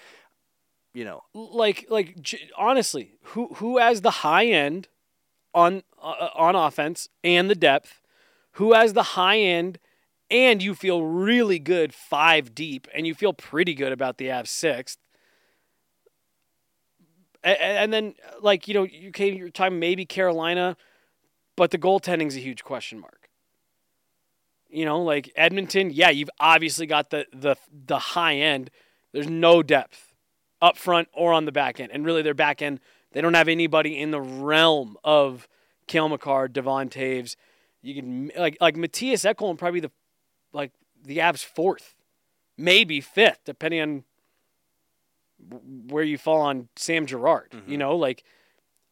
You 0.93 1.05
know, 1.05 1.21
like 1.33 1.87
like 1.89 2.15
honestly, 2.57 3.15
who 3.23 3.47
who 3.55 3.79
has 3.79 4.01
the 4.01 4.11
high 4.11 4.45
end 4.45 4.87
on 5.53 5.83
uh, 6.01 6.29
on 6.35 6.55
offense 6.55 7.09
and 7.23 7.49
the 7.49 7.55
depth? 7.55 7.99
Who 8.57 8.73
has 8.73 8.93
the 8.93 9.01
high 9.03 9.39
end 9.39 9.79
and 10.29 10.61
you 10.61 10.75
feel 10.75 11.03
really 11.03 11.59
good 11.59 11.93
five 11.93 12.55
deep 12.55 12.87
and 12.93 13.05
you 13.05 13.13
feel 13.13 13.33
pretty 13.33 13.73
good 13.73 13.91
about 13.91 14.17
the 14.17 14.25
Avs 14.25 14.47
sixth? 14.47 14.97
And, 17.43 17.91
then 17.91 18.15
like 18.41 18.69
you 18.69 18.73
know 18.73 18.83
you 18.83 19.11
came 19.11 19.35
your 19.35 19.49
time 19.49 19.77
maybe 19.77 20.05
Carolina, 20.05 20.77
but 21.57 21.71
the 21.71 21.77
goaltending's 21.77 22.37
a 22.37 22.39
huge 22.39 22.63
question 22.63 22.99
mark. 22.99 23.29
You 24.69 24.85
know, 24.85 25.03
like 25.03 25.29
Edmonton, 25.35 25.91
yeah, 25.91 26.09
you've 26.09 26.29
obviously 26.39 26.85
got 26.85 27.09
the 27.09 27.25
the 27.33 27.55
the 27.85 27.99
high 27.99 28.37
end. 28.37 28.71
There's 29.11 29.27
no 29.27 29.61
depth 29.61 30.13
up 30.61 30.77
front 30.77 31.09
or 31.13 31.33
on 31.33 31.45
the 31.45 31.51
back 31.51 31.79
end. 31.79 31.91
And 31.91 32.05
really, 32.05 32.21
their 32.21 32.33
back 32.33 32.61
end, 32.61 32.79
they 33.11 33.21
don't 33.21 33.33
have 33.33 33.49
anybody 33.49 33.99
in 33.99 34.11
the 34.11 34.21
realm 34.21 34.97
of 35.03 35.47
Cale 35.87 36.09
Makar, 36.09 36.47
Devon 36.47 36.89
Toews. 36.89 37.35
You 37.81 37.95
can 37.95 38.31
like 38.37 38.57
like 38.61 38.75
Mattias 38.75 39.31
Ekholm 39.31 39.57
probably 39.57 39.81
the 39.81 39.91
like 40.53 40.71
the 41.03 41.17
Avs 41.17 41.43
fourth, 41.43 41.95
maybe 42.57 43.01
fifth, 43.01 43.41
depending 43.45 43.81
on 43.81 44.03
where 45.87 46.03
you 46.03 46.17
fall 46.17 46.41
on 46.41 46.69
Sam 46.75 47.05
Girard. 47.05 47.49
You 47.67 47.75
Mhm. 47.75 47.79
know, 47.79 47.95
like 47.97 48.23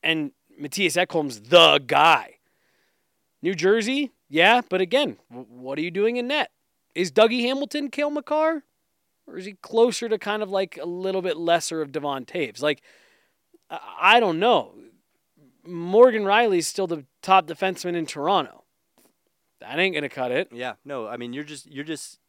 and 0.04 0.32
Mattias 0.60 0.98
Ekholm's 0.98 1.42
the 1.50 1.80
guy. 1.86 2.40
New 3.42 3.56
Jersey, 3.56 4.12
yeah, 4.30 4.62
but 4.68 4.82
again, 4.82 5.18
what 5.30 5.78
are 5.78 5.82
you 5.82 5.92
doing 5.92 6.18
in 6.18 6.28
net? 6.28 6.52
Is 6.94 7.12
Dougie 7.12 7.42
Hamilton 7.42 7.90
Cale 7.90 8.10
Makar? 8.12 8.64
Or 9.28 9.38
is 9.38 9.46
he 9.46 9.54
closer 9.54 10.10
to 10.10 10.18
kind 10.18 10.44
of 10.44 10.50
like 10.50 10.78
a 10.78 10.86
little 10.86 11.22
bit 11.22 11.38
lesser 11.38 11.82
of 11.82 11.92
Devon 11.92 12.26
Toews? 12.26 12.62
Like, 12.62 12.82
I 13.70 14.20
don't 14.20 14.40
know. 14.40 14.76
Morgan 15.64 16.24
Rielly's 16.24 16.68
still 16.68 16.88
the 16.88 17.06
top 17.22 17.46
defenseman 17.48 17.96
in 17.96 18.06
Toronto. 18.06 18.64
That 19.62 19.80
ain't 19.80 19.96
gonna 19.96 20.10
cut 20.10 20.32
it. 20.32 20.50
yeah, 20.52 20.74
no, 20.84 21.08
I 21.08 21.18
mean 21.18 21.32
you're 21.34 21.44
just 21.46 21.66
you're 21.72 21.86
just 21.86 22.20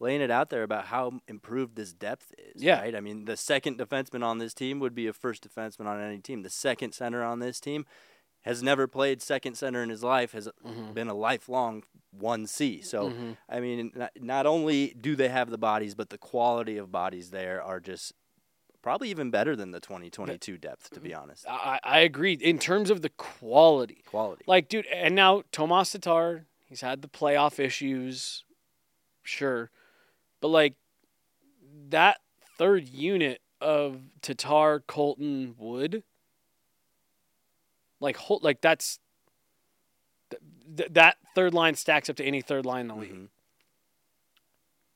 laying 0.00 0.22
it 0.22 0.30
out 0.30 0.48
there 0.48 0.62
about 0.62 0.86
how 0.86 1.20
improved 1.28 1.76
this 1.76 1.92
depth 1.92 2.32
is, 2.38 2.62
Yeah. 2.62 2.80
right? 2.80 2.94
I 2.96 3.00
mean, 3.00 3.26
the 3.26 3.36
second 3.36 3.78
defenseman 3.78 4.24
on 4.24 4.38
this 4.38 4.54
team 4.54 4.80
would 4.80 4.94
be 4.94 5.06
a 5.06 5.12
first 5.12 5.46
defenseman 5.46 5.84
on 5.86 6.00
any 6.00 6.18
team. 6.20 6.42
The 6.42 6.48
second 6.48 6.92
center 6.92 7.22
on 7.22 7.38
this 7.40 7.60
team 7.60 7.84
has 8.44 8.62
never 8.62 8.86
played 8.86 9.20
second 9.20 9.56
center 9.56 9.82
in 9.82 9.90
his 9.90 10.02
life, 10.02 10.32
has 10.32 10.48
Mhm. 10.64 10.94
been 10.94 11.08
a 11.08 11.14
lifelong 11.14 11.84
1C. 12.18 12.80
So, 12.80 13.10
Mhm. 13.10 13.36
I 13.46 13.60
mean, 13.60 13.92
not, 13.94 14.12
not 14.18 14.46
only 14.46 14.94
do 14.98 15.14
they 15.16 15.28
have 15.28 15.50
the 15.50 15.58
bodies, 15.58 15.94
but 15.94 16.08
the 16.08 16.16
quality 16.16 16.78
of 16.78 16.90
bodies 16.90 17.30
there 17.30 17.62
are 17.62 17.78
just 17.80 18.14
probably 18.82 19.10
even 19.10 19.30
better 19.30 19.54
than 19.56 19.70
the 19.72 19.80
2022 19.80 20.56
depth, 20.58 20.90
to 20.90 21.00
be 21.00 21.12
honest. 21.14 21.46
I, 21.48 21.78
I 21.84 21.98
agree 22.00 22.32
in 22.34 22.58
terms 22.58 22.90
of 22.90 23.02
the 23.02 23.10
quality. 23.10 24.02
Quality. 24.06 24.44
Like, 24.46 24.68
dude, 24.68 24.86
and 24.86 25.14
now 25.14 25.42
Tomas 25.52 25.92
Tatar, 25.92 26.46
he's 26.66 26.80
had 26.80 27.02
the 27.02 27.08
playoff 27.08 27.58
issues, 27.58 28.44
sure, 29.22 29.70
but 30.40 30.48
like 30.48 30.74
that 31.90 32.18
third 32.58 32.88
unit 32.88 33.40
of 33.60 33.98
Tatar, 34.22 34.80
Colton, 34.86 35.54
Wood, 35.58 36.02
like, 38.00 38.16
hol- 38.16 38.40
like 38.42 38.60
that's 38.62 38.98
th- 40.30 40.40
th- 40.76 40.92
that 40.94 41.16
third 41.34 41.52
line 41.52 41.74
stacks 41.74 42.08
up 42.08 42.16
to 42.16 42.24
any 42.24 42.40
third 42.40 42.64
line 42.64 42.82
in 42.82 42.88
the 42.88 42.94
league. 42.94 43.12
Mhm. 43.14 43.28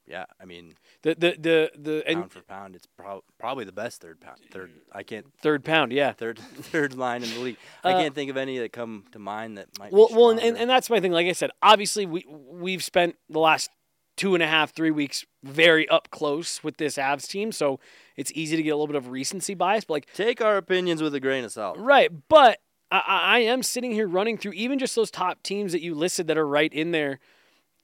Yeah, 0.07 0.25
I 0.41 0.45
mean, 0.45 0.75
The 1.05 1.15
the 1.15 1.37
the 1.39 1.71
the 1.79 2.05
and 2.09 2.17
pound 2.21 2.33
for 2.33 2.41
pound, 2.43 2.75
it's 2.77 2.87
prob- 2.87 3.23
probably 3.39 3.65
the 3.65 3.73
best 3.73 4.01
third 4.01 4.21
pound. 4.21 4.39
Third, 4.51 4.71
I 4.91 5.03
can't 5.03 5.27
third 5.41 5.63
pound, 5.65 5.93
yeah. 5.93 6.13
third 6.13 6.39
third 6.73 6.95
line 6.97 7.23
in 7.23 7.31
the 7.33 7.39
league. 7.41 7.57
I 7.85 7.93
Uh, 7.93 8.01
can't 8.01 8.15
think 8.15 8.31
of 8.31 8.37
any 8.39 8.59
that 8.59 8.73
come 8.73 9.05
to 9.13 9.19
mind 9.19 9.59
that 9.59 9.69
might. 9.79 9.93
Well, 9.93 10.09
be 10.09 10.15
well, 10.15 10.31
and, 10.31 10.41
and, 10.41 10.57
and 10.57 10.69
that's 10.69 10.89
my 10.91 11.01
thing. 11.01 11.13
Like 11.13 11.27
I 11.29 11.33
said, 11.33 11.51
obviously 11.63 12.07
we 12.07 12.25
we've 12.29 12.83
spent 12.83 13.17
the 13.29 13.39
last 13.39 13.71
two 14.17 14.35
and 14.35 14.43
a 14.43 14.47
half, 14.47 14.73
three 14.73 14.91
weeks 14.91 15.27
very 15.43 15.89
up 15.89 16.09
close 16.11 16.65
with 16.65 16.79
this 16.79 16.97
Avs 16.97 17.29
team, 17.29 17.53
so 17.53 17.81
it's 18.17 18.33
easy 18.35 18.57
to 18.57 18.63
get 18.63 18.71
a 18.71 18.77
little 18.77 18.87
bit 18.87 18.97
of 18.97 19.09
recency 19.11 19.55
bias. 19.55 19.85
But 19.85 19.95
like, 19.95 20.13
take 20.15 20.41
our 20.41 20.57
opinions 20.57 21.03
with 21.03 21.15
a 21.15 21.21
grain 21.21 21.45
of 21.45 21.53
salt. 21.53 21.77
right? 21.79 22.11
But 22.29 22.61
I, 22.91 22.99
I 23.07 23.37
I 23.37 23.39
am 23.41 23.63
sitting 23.63 23.91
here 23.93 24.07
running 24.09 24.39
through 24.39 24.53
even 24.53 24.79
just 24.79 24.95
those 24.97 25.11
top 25.11 25.43
teams 25.43 25.73
that 25.73 25.83
you 25.83 25.95
listed 25.95 26.29
that 26.29 26.39
are 26.39 26.49
right 26.49 26.73
in 26.73 26.93
there. 26.93 27.19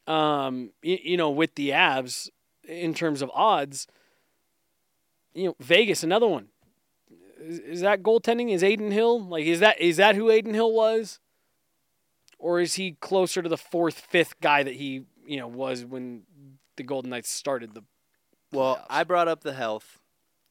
Um, 0.07 0.71
you, 0.83 0.99
you 1.03 1.17
know, 1.17 1.31
with 1.31 1.55
the 1.55 1.71
Avs 1.71 2.31
in 2.71 2.95
terms 2.95 3.23
of 3.23 3.31
odds. 3.35 3.87
You 5.35 5.49
know, 5.49 5.57
Vegas, 5.61 6.03
another 6.03 6.27
one. 6.27 6.49
Is, 7.41 7.59
is 7.59 7.81
that 7.81 8.03
goaltending? 8.03 8.51
Is 8.51 8.63
Adin 8.63 8.91
Hill 8.91 9.21
like? 9.21 9.47
Is 9.47 9.61
that 9.61 9.81
is 9.81 9.97
that 9.99 10.15
who 10.15 10.31
Adin 10.31 10.55
Hill 10.55 10.73
was? 10.73 11.21
or 12.41 12.61
is 12.61 12.75
he 12.75 12.93
closer 13.01 13.43
to 13.43 13.49
the 13.49 13.57
fourth, 13.57 14.01
fifth 14.01 14.41
guy 14.41 14.63
that 14.63 14.75
he 14.75 15.05
you 15.25 15.37
know 15.37 15.47
was 15.47 15.85
when 15.85 16.23
the 16.77 16.83
Golden 16.83 17.11
Knights 17.11 17.31
started 17.31 17.75
the? 17.75 17.85
Well, 18.53 18.77
playoffs? 18.77 18.87
I 18.91 19.05
brought 19.05 19.29
up 19.29 19.43
the 19.43 19.53
health. 19.53 20.01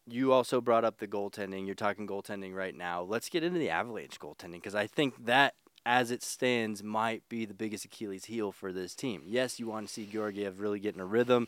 You 0.08 0.32
also 0.32 0.62
brought 0.62 0.86
up 0.86 1.00
the 1.00 1.08
goaltending. 1.08 1.66
You're 1.66 1.76
talking 1.76 2.08
goaltending 2.08 2.54
right 2.54 2.76
now. 2.76 3.02
Let's 3.02 3.30
get 3.30 3.44
into 3.44 3.60
the 3.60 3.70
Avalanche 3.70 4.20
goaltending 4.20 4.54
because 4.54 4.76
I 4.76 4.88
think 4.88 5.26
that, 5.26 5.56
as 5.86 6.10
it 6.10 6.24
stands, 6.24 6.82
might 6.82 7.28
be 7.30 7.46
the 7.46 7.54
biggest 7.54 7.86
Achilles 7.86 8.26
heel 8.26 8.52
for 8.52 8.72
this 8.72 8.96
team. 8.96 9.24
Yes, 9.26 9.60
you 9.60 9.68
want 9.68 9.88
to 9.88 9.94
see 9.94 10.06
Georgiev 10.06 10.62
really 10.62 10.80
get 10.80 10.96
in 10.96 11.02
a 11.02 11.06
rhythm. 11.06 11.48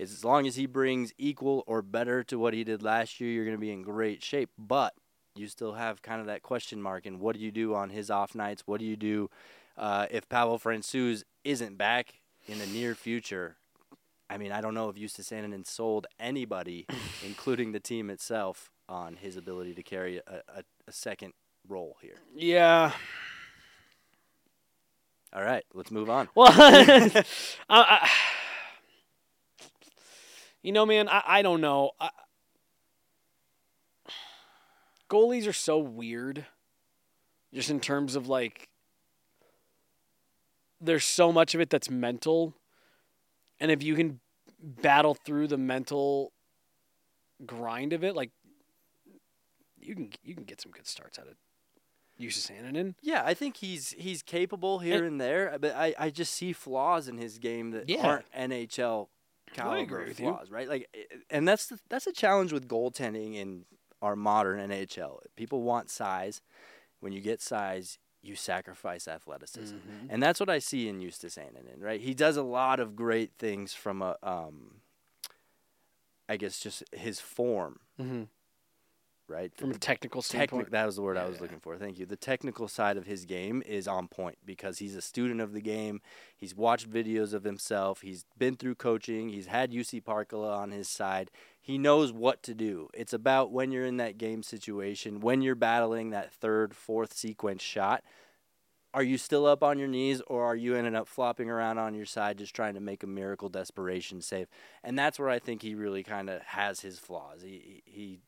As 0.00 0.24
long 0.24 0.46
as 0.46 0.56
he 0.56 0.66
brings 0.66 1.12
equal 1.18 1.62
or 1.66 1.82
better 1.82 2.24
to 2.24 2.38
what 2.38 2.54
he 2.54 2.64
did 2.64 2.82
last 2.82 3.20
year, 3.20 3.30
you're 3.30 3.44
going 3.44 3.56
to 3.56 3.60
be 3.60 3.72
in 3.72 3.82
great 3.82 4.22
shape. 4.22 4.50
But 4.58 4.94
you 5.36 5.46
still 5.46 5.74
have 5.74 6.00
kind 6.02 6.20
of 6.20 6.26
that 6.26 6.42
question 6.42 6.80
mark. 6.80 7.06
And 7.06 7.20
what 7.20 7.36
do 7.36 7.42
you 7.42 7.50
do 7.50 7.74
on 7.74 7.90
his 7.90 8.10
off 8.10 8.34
nights? 8.34 8.62
What 8.66 8.80
do 8.80 8.86
you 8.86 8.96
do 8.96 9.28
uh, 9.76 10.06
if 10.10 10.28
Pavel 10.28 10.58
Francouz 10.58 11.24
isn't 11.44 11.76
back 11.76 12.14
in 12.46 12.58
the 12.58 12.66
near 12.66 12.94
future? 12.94 13.56
I 14.30 14.38
mean, 14.38 14.52
I 14.52 14.60
don't 14.60 14.74
know 14.74 14.88
if 14.88 14.96
Justus 14.96 15.30
Annunen 15.30 15.66
sold 15.66 16.06
anybody, 16.18 16.86
including 17.26 17.72
the 17.72 17.80
team 17.80 18.08
itself, 18.10 18.70
on 18.88 19.16
his 19.16 19.36
ability 19.36 19.74
to 19.74 19.82
carry 19.82 20.18
a, 20.18 20.42
a, 20.48 20.64
a 20.88 20.92
second 20.92 21.32
role 21.68 21.96
here. 22.02 22.16
Yeah. 22.34 22.92
All 25.32 25.44
right, 25.44 25.64
let's 25.74 25.92
move 25.92 26.10
on. 26.10 26.28
Well, 26.34 26.48
I, 26.52 27.24
I, 27.68 28.10
you 30.62 30.72
know, 30.72 30.84
man, 30.86 31.08
I, 31.08 31.22
I 31.26 31.42
don't 31.42 31.60
know. 31.60 31.92
I, 32.00 32.10
goalies 35.08 35.46
are 35.48 35.52
so 35.52 35.78
weird, 35.78 36.46
just 37.52 37.70
in 37.70 37.80
terms 37.80 38.14
of 38.16 38.28
like, 38.28 38.68
there's 40.80 41.04
so 41.04 41.32
much 41.32 41.54
of 41.54 41.60
it 41.60 41.70
that's 41.70 41.90
mental, 41.90 42.54
and 43.58 43.70
if 43.70 43.82
you 43.82 43.94
can 43.94 44.20
battle 44.60 45.14
through 45.14 45.48
the 45.48 45.58
mental 45.58 46.32
grind 47.46 47.92
of 47.92 48.04
it, 48.04 48.14
like, 48.14 48.30
you 49.78 49.94
can 49.94 50.10
you 50.22 50.34
can 50.34 50.44
get 50.44 50.60
some 50.60 50.72
good 50.72 50.86
starts 50.86 51.18
out 51.18 51.26
of 51.26 51.34
Justus 52.18 52.50
Annunen. 52.50 52.94
Yeah, 53.02 53.22
I 53.24 53.32
think 53.34 53.56
he's 53.56 53.94
he's 53.98 54.22
capable 54.22 54.78
here 54.78 55.04
and, 55.06 55.18
there, 55.20 55.56
but 55.58 55.74
I, 55.74 55.94
I 55.98 56.10
just 56.10 56.34
see 56.34 56.52
flaws 56.52 57.08
in 57.08 57.16
his 57.16 57.38
game 57.38 57.70
that 57.70 57.88
Yeah. 57.88 58.06
aren't 58.06 58.32
NHL 58.32 59.08
caliber 59.52 60.02
of 60.02 60.08
with 60.08 60.20
you. 60.20 60.26
flaws, 60.26 60.50
right? 60.50 60.68
Like, 60.68 60.88
and 61.30 61.46
that's 61.46 61.66
the, 61.66 61.78
that's 61.88 62.06
a 62.06 62.12
challenge 62.12 62.52
with 62.52 62.68
goaltending 62.68 63.34
in 63.36 63.64
our 64.02 64.16
modern 64.16 64.58
NHL. 64.70 65.18
People 65.36 65.62
want 65.62 65.90
size. 65.90 66.40
When 67.00 67.12
you 67.12 67.20
get 67.20 67.40
size, 67.40 67.98
you 68.22 68.36
sacrifice 68.36 69.08
athleticism, 69.08 69.76
Mm-hmm. 69.76 70.06
and 70.10 70.22
that's 70.22 70.38
what 70.40 70.50
I 70.50 70.58
see 70.58 70.86
in 70.88 71.00
Justus 71.00 71.36
Annunen, 71.36 71.80
right? 71.82 72.00
He 72.00 72.12
does 72.12 72.36
a 72.36 72.42
lot 72.42 72.78
of 72.78 72.94
great 72.94 73.32
things 73.38 73.72
from 73.72 74.02
a, 74.02 74.16
um, 74.22 74.82
I 76.28 76.36
guess, 76.36 76.60
just 76.60 76.84
his 76.92 77.18
form, 77.20 77.80
hmm 77.98 78.24
right? 79.30 79.56
From 79.56 79.70
a 79.70 79.74
technical 79.74 80.20
technic 80.20 80.50
standpoint. 80.50 80.70
that 80.72 80.84
was 80.84 80.96
the 80.96 81.02
word 81.02 81.16
I 81.16 81.26
was 81.26 81.36
yeah. 81.36 81.42
looking 81.42 81.60
for. 81.60 81.76
Thank 81.76 81.98
you. 81.98 82.06
The 82.06 82.16
technical 82.16 82.68
side 82.68 82.96
of 82.96 83.06
his 83.06 83.24
game 83.24 83.62
is 83.64 83.86
on 83.88 84.08
point 84.08 84.38
because 84.44 84.78
he's 84.78 84.96
a 84.96 85.00
student 85.00 85.40
of 85.40 85.52
the 85.52 85.60
game. 85.60 86.00
He's 86.36 86.54
watched 86.54 86.90
videos 86.90 87.32
of 87.32 87.44
himself. 87.44 88.00
He's 88.00 88.24
been 88.36 88.56
through 88.56 88.74
coaching. 88.74 89.28
He's 89.28 89.46
had 89.46 89.72
Jussi 89.72 90.02
Parkkila 90.02 90.58
on 90.58 90.72
his 90.72 90.88
side. 90.88 91.30
He 91.60 91.78
knows 91.78 92.12
what 92.12 92.42
to 92.44 92.54
do. 92.54 92.88
It's 92.92 93.12
about 93.12 93.52
when 93.52 93.70
you're 93.70 93.84
in 93.84 93.98
that 93.98 94.18
game 94.18 94.42
situation, 94.42 95.20
when 95.20 95.42
you're 95.42 95.54
battling 95.54 96.10
that 96.10 96.32
third, 96.32 96.74
fourth 96.74 97.12
sequence 97.12 97.62
shot. 97.62 98.02
Are 98.92 99.04
you 99.04 99.18
still 99.18 99.46
up 99.46 99.62
on 99.62 99.78
your 99.78 99.86
knees 99.86 100.20
or 100.26 100.44
are 100.44 100.56
you 100.56 100.74
ending 100.74 100.96
up 100.96 101.06
flopping 101.06 101.48
around 101.48 101.78
on 101.78 101.94
your 101.94 102.06
side 102.06 102.38
just 102.38 102.56
trying 102.56 102.74
to 102.74 102.80
make 102.80 103.04
a 103.04 103.06
miracle 103.06 103.48
desperation 103.48 104.20
save? 104.20 104.48
And 104.82 104.98
that's 104.98 105.16
where 105.16 105.28
I 105.28 105.38
think 105.38 105.62
he 105.62 105.76
really 105.76 106.02
kind 106.02 106.28
of 106.28 106.42
has 106.42 106.80
his 106.80 106.98
flaws. 106.98 107.42
He, 107.42 107.82
he 107.86 108.00
he 108.00 108.20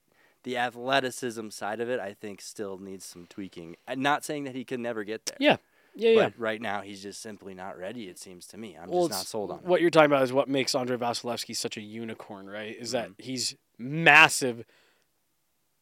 the 0.45 0.57
athleticism 0.57 1.51
side 1.51 1.81
of 1.81 1.89
it, 1.89 2.01
I 2.01 2.15
think, 2.15 2.41
still 2.41 2.79
needs 2.79 3.05
some 3.05 3.27
tweaking. 3.27 3.77
I'm 3.87 4.03
not 4.03 4.25
saying 4.25 4.45
that 4.45 4.55
he 4.55 4.65
can 4.65 4.83
never 4.83 5.05
get 5.05 5.27
there. 5.27 5.37
Yeah. 5.39 5.57
Yeah, 5.95 6.11
yeah. 6.11 6.23
But 6.31 6.39
right 6.39 6.61
now, 6.61 6.81
he's 6.81 7.03
just 7.03 7.21
simply 7.21 7.53
not 7.53 7.79
ready. 7.79 8.09
It 8.09 8.19
seems 8.19 8.47
to 8.49 8.57
me. 8.59 8.77
I'm 8.81 8.89
well, 8.89 9.09
just 9.09 9.21
not 9.21 9.27
sold 9.27 9.51
on 9.51 9.59
it. 9.59 9.65
what 9.65 9.83
you're 9.83 9.91
talking 9.91 10.07
about 10.07 10.23
is 10.23 10.33
what 10.33 10.49
makes 10.49 10.75
Andrei 10.75 10.97
Vasilevskiy 10.97 11.55
such 11.55 11.77
a 11.77 11.83
unicorn, 11.83 12.49
right? 12.49 12.75
Is 12.79 12.93
that 12.93 13.11
Mm-hmm. 13.11 13.23
he's 13.23 13.57
massive, 13.79 14.65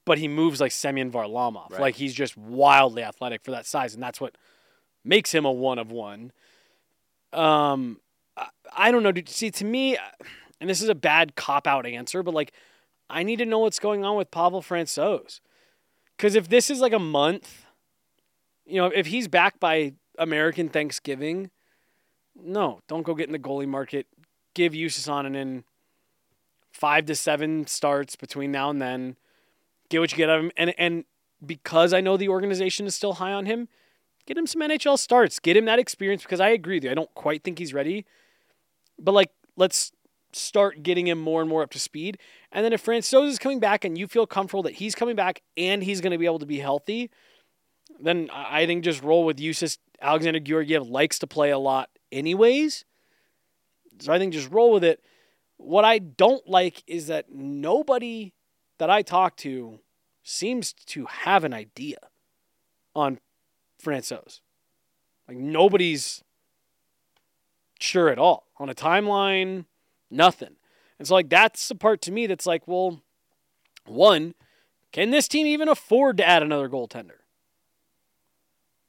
but 0.05 0.19
he 0.19 0.27
moves 0.27 0.61
like 0.61 0.73
Semyon 0.73 1.13
Varlamov. 1.13 1.71
Right. 1.71 1.81
Like 1.81 1.95
he's 1.95 2.13
just 2.13 2.37
wildly 2.37 3.05
athletic 3.05 3.43
for 3.45 3.53
that 3.53 3.67
size, 3.67 3.95
and 3.95 4.03
that's 4.03 4.21
what 4.21 4.35
makes 5.05 5.33
him 5.33 5.45
a 5.45 5.53
one 5.53 5.79
of 5.79 5.93
one. 5.93 6.33
Um, 7.33 8.01
I, 8.37 8.49
I 8.77 8.91
don't 8.91 9.05
know. 9.05 9.13
See, 9.27 9.53
to 9.53 9.65
me, 9.65 9.97
and 10.61 10.69
this 10.69 10.83
is 10.83 10.89
a 10.89 10.95
bad 10.97 11.37
cop 11.37 11.69
out 11.69 11.87
answer, 11.87 12.25
but 12.25 12.35
like, 12.35 12.53
I 13.11 13.23
need 13.23 13.37
to 13.37 13.47
know 13.47 13.59
what's 13.59 13.79
going 13.79 14.05
on 14.05 14.17
with 14.17 14.31
Pavel 14.31 14.63
Francouz, 14.63 15.41
because 16.17 16.35
if 16.35 16.49
this 16.49 16.71
is 16.71 16.81
like 16.81 16.93
a 16.93 16.99
month, 16.99 17.67
you 18.67 18.81
know, 18.81 18.87
if 18.87 19.07
he's 19.07 19.29
back 19.29 19.59
by 19.61 19.95
American 20.19 20.69
Thanksgiving 20.69 21.51
no, 22.43 22.81
don't 22.89 23.03
go 23.03 23.15
get 23.15 23.27
in 23.27 23.33
the 23.33 23.39
goalie 23.39 23.69
market. 23.69 24.07
Give 24.55 24.75
in 24.75 25.65
five 26.73 27.07
to 27.07 27.15
seven 27.15 27.67
starts 27.67 28.17
between 28.17 28.53
now 28.53 28.71
and 28.71 28.81
then. 28.81 29.17
Get 29.89 30.01
what 30.01 30.13
you 30.13 30.17
get 30.17 30.31
out 30.31 30.39
of 30.39 30.45
him. 30.47 30.53
And 30.57 30.75
and 30.79 31.05
because 31.45 31.93
I 31.93 32.01
know 32.01 32.17
the 32.17 32.29
organization 32.29 32.87
is 32.87 32.95
still 32.95 33.15
high 33.15 33.33
on 33.33 33.47
him, 33.47 33.69
get 34.27 34.37
him 34.37 34.47
some 34.47 34.63
NHL 34.63 34.99
starts. 34.99 35.39
Get 35.39 35.57
him 35.57 35.65
that 35.67 35.79
experience 35.79 36.23
because 36.23 36.41
I 36.41 36.51
agree 36.51 36.77
with 36.77 36.85
you. 36.85 36.91
I 36.91 36.95
don't 36.95 37.13
quite 37.15 37.45
think 37.45 37.59
he's 37.59 37.75
ready. 37.75 38.07
But 38.99 39.13
like 39.13 39.31
let's 39.57 39.93
start 40.33 40.83
getting 40.83 41.07
him 41.07 41.19
more 41.19 41.41
and 41.41 41.51
more 41.51 41.63
up 41.63 41.71
to 41.71 41.79
speed. 41.79 42.19
And 42.53 42.65
then 42.65 42.73
if 42.73 42.85
Francouz 42.85 43.29
is 43.29 43.39
coming 43.39 43.61
back 43.61 43.85
and 43.85 43.97
you 43.97 44.07
feel 44.07 44.27
comfortable 44.27 44.63
that 44.65 44.75
he's 44.75 44.95
coming 44.95 45.17
back 45.17 45.43
and 45.57 45.83
he's 45.83 46.01
going 46.01 46.13
to 46.13 46.19
be 46.19 46.27
able 46.27 46.39
to 46.39 46.47
be 46.47 46.59
healthy, 46.59 47.11
then 48.01 48.31
I 48.33 48.67
think 48.67 48.85
just 48.85 49.03
roll 49.03 49.25
with 49.25 49.39
Justus. 49.39 49.79
Alexander 50.01 50.41
Georgiev 50.41 50.89
likes 50.89 51.19
to 51.19 51.27
play 51.27 51.51
a 51.51 51.59
lot 51.59 51.91
anyways. 52.11 52.85
So 54.01 54.13
I 54.13 54.19
think 54.19 54.33
just 54.33 54.51
roll 54.51 54.73
with 54.73 54.85
it. 54.85 55.05
What 55.59 55.85
I 55.85 55.99
don't 55.99 56.49
like 56.49 56.83
is 56.87 57.09
that 57.09 57.31
nobody 57.31 58.33
that 58.79 58.89
I 58.89 59.03
talk 59.03 59.37
to 59.39 59.81
seems 60.23 60.73
to 60.73 61.05
have 61.07 61.45
an 61.45 61.53
idea 61.53 61.99
on 62.95 63.19
Francouz. 63.83 64.41
Like 65.29 65.37
nobody's 65.37 66.25
sure 67.79 68.09
at 68.09 68.19
all 68.19 68.47
on 68.59 68.69
a 68.69 68.75
timeline, 68.75 69.67
nothing. 70.11 70.57
And 70.99 71.09
so 71.09 71.15
like 71.15 71.29
that's 71.29 71.69
the 71.69 71.75
part 71.75 72.03
to 72.03 72.13
me 72.13 72.27
that's 72.27 72.47
like, 72.47 72.67
well, 72.67 73.01
one, 73.87 74.35
can 74.93 75.11
this 75.11 75.29
team 75.29 75.47
even 75.47 75.69
afford 75.69 76.17
to 76.19 76.29
add 76.29 76.43
another 76.43 76.69
goaltender? 76.69 77.21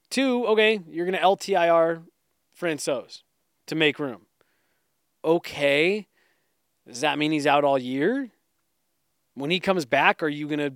Two, 0.09 0.45
okay, 0.47 0.81
you're 0.89 1.05
going 1.05 1.17
to 1.17 1.23
LTIR 1.25 2.03
Francouz 2.59 3.21
to 3.67 3.75
make 3.75 3.99
room. 3.99 4.25
Okay. 5.23 6.07
Does 6.87 7.01
that 7.01 7.17
mean 7.17 7.31
he's 7.31 7.47
out 7.47 7.63
all 7.63 7.77
year? 7.77 8.29
When 9.35 9.51
he 9.51 9.59
comes 9.59 9.85
back, 9.85 10.21
are 10.21 10.29
you 10.29 10.47
going 10.47 10.59
to 10.59 10.73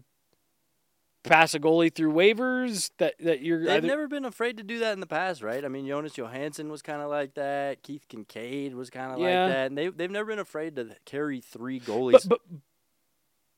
pass 1.25 1.53
a 1.53 1.59
goalie 1.59 1.93
through 1.93 2.13
waivers 2.13 2.91
that, 2.97 3.15
that 3.19 3.41
you're 3.41 3.63
They've 3.63 3.83
never 3.83 4.07
been 4.07 4.25
afraid 4.25 4.57
to 4.57 4.63
do 4.63 4.79
that 4.79 4.93
in 4.93 4.99
the 4.99 5.07
past, 5.07 5.41
right? 5.41 5.63
I 5.63 5.67
mean, 5.67 5.87
Jonas 5.87 6.17
Johansson 6.17 6.69
was 6.69 6.81
kind 6.81 7.01
of 7.01 7.09
like 7.09 7.33
that. 7.35 7.83
Keith 7.83 8.05
Kinkaid 8.09 8.73
was 8.73 8.89
kind 8.89 9.11
of 9.11 9.19
Yeah. 9.19 9.45
like 9.45 9.53
that. 9.53 9.67
And 9.67 9.77
they, 9.77 9.87
they've 9.89 10.11
never 10.11 10.27
been 10.27 10.39
afraid 10.39 10.75
to 10.75 10.95
carry 11.05 11.41
three 11.41 11.79
goalies. 11.79 12.27
but, 12.27 12.29
but 12.29 12.41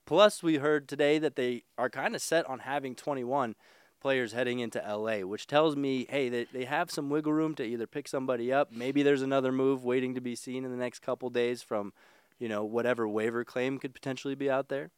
Plus, 0.06 0.42
we 0.42 0.56
heard 0.56 0.88
today 0.88 1.20
that 1.20 1.36
they 1.36 1.64
are 1.78 1.90
kind 1.90 2.16
of 2.16 2.22
set 2.22 2.46
on 2.48 2.60
having 2.60 2.96
21 2.96 3.56
players 4.00 4.32
heading 4.32 4.60
into 4.60 4.80
LA, 4.80 5.20
which 5.28 5.48
tells 5.48 5.76
me, 5.76 6.06
hey, 6.10 6.30
they, 6.30 6.46
they 6.54 6.64
have 6.64 6.90
some 6.90 7.10
wiggle 7.10 7.34
room 7.34 7.56
to 7.56 7.64
either 7.64 7.86
pick 7.88 8.08
somebody 8.08 8.54
up. 8.54 8.72
Maybe 8.72 9.04
there's 9.04 9.22
another 9.22 9.52
move 9.52 9.84
waiting 9.84 10.16
to 10.16 10.22
be 10.22 10.34
seen 10.36 10.64
in 10.64 10.72
the 10.72 10.78
next 10.78 11.00
couple 11.00 11.30
days 11.30 11.62
from, 11.62 11.92
you 12.40 12.48
know, 12.48 12.64
whatever 12.64 13.06
waiver 13.06 13.44
claim 13.44 13.80
could 13.80 13.94
potentially 13.94 14.36
be 14.36 14.50
out 14.50 14.70
there. 14.70 14.92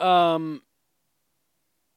Um. 0.00 0.62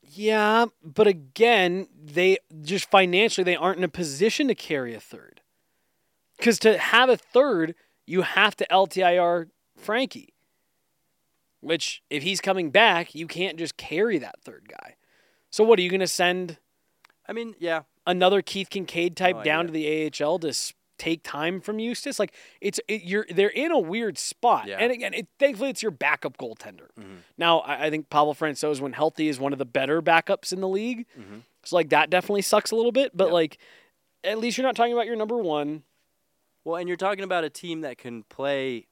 Yeah, 0.02 0.66
but 0.84 1.08
again, 1.08 1.88
they 2.04 2.38
just 2.62 2.90
financially 2.90 3.44
they 3.44 3.56
aren't 3.56 3.78
in 3.78 3.84
a 3.84 3.90
position 3.90 4.48
to 4.48 4.56
carry 4.56 4.94
a 4.94 5.00
third. 5.00 5.42
Because 6.38 6.60
to 6.60 6.78
have 6.78 7.10
a 7.10 7.18
third, 7.18 7.76
you 8.06 8.24
have 8.24 8.56
to 8.58 8.68
LTIR 8.72 9.50
Frankie. 9.78 10.34
Which, 11.60 12.02
if 12.10 12.24
he's 12.24 12.42
coming 12.42 12.72
back, 12.72 13.14
you 13.14 13.28
can't 13.28 13.58
just 13.58 13.78
carry 13.78 14.18
that 14.18 14.42
third 14.42 14.68
guy. 14.68 14.96
So 15.52 15.64
what 15.64 15.78
are 15.78 15.84
you 15.84 15.90
going 15.90 16.00
to 16.00 16.08
send 16.08 16.58
I 17.32 17.34
mean, 17.34 17.56
yeah, 17.60 17.84
another 18.06 18.42
Keith 18.42 18.70
Kinkaid 18.70 19.16
type 19.16 19.44
down 19.44 19.68
to 19.68 19.72
the 19.72 20.12
AHL 20.22 20.40
to 20.40 20.54
take 21.02 21.24
time 21.24 21.60
from 21.62 21.80
Justus? 21.80 22.20
Like 22.20 22.34
it's 22.62 22.80
it, 22.88 23.04
you're 23.04 23.26
they're 23.30 23.50
in 23.50 23.72
a 23.72 23.80
weird 23.80 24.18
spot. 24.18 24.68
Yeah. 24.68 24.78
And 24.80 24.92
again, 24.92 25.14
it, 25.14 25.28
thankfully 25.40 25.70
it's 25.72 25.82
your 25.82 25.92
backup 25.92 26.38
goaltender. 26.38 26.88
Mhm. 27.00 27.18
Now 27.38 27.60
I, 27.60 27.86
I 27.86 27.90
think 27.90 28.10
Pavel 28.10 28.36
Francouz, 28.36 28.80
when 28.80 28.94
healthy, 28.94 29.28
is 29.28 29.40
one 29.40 29.52
of 29.54 29.60
the 29.60 29.66
better 29.66 30.02
backups 30.02 30.54
in 30.54 30.62
the 30.62 30.68
league. 30.68 31.06
Mhm. 31.20 31.42
So 31.64 31.76
like 31.76 31.90
that 31.90 32.10
definitely 32.10 32.44
sucks 32.44 32.72
a 32.72 32.76
little 32.76 32.92
bit. 32.92 33.16
But 33.18 33.32
like 33.32 33.58
at 34.24 34.38
least 34.38 34.58
you're 34.58 34.66
not 34.68 34.76
talking 34.76 34.94
about 34.94 35.08
your 35.08 35.16
number 35.16 35.38
one. 35.38 35.84
Well, 36.64 36.76
and 36.76 36.88
you're 36.88 36.98
talking 36.98 37.24
about 37.24 37.44
a 37.44 37.50
team 37.50 37.82
that 37.82 37.98
can 37.98 38.22
play 38.24 38.86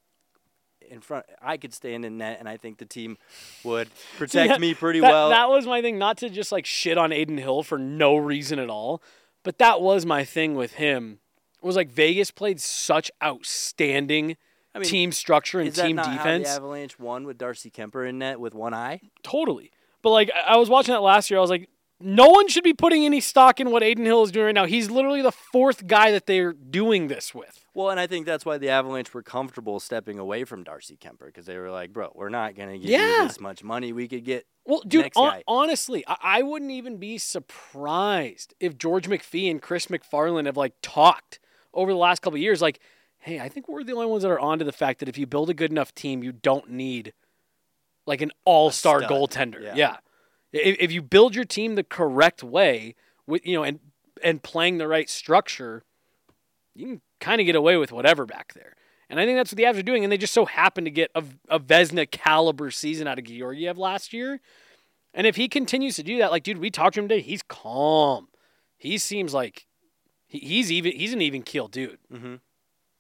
in 0.90 1.02
front. 1.02 1.26
I 1.40 1.58
could 1.58 1.72
stand 1.74 2.04
in 2.04 2.18
net, 2.18 2.38
and 2.40 2.50
I 2.50 2.58
think 2.58 2.80
the 2.80 2.86
team 2.86 3.18
would 3.64 3.90
protect 4.18 4.50
that- 4.50 4.60
me 4.60 4.74
pretty 4.74 5.00
that, 5.02 5.12
well. 5.12 5.30
That 5.30 5.50
was 5.50 5.68
my 5.68 5.82
thing. 5.84 6.00
Not 6.00 6.18
to 6.18 6.30
just 6.32 6.52
like 6.52 6.66
shit 6.66 6.98
on 6.98 7.12
Adin 7.14 7.38
Hill 7.38 7.62
for 7.62 7.78
no 7.78 8.16
reason 8.18 8.58
at 8.58 8.72
all, 8.72 9.04
but 9.44 9.60
that 9.60 9.82
was 9.82 10.04
my 10.06 10.24
thing 10.26 10.56
with 10.56 10.74
him. 10.74 11.20
Was 11.62 11.76
like 11.76 11.90
Vegas 11.90 12.32
played 12.32 12.60
such 12.60 13.12
outstanding 13.24 14.38
I 14.74 14.80
mean, 14.80 14.88
team 14.90 15.12
structure 15.12 15.60
and 15.60 15.74
team 15.74 15.96
defense. 15.98 16.48
the 16.48 16.54
Avalanche 16.56 16.98
won 17.00 17.26
with 17.26 17.38
Darcy 17.38 17.70
Kuemper 17.70 18.08
in 18.08 18.20
net 18.20 18.40
with 18.40 18.54
one 18.54 18.74
eye? 18.74 19.02
Totally. 19.24 19.72
But 20.02 20.12
like 20.12 20.32
I 20.48 20.58
was 20.58 20.70
watching 20.70 20.94
that 20.94 21.02
last 21.02 21.30
year, 21.30 21.38
I 21.38 21.42
was 21.42 21.50
like, 21.50 21.68
no 22.02 22.28
one 22.30 22.48
should 22.48 22.64
be 22.64 22.74
putting 22.74 23.04
any 23.04 23.20
stock 23.20 23.60
in 23.60 23.72
what 23.72 23.84
Adin 23.84 24.06
Hill 24.06 24.24
is 24.24 24.32
doing 24.32 24.46
right 24.46 24.56
now. 24.56 24.64
He's 24.66 24.90
literally 24.90 25.22
the 25.22 25.34
fourth 25.34 25.86
guy 25.86 26.12
that 26.12 26.28
they're 26.28 26.54
doing 26.54 27.10
this 27.10 27.36
with. 27.36 27.66
Well, 27.74 27.90
and 27.90 28.00
I 28.00 28.08
think 28.08 28.26
that's 28.26 28.46
why 28.46 28.58
the 28.58 28.70
Avalanche 28.70 29.14
were 29.14 29.22
comfortable 29.22 29.82
stepping 29.82 30.18
away 30.18 30.46
from 30.46 30.64
Darcy 30.64 30.96
Kuemper 30.96 31.26
because 31.26 31.46
they 31.46 31.58
were 31.58 31.70
like, 31.72 31.92
"Bro, 31.92 32.14
we're 32.16 32.30
not 32.30 32.56
gonna 32.56 32.78
give 32.78 32.90
Yeah. 32.90 33.24
you 33.24 33.28
this 33.28 33.42
much 33.42 33.64
money. 33.66 33.92
We 33.92 34.08
could 34.08 34.24
get 34.24 34.46
Well, 34.66 34.82
dude, 34.88 35.12
guy. 35.14 35.44
honestly, 35.46 36.06
I-, 36.08 36.18
I 36.22 36.42
wouldn't 36.42 36.72
even 36.72 36.98
be 36.98 37.18
surprised 37.18 38.54
if 38.62 38.78
George 38.78 39.08
McPhee 39.10 39.50
and 39.52 39.62
Chris 39.62 39.88
MacFarland 39.88 40.46
have 40.46 40.58
like 40.58 40.74
talked 40.82 41.40
over 41.74 41.92
the 41.92 41.98
last 41.98 42.22
couple 42.22 42.38
of 42.38 42.42
years. 42.42 42.62
Like, 42.62 42.80
hey, 43.20 43.40
I 43.40 43.50
think 43.50 43.68
we're 43.68 43.84
the 43.84 43.94
only 43.94 44.08
ones 44.08 44.24
that 44.24 44.32
are 44.32 44.40
onto 44.40 44.66
the 44.66 44.72
fact 44.72 45.00
that 45.00 45.10
if 45.10 45.18
you 45.18 45.26
build 45.26 45.50
a 45.50 45.54
good 45.54 45.72
enough 45.72 45.94
team, 45.94 46.24
you 46.24 46.32
don't 46.32 46.70
need 46.70 47.14
like 48.06 48.22
an 48.22 48.32
all-star 48.46 49.02
goaltender. 49.02 49.62
Yeah. 49.62 49.74
Yeah. 49.76 49.98
If, 50.52 50.78
if 50.80 50.92
you 50.92 51.02
build 51.02 51.36
your 51.36 51.46
team 51.46 51.76
the 51.76 51.84
correct 51.84 52.44
way 52.44 52.96
with 53.28 53.46
you 53.46 53.56
know 53.56 53.64
and 53.64 53.80
and 54.24 54.42
playing 54.42 54.80
the 54.80 54.88
right 54.88 55.10
structure, 55.10 55.84
you 56.76 56.86
can 56.86 57.02
kind 57.20 57.40
of 57.40 57.46
get 57.46 57.56
away 57.56 57.78
with 57.78 57.92
whatever 57.92 58.26
back 58.26 58.54
there. 58.54 58.76
And 59.10 59.20
I 59.20 59.26
think 59.26 59.38
that's 59.38 59.52
what 59.52 59.58
the 59.58 59.64
Avs 59.64 59.80
are 59.80 59.84
doing. 59.84 60.04
And 60.04 60.12
they 60.12 60.18
just 60.18 60.34
so 60.34 60.46
happened 60.46 60.86
to 60.86 60.92
get 60.92 61.10
a, 61.16 61.24
a 61.50 61.60
Vezina 61.60 62.10
caliber 62.10 62.70
season 62.70 63.08
out 63.08 63.18
of 63.18 63.26
Georgiev 63.26 63.78
last 63.78 64.14
year. 64.14 64.40
And 65.14 65.26
if 65.26 65.36
he 65.36 65.48
continues 65.48 65.96
to 65.96 66.04
do 66.04 66.20
that, 66.20 66.32
like, 66.32 66.44
dude, 66.44 66.60
we 66.60 66.70
talked 66.70 66.94
to 66.94 67.02
him 67.02 67.08
today. 67.08 67.22
He's 67.22 67.42
calm. 67.42 68.28
He 68.78 68.98
seems 68.98 69.34
like 69.34 69.66
he, 70.30 70.40
he's 70.40 70.72
even. 70.72 70.94
He's 70.94 71.12
an 71.14 71.22
even 71.22 71.42
keel 71.44 71.68
dude, 71.68 72.00
hmm 72.10 72.36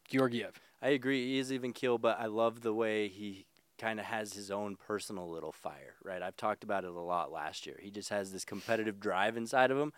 Georgiev. 0.09 0.59
I 0.82 0.89
agree. 0.89 1.25
He 1.25 1.39
is 1.39 1.53
even 1.53 1.71
keel, 1.71 1.97
but 1.97 2.19
I 2.19 2.25
love 2.25 2.61
the 2.61 2.73
way 2.73 3.07
he 3.07 3.45
kind 3.77 3.99
of 3.99 4.05
has 4.07 4.34
his 4.34 4.51
own 4.51 4.75
personal 4.75 5.30
little 5.30 5.51
fire, 5.51 5.95
right? 6.03 6.21
I've 6.21 6.36
talked 6.36 6.63
about 6.63 6.84
it 6.84 6.89
a 6.89 6.99
lot 6.99 7.32
last 7.32 7.65
year. 7.65 7.80
He 7.82 7.91
just 7.91 8.09
has 8.09 8.32
this 8.32 8.43
competitive 8.43 8.99
drive 8.99 9.38
inside 9.38 9.71
of 9.71 9.77
him 9.77 9.93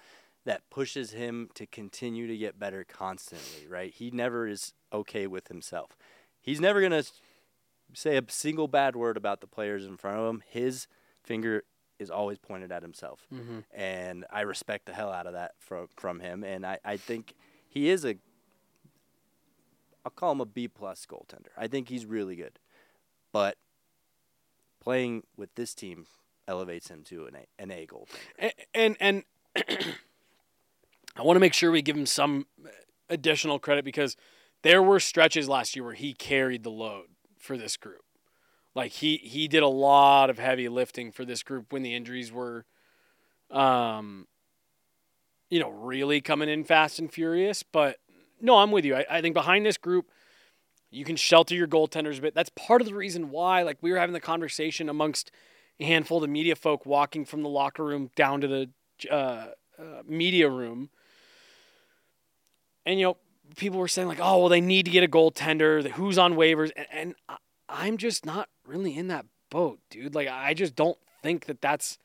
that 0.46 0.70
pushes 0.70 1.12
him 1.12 1.50
to 1.56 1.66
continue 1.66 2.28
to 2.28 2.38
get 2.38 2.60
better 2.60 2.84
constantly, 2.84 3.68
right? 3.68 3.94
He 3.94 4.12
never 4.12 4.48
is 4.48 4.74
okay 4.92 5.28
with 5.28 5.48
himself. 5.48 5.98
He's 6.42 6.60
never 6.60 6.80
going 6.80 6.92
to 7.04 7.10
say 7.94 8.18
a 8.18 8.24
single 8.28 8.68
bad 8.68 8.96
word 8.96 9.18
about 9.18 9.42
the 9.42 9.48
players 9.48 9.86
in 9.86 9.98
front 9.98 10.20
of 10.20 10.28
him. 10.30 10.44
His 10.48 10.88
finger 11.24 11.64
is 12.02 12.10
always 12.10 12.40
pointed 12.40 12.72
at 12.72 12.82
himself. 12.82 13.26
Mm-hmm. 13.34 13.60
And 13.74 14.26
I 14.32 14.42
respect 14.42 14.88
the 14.88 14.94
hell 14.94 15.12
out 15.12 15.28
of 15.28 15.34
that 15.34 15.52
from 15.60 15.88
from 15.96 16.20
him. 16.20 16.44
And 16.44 16.66
I, 16.66 16.80
I 16.84 16.98
think 16.98 17.36
he 17.70 17.90
is 17.90 18.04
a 18.04 18.16
I'll 20.04 20.12
call 20.12 20.32
him 20.32 20.42
a 20.42 20.46
B 20.46 20.68
plus 20.68 21.06
goaltender. 21.06 21.50
I 21.56 21.68
think 21.68 21.90
he's 21.90 22.06
really 22.06 22.36
good. 22.36 22.60
But 23.32 23.58
playing 24.82 25.24
with 25.38 25.54
this 25.56 25.76
team 25.76 26.08
elevates 26.48 26.90
him 26.90 27.04
to 27.04 27.28
an 27.28 27.36
A, 27.36 27.62
an 27.62 27.72
A 27.72 27.86
goaltender. 27.86 28.52
And 28.74 28.96
and, 29.00 29.24
and 29.56 29.66
I 31.16 31.22
want 31.22 31.36
to 31.36 31.42
make 31.42 31.54
sure 31.54 31.72
we 31.72 31.82
give 31.82 31.96
him 31.96 32.06
some 32.06 32.48
additional 33.10 33.60
credit 33.60 33.86
because 33.86 34.16
there 34.64 34.82
were 34.82 35.00
stretches 35.00 35.48
last 35.48 35.76
year 35.76 35.84
where 35.84 35.94
he 35.94 36.14
carried 36.14 36.64
the 36.64 36.72
load 36.72 37.08
for 37.38 37.58
this 37.58 37.78
group. 37.78 38.02
Like 38.76 38.92
he 38.92 39.18
he 39.18 39.48
did 39.48 39.64
a 39.64 39.68
lot 39.68 40.30
of 40.30 40.40
heavy 40.40 40.70
lifting 40.70 41.12
for 41.12 41.26
this 41.26 41.44
group 41.44 41.72
when 41.74 41.84
the 41.84 41.94
injuries 41.94 42.32
were 42.32 42.66
um 43.50 44.28
you 45.52 45.60
know, 45.60 45.70
really 45.70 46.22
coming 46.22 46.50
in 46.50 46.64
fast 46.64 46.98
and 46.98 47.12
furious. 47.12 47.62
But 47.62 47.98
no, 48.40 48.58
I'm 48.58 48.72
with 48.72 48.86
you. 48.86 48.96
I, 48.96 49.06
I 49.10 49.22
think 49.22 49.36
behind 49.36 49.66
this 49.66 49.78
group, 49.78 50.10
you 50.90 51.06
can 51.06 51.18
shelter 51.18 51.54
your 51.54 51.68
goaltenders 51.68 52.18
a 52.18 52.22
bit. 52.22 52.34
That's 52.34 52.50
part 52.56 52.82
of 52.82 52.88
the 52.88 52.96
reason 52.96 53.30
why, 53.30 53.62
like 53.62 53.78
we 53.82 53.92
were 53.92 53.98
having 53.98 54.14
the 54.14 54.20
conversation 54.22 54.90
amongst 54.90 55.30
a 55.80 55.86
handful 55.86 56.18
of 56.18 56.22
the 56.22 56.28
media 56.30 56.56
folk 56.56 56.86
walking 56.86 57.26
from 57.26 57.44
the 57.44 57.50
locker 57.50 57.84
room 57.84 58.10
down 58.16 58.42
to 58.42 58.48
the 58.48 58.70
uh, 59.12 59.48
uh, 59.78 60.02
media 60.08 60.50
room. 60.50 60.90
And, 62.86 62.98
you 62.98 63.06
know, 63.06 63.18
people 63.58 63.78
were 63.78 63.88
saying, 63.88 64.08
like, 64.08 64.20
oh, 64.22 64.40
well, 64.40 64.50
they 64.50 64.62
need 64.62 64.86
to 64.86 64.92
get 64.92 65.04
a 65.04 65.08
goaltender. 65.08 65.86
Who's 65.92 66.18
on 66.18 66.36
waivers? 66.36 66.72
And, 66.76 66.88
and 66.92 67.16
I'm 67.72 67.98
just 67.98 68.26
not 68.26 68.50
really 68.66 68.98
in 68.98 69.08
that 69.08 69.26
boat, 69.50 69.80
dude. 69.90 70.14
Like, 70.14 70.28
I 70.28 70.54
just 70.54 70.76
don't 70.76 70.98
think 71.24 71.46
that 71.46 71.62
that's 71.62 71.98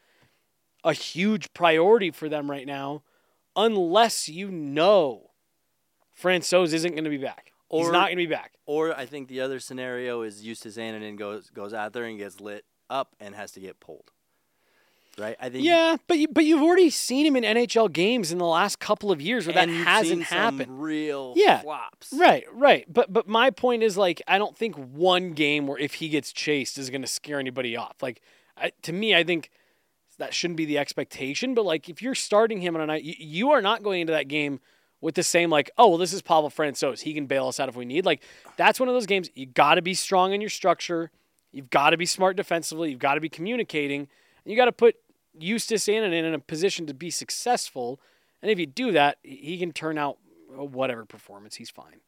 a 0.84 0.92
huge 0.92 1.52
priority 1.52 2.10
for 2.10 2.28
them 2.28 2.50
right 2.50 2.66
now 2.66 3.02
unless 3.56 4.28
you 4.28 4.50
know 4.50 5.30
Francouz 6.20 6.72
isn't 6.72 6.92
going 6.92 7.04
to 7.04 7.10
be 7.10 7.16
back. 7.16 7.52
Or, 7.68 7.84
He's 7.84 7.92
not 7.92 8.08
going 8.08 8.18
to 8.18 8.26
be 8.26 8.26
back. 8.26 8.52
Or 8.66 8.96
I 8.96 9.06
think 9.06 9.28
the 9.28 9.40
other 9.40 9.58
scenario 9.58 10.22
is 10.22 10.42
Justus 10.42 10.76
Annunen 10.76 11.16
goes 11.16 11.50
goes 11.50 11.74
out 11.74 11.92
there 11.92 12.04
and 12.04 12.16
gets 12.18 12.40
lit 12.40 12.64
up 12.88 13.16
and 13.18 13.34
has 13.34 13.50
to 13.52 13.60
get 13.60 13.80
pulled. 13.80 14.12
Right? 15.18 15.36
I 15.40 15.48
think 15.48 15.64
Yeah, 15.64 15.96
but 16.06 16.18
you, 16.18 16.28
but 16.28 16.44
you've 16.44 16.62
already 16.62 16.90
seen 16.90 17.24
him 17.24 17.36
in 17.36 17.44
NHL 17.44 17.90
games 17.90 18.32
in 18.32 18.38
the 18.38 18.44
last 18.44 18.78
couple 18.78 19.10
of 19.10 19.20
years 19.20 19.46
where 19.46 19.54
that 19.54 19.68
hasn't 19.68 20.24
happened. 20.24 20.82
real 20.82 21.32
yeah, 21.36 21.62
flops. 21.62 22.12
Right, 22.12 22.44
right. 22.52 22.84
But 22.92 23.12
but 23.12 23.26
my 23.26 23.50
point 23.50 23.82
is 23.82 23.96
like 23.96 24.20
I 24.28 24.36
don't 24.36 24.56
think 24.56 24.76
one 24.76 25.32
game 25.32 25.66
where 25.66 25.78
if 25.78 25.94
he 25.94 26.08
gets 26.08 26.32
chased 26.32 26.76
is 26.76 26.90
going 26.90 27.02
to 27.02 27.08
scare 27.08 27.40
anybody 27.40 27.76
off. 27.76 27.96
Like 28.02 28.20
I, 28.58 28.72
to 28.82 28.92
me, 28.92 29.14
I 29.14 29.24
think 29.24 29.50
that 30.18 30.34
shouldn't 30.34 30.56
be 30.56 30.64
the 30.64 30.78
expectation. 30.78 31.54
But 31.54 31.64
like 31.64 31.88
if 31.88 32.02
you're 32.02 32.14
starting 32.14 32.60
him 32.60 32.74
on 32.74 32.82
a 32.82 32.86
night, 32.86 33.02
you, 33.02 33.14
you 33.18 33.50
are 33.52 33.62
not 33.62 33.82
going 33.82 34.02
into 34.02 34.12
that 34.12 34.28
game 34.28 34.60
with 35.00 35.14
the 35.14 35.22
same 35.22 35.48
like, 35.48 35.70
oh 35.78 35.88
well, 35.88 35.98
this 35.98 36.12
is 36.12 36.20
Pavel 36.20 36.50
Francouz. 36.50 37.00
He 37.00 37.14
can 37.14 37.26
bail 37.26 37.48
us 37.48 37.58
out 37.58 37.68
if 37.68 37.76
we 37.76 37.84
need. 37.84 38.04
Like 38.04 38.22
that's 38.56 38.78
one 38.78 38.88
of 38.88 38.94
those 38.94 39.06
games 39.06 39.30
you 39.34 39.46
got 39.46 39.76
to 39.76 39.82
be 39.82 39.94
strong 39.94 40.32
in 40.32 40.40
your 40.40 40.50
structure. 40.50 41.10
You've 41.52 41.70
got 41.70 41.90
to 41.90 41.96
be 41.96 42.04
smart 42.04 42.36
defensively. 42.36 42.90
You've 42.90 42.98
got 42.98 43.14
to 43.14 43.20
be 43.20 43.30
communicating. 43.30 44.00
And 44.00 44.52
you 44.52 44.56
got 44.56 44.66
to 44.66 44.72
put 44.72 44.96
Justus 45.38 45.86
Annunen 45.86 46.24
in 46.24 46.34
a 46.34 46.38
position 46.38 46.86
to 46.86 46.94
be 46.94 47.10
successful. 47.10 48.00
And 48.42 48.50
if 48.50 48.58
you 48.58 48.66
do 48.66 48.92
that, 48.92 49.18
he 49.22 49.58
can 49.58 49.72
turn 49.72 49.98
out 49.98 50.18
whatever 50.48 51.04
performance. 51.04 51.56
He's 51.56 51.70
fine. 51.70 52.00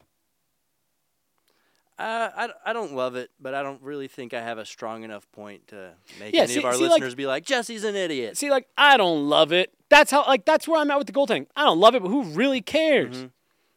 Uh, 1.99 2.29
I, 2.33 2.49
I 2.69 2.73
don't 2.73 2.93
love 2.93 3.17
it, 3.17 3.29
but 3.41 3.53
I 3.53 3.61
don't 3.61 3.81
really 3.81 4.07
think 4.07 4.33
I 4.33 4.41
have 4.41 4.57
a 4.57 4.65
strong 4.65 5.03
enough 5.03 5.29
point 5.33 5.67
to 5.67 5.91
make 6.17 6.33
yeah, 6.33 6.43
any 6.43 6.53
see, 6.53 6.59
of 6.59 6.65
our 6.65 6.73
see, 6.73 6.83
listeners 6.83 7.11
like, 7.11 7.17
be 7.17 7.25
like, 7.25 7.45
Jesse's 7.45 7.83
an 7.83 7.95
idiot. 7.95 8.37
See, 8.37 8.49
like, 8.49 8.67
I 8.77 8.95
don't 8.95 9.27
love 9.27 9.51
it. 9.51 9.73
That's 9.89 10.09
how, 10.09 10.25
like, 10.25 10.45
that's 10.45 10.65
where 10.65 10.79
I'm 10.79 10.89
at 10.91 10.97
with 10.97 11.07
the 11.07 11.13
goaltending. 11.13 11.47
I 11.57 11.65
don't 11.65 11.79
love 11.79 11.95
it, 11.95 12.01
but 12.01 12.07
who 12.07 12.23
really 12.23 12.61
cares? 12.61 13.17
Mm-hmm. 13.17 13.27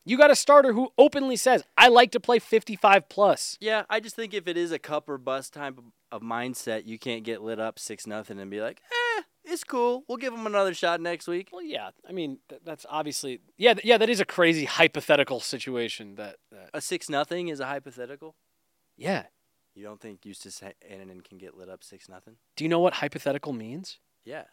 You 0.05 0.17
got 0.17 0.31
a 0.31 0.37
starter 0.37 0.73
who 0.73 0.93
openly 0.97 1.35
says, 1.35 1.65
I 1.77 1.89
like 1.89 2.13
to 2.13 2.21
play 2.21 2.39
55 2.39 3.09
plus. 3.09 3.59
Yeah, 3.61 3.85
I 3.91 3.99
just 3.99 4.15
think 4.15 4.35
if 4.35 4.47
it 4.47 4.57
is 4.57 4.71
a 4.71 4.79
cup 4.79 5.09
or 5.09 5.19
bust 5.19 5.55
type 5.55 5.79
of, 5.79 5.85
of 6.13 6.23
mindset, 6.23 6.87
you 6.87 7.01
can't 7.01 7.25
get 7.25 7.43
lit 7.43 7.59
up 7.59 7.81
6 7.81 8.07
nothing 8.07 8.39
and 8.39 8.51
be 8.51 8.61
like, 8.61 8.83
eh, 8.93 9.02
it's 9.45 9.65
cool. 9.65 10.05
We'll 10.09 10.19
give 10.19 10.33
him 10.33 10.47
another 10.47 10.75
shot 10.75 11.01
next 11.01 11.27
week. 11.27 11.49
Well, 11.53 11.63
yeah. 11.63 11.91
I 12.09 12.13
mean, 12.13 12.39
th- 12.49 12.63
that's 12.65 12.87
obviously 12.89 13.41
yeah, 13.57 13.75
th- 13.75 13.85
yeah. 13.85 13.99
That 13.99 14.09
is 14.09 14.21
a 14.21 14.25
crazy 14.25 14.65
hypothetical 14.65 15.41
situation. 15.41 16.15
That, 16.15 16.37
that 16.51 16.71
a 16.73 16.81
six 16.81 17.09
nothing 17.09 17.49
is 17.49 17.61
a 17.61 17.67
hypothetical. 17.67 18.37
Yeah. 18.97 19.25
You 19.75 19.85
don't 19.85 20.01
think 20.01 20.21
Justus 20.21 20.63
Annunen 20.91 21.25
can 21.25 21.39
get 21.39 21.57
lit 21.57 21.69
up 21.69 21.83
six 21.83 22.09
nothing? 22.09 22.37
Do 22.57 22.65
you 22.65 22.69
know 22.69 22.79
what 22.79 22.95
hypothetical 22.95 23.53
means? 23.53 23.99
Yeah. 24.25 24.43
It 24.43 24.49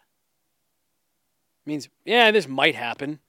means 1.66 1.90
yeah, 2.06 2.32
this 2.32 2.48
might 2.48 2.76
happen. 2.76 3.20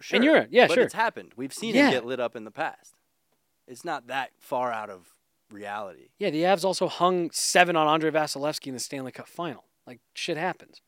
Sure. 0.00 0.16
And 0.16 0.24
you're 0.24 0.46
yeah, 0.50 0.68
but 0.68 0.74
sure. 0.74 0.84
It's 0.84 0.94
happened. 0.94 1.32
We've 1.36 1.52
seen 1.52 1.74
yeah. 1.74 1.88
it 1.88 1.92
get 1.92 2.06
lit 2.06 2.20
up 2.20 2.36
in 2.36 2.44
the 2.44 2.50
past. 2.50 2.94
It's 3.66 3.84
not 3.84 4.06
that 4.06 4.30
far 4.38 4.72
out 4.72 4.88
of 4.88 5.08
reality. 5.50 6.08
Yeah, 6.18 6.30
the 6.30 6.42
Avs 6.42 6.64
also 6.64 6.88
hung 6.88 7.30
seven 7.32 7.76
on 7.76 7.88
Andrei 7.88 8.10
Vasilevskiy 8.10 8.68
in 8.68 8.74
the 8.74 8.80
Stanley 8.80 9.12
Cup 9.12 9.28
final. 9.28 9.64
Like 9.86 10.00
shit 10.14 10.36
happens. 10.36 10.82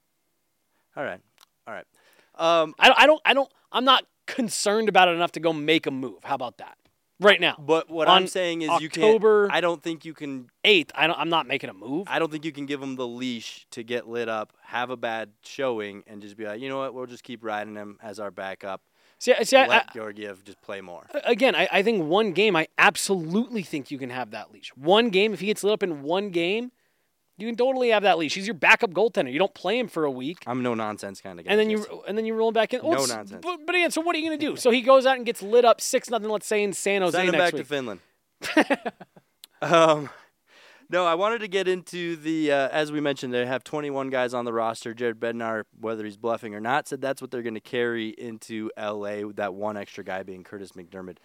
All 1.01 1.07
right, 1.07 1.21
all 1.67 1.73
right. 1.73 1.87
Um, 2.35 2.75
I, 2.79 2.93
I 2.95 3.07
don't, 3.07 3.23
I 3.25 3.33
don't, 3.33 3.51
I'm 3.73 3.87
not 3.87 4.05
concerned 4.27 4.91
about 4.91 5.09
it 5.09 5.13
enough 5.13 5.33
to 5.33 5.41
go 5.41 5.51
make 5.51 5.87
a 5.87 5.91
move. 5.91 6.23
How 6.25 6.35
about 6.35 6.59
that? 6.59 6.77
Right 7.21 7.41
now. 7.41 7.57
But 7.59 7.89
what 7.89 8.07
On 8.07 8.19
I'm 8.19 8.27
saying 8.27 8.61
is, 8.61 8.69
October 8.69 9.45
you 9.45 9.49
can't. 9.49 9.57
I 9.57 9.63
don't 9.63 9.83
think 9.83 10.05
you 10.05 10.13
can. 10.13 10.51
Eighth. 10.63 10.91
I 10.95 11.07
don't, 11.07 11.19
I'm 11.19 11.31
not 11.31 11.47
making 11.47 11.71
a 11.71 11.73
move. 11.73 12.07
I 12.11 12.19
don't 12.19 12.31
think 12.31 12.45
you 12.45 12.53
can 12.53 12.67
give 12.67 12.81
them 12.81 12.97
the 12.97 13.07
leash 13.09 13.67
to 13.71 13.83
get 13.83 14.09
lit 14.09 14.29
up, 14.29 14.53
have 14.63 14.91
a 14.91 14.97
bad 14.97 15.31
showing, 15.43 16.05
and 16.07 16.21
just 16.21 16.37
be 16.37 16.45
like, 16.45 16.61
you 16.61 16.69
know 16.69 16.77
what, 16.77 16.93
we'll 16.93 17.07
just 17.07 17.25
keep 17.25 17.43
riding 17.43 17.77
him 17.77 17.99
as 18.03 18.21
our 18.21 18.31
backup. 18.31 18.83
See, 19.19 19.35
see, 19.43 19.57
Let 19.57 19.87
I, 19.89 19.93
Georgiev 19.95 20.45
just 20.45 20.61
play 20.61 20.83
more. 20.83 21.07
Again, 21.25 21.55
I, 21.55 21.67
I 21.73 21.83
think 21.83 22.05
one 22.05 22.33
game, 22.33 22.57
I 22.57 22.69
absolutely 22.77 23.63
think 23.63 23.91
you 23.91 23.97
can 23.97 24.11
have 24.11 24.33
that 24.33 24.53
leash. 24.53 24.69
One 24.77 25.09
game, 25.09 25.33
if 25.33 25.41
he 25.41 25.47
gets 25.47 25.65
lit 25.65 25.73
up 25.73 25.83
in 25.83 26.03
one 26.03 26.29
game, 26.29 26.73
you 27.41 27.49
can 27.49 27.57
totally 27.57 27.91
have 27.91 28.03
that 28.03 28.19
leash. 28.19 28.35
He's 28.35 28.47
your 28.47 28.55
backup 28.55 28.91
goaltender. 28.91 29.33
You 29.33 29.39
don't 29.39 29.55
play 29.55 29.79
him 29.79 29.89
for 29.89 30.05
a 30.05 30.11
week. 30.11 30.39
I'm 30.47 30.63
no 30.63 30.75
nonsense 30.75 31.21
kind 31.21 31.39
of 31.39 31.47
guy. 31.47 31.51
And 31.51 31.59
then 31.59 31.71
you 31.71 31.85
and 32.07 32.17
then 32.17 32.27
you 32.27 32.35
roll 32.35 32.49
him 32.49 32.55
back 32.55 32.75
in. 32.75 32.83
no 32.83 33.05
nonsense. 33.05 33.41
But, 33.43 33.67
but 33.67 33.75
again, 33.75 33.91
so 33.91 34.01
what 34.01 34.15
are 34.15 34.19
you 34.19 34.29
going 34.29 34.39
to 34.39 34.47
do? 34.47 34.57
so 34.57 34.71
he 34.71 34.83
goes 34.83 35.07
out 35.07 35.17
and 35.17 35.27
gets 35.27 35.43
lit 35.43 35.65
up 35.65 35.81
six 35.81 36.11
nothing. 36.11 36.29
Let's 36.29 36.47
say 36.47 36.63
in 36.63 36.73
San 36.73 37.03
Jose 37.03 37.17
Send 37.17 37.29
him 37.29 37.39
back 37.39 37.53
week. 37.53 37.63
to 37.63 37.69
Finland. 37.69 38.01
um, 39.63 40.09
no, 40.89 41.07
I 41.07 41.15
wanted 41.15 41.41
to 41.41 41.49
get 41.49 41.69
into 41.69 42.17
the 42.17 42.51
uh, 42.51 42.69
as 42.71 42.91
we 42.91 43.01
mentioned. 43.01 43.33
They 43.33 43.47
have 43.47 43.63
21 43.63 44.11
guys 44.11 44.35
on 44.35 44.45
the 44.45 44.53
roster. 44.53 44.93
Jared 44.93 45.21
Bednar, 45.21 45.65
whether 45.79 46.05
he's 46.05 46.17
bluffing 46.17 46.55
or 46.55 46.61
not, 46.61 46.89
said 46.89 47.01
that's 47.01 47.23
what 47.23 47.31
they're 47.31 47.43
going 47.43 47.55
to 47.55 47.61
carry 47.61 48.09
into 48.09 48.71
LA. 48.77 49.31
That 49.35 49.55
one 49.55 49.77
extra 49.77 50.03
guy 50.03 50.25
being 50.25 50.43
Kurtis 50.43 50.73
MacDermid, 50.73 51.19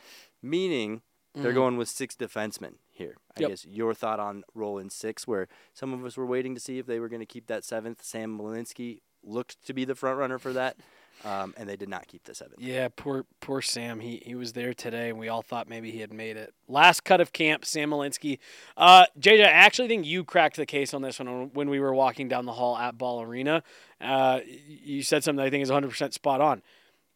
meaning 0.43 1.01
they're 1.35 1.51
Mhm. 1.51 1.55
going 1.55 1.77
with 1.77 1.89
six 1.89 2.15
defensemen 2.15 2.75
here. 2.91 3.15
I 3.37 3.41
Yep. 3.41 3.49
guess 3.49 3.65
your 3.65 3.93
thought 3.93 4.19
on 4.19 4.43
rolling 4.53 4.89
six, 4.89 5.27
where 5.27 5.47
some 5.73 5.93
of 5.93 6.03
us 6.05 6.17
were 6.17 6.25
waiting 6.25 6.55
to 6.55 6.61
see 6.61 6.79
if 6.79 6.85
they 6.85 6.99
were 6.99 7.09
going 7.09 7.19
to 7.19 7.25
keep 7.25 7.47
that 7.47 7.63
seventh. 7.63 8.03
Sam 8.03 8.37
Malinski 8.37 9.01
looked 9.23 9.63
to 9.65 9.73
be 9.73 9.85
the 9.85 9.95
front 9.95 10.19
runner 10.19 10.37
for 10.37 10.53
that, 10.53 10.77
um, 11.23 11.53
and 11.57 11.67
they 11.67 11.75
did 11.75 11.89
not 11.89 12.07
keep 12.07 12.23
the 12.25 12.35
seventh. 12.35 12.59
Yeah, 12.61 12.87
poor 12.95 13.25
poor 13.41 13.61
Sam. 13.61 13.99
He 14.01 14.17
he 14.25 14.35
was 14.35 14.53
there 14.53 14.73
today, 14.73 15.09
and 15.09 15.17
we 15.19 15.27
all 15.27 15.41
thought 15.41 15.67
maybe 15.67 15.89
he 15.91 15.99
had 15.99 16.13
made 16.13 16.37
it. 16.37 16.53
Last 16.67 17.03
cut 17.03 17.19
of 17.19 17.33
camp, 17.33 17.65
Sam 17.65 17.89
Malinski. 17.89 18.37
Uh, 18.77 19.05
JJ, 19.19 19.43
I 19.45 19.49
actually 19.49 19.87
think 19.87 20.05
you 20.05 20.23
cracked 20.23 20.57
the 20.57 20.65
case 20.65 20.93
on 20.93 21.01
this 21.01 21.17
one 21.19 21.51
when 21.53 21.69
we 21.69 21.79
were 21.79 21.93
walking 21.93 22.27
down 22.27 22.45
the 22.45 22.53
hall 22.53 22.77
at 22.77 22.97
Ball 22.97 23.21
Arena. 23.23 23.63
Uh, 23.99 24.41
you 24.67 25.01
said 25.01 25.23
something 25.23 25.43
I 25.43 25.49
think 25.49 25.63
is 25.63 25.69
100% 25.71 26.13
spot 26.13 26.39
on. 26.41 26.61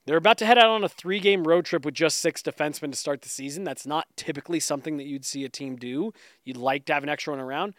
They're 0.09 0.17
about 0.17 0.39
to 0.39 0.45
head 0.47 0.57
out 0.57 0.71
on 0.71 0.83
a 0.83 0.89
three 0.89 1.19
game 1.19 1.47
road 1.47 1.65
trip 1.65 1.85
with 1.85 1.93
just 1.93 2.17
six 2.17 2.41
defensemen 2.41 2.89
to 2.89 2.97
start 2.97 3.21
the 3.21 3.29
season. 3.29 3.63
That's 3.63 3.85
not 3.85 4.07
typically 4.15 4.59
something 4.59 4.97
that 4.97 5.05
you'd 5.05 5.23
see 5.23 5.45
a 5.45 5.49
team 5.49 5.75
do. 5.75 6.13
You'd 6.43 6.57
like 6.57 6.85
to 6.85 6.95
have 6.95 7.03
an 7.03 7.09
extra 7.09 7.31
one 7.31 7.39
around. 7.39 7.75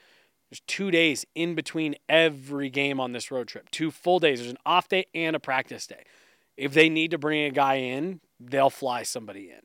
There's 0.48 0.60
two 0.68 0.92
days 0.92 1.26
in 1.34 1.56
between 1.56 1.96
every 2.08 2.70
game 2.70 3.00
on 3.00 3.10
this 3.10 3.32
road 3.32 3.48
trip, 3.48 3.68
two 3.72 3.90
full 3.90 4.20
days. 4.20 4.38
There's 4.38 4.52
an 4.52 4.58
off 4.64 4.88
day 4.88 5.06
and 5.12 5.34
a 5.34 5.40
practice 5.40 5.88
day. 5.88 6.04
If 6.56 6.72
they 6.72 6.88
need 6.88 7.10
to 7.10 7.18
bring 7.18 7.46
a 7.46 7.50
guy 7.50 7.74
in, 7.78 8.20
they'll 8.38 8.70
fly 8.70 9.02
somebody 9.02 9.50
in. 9.50 9.62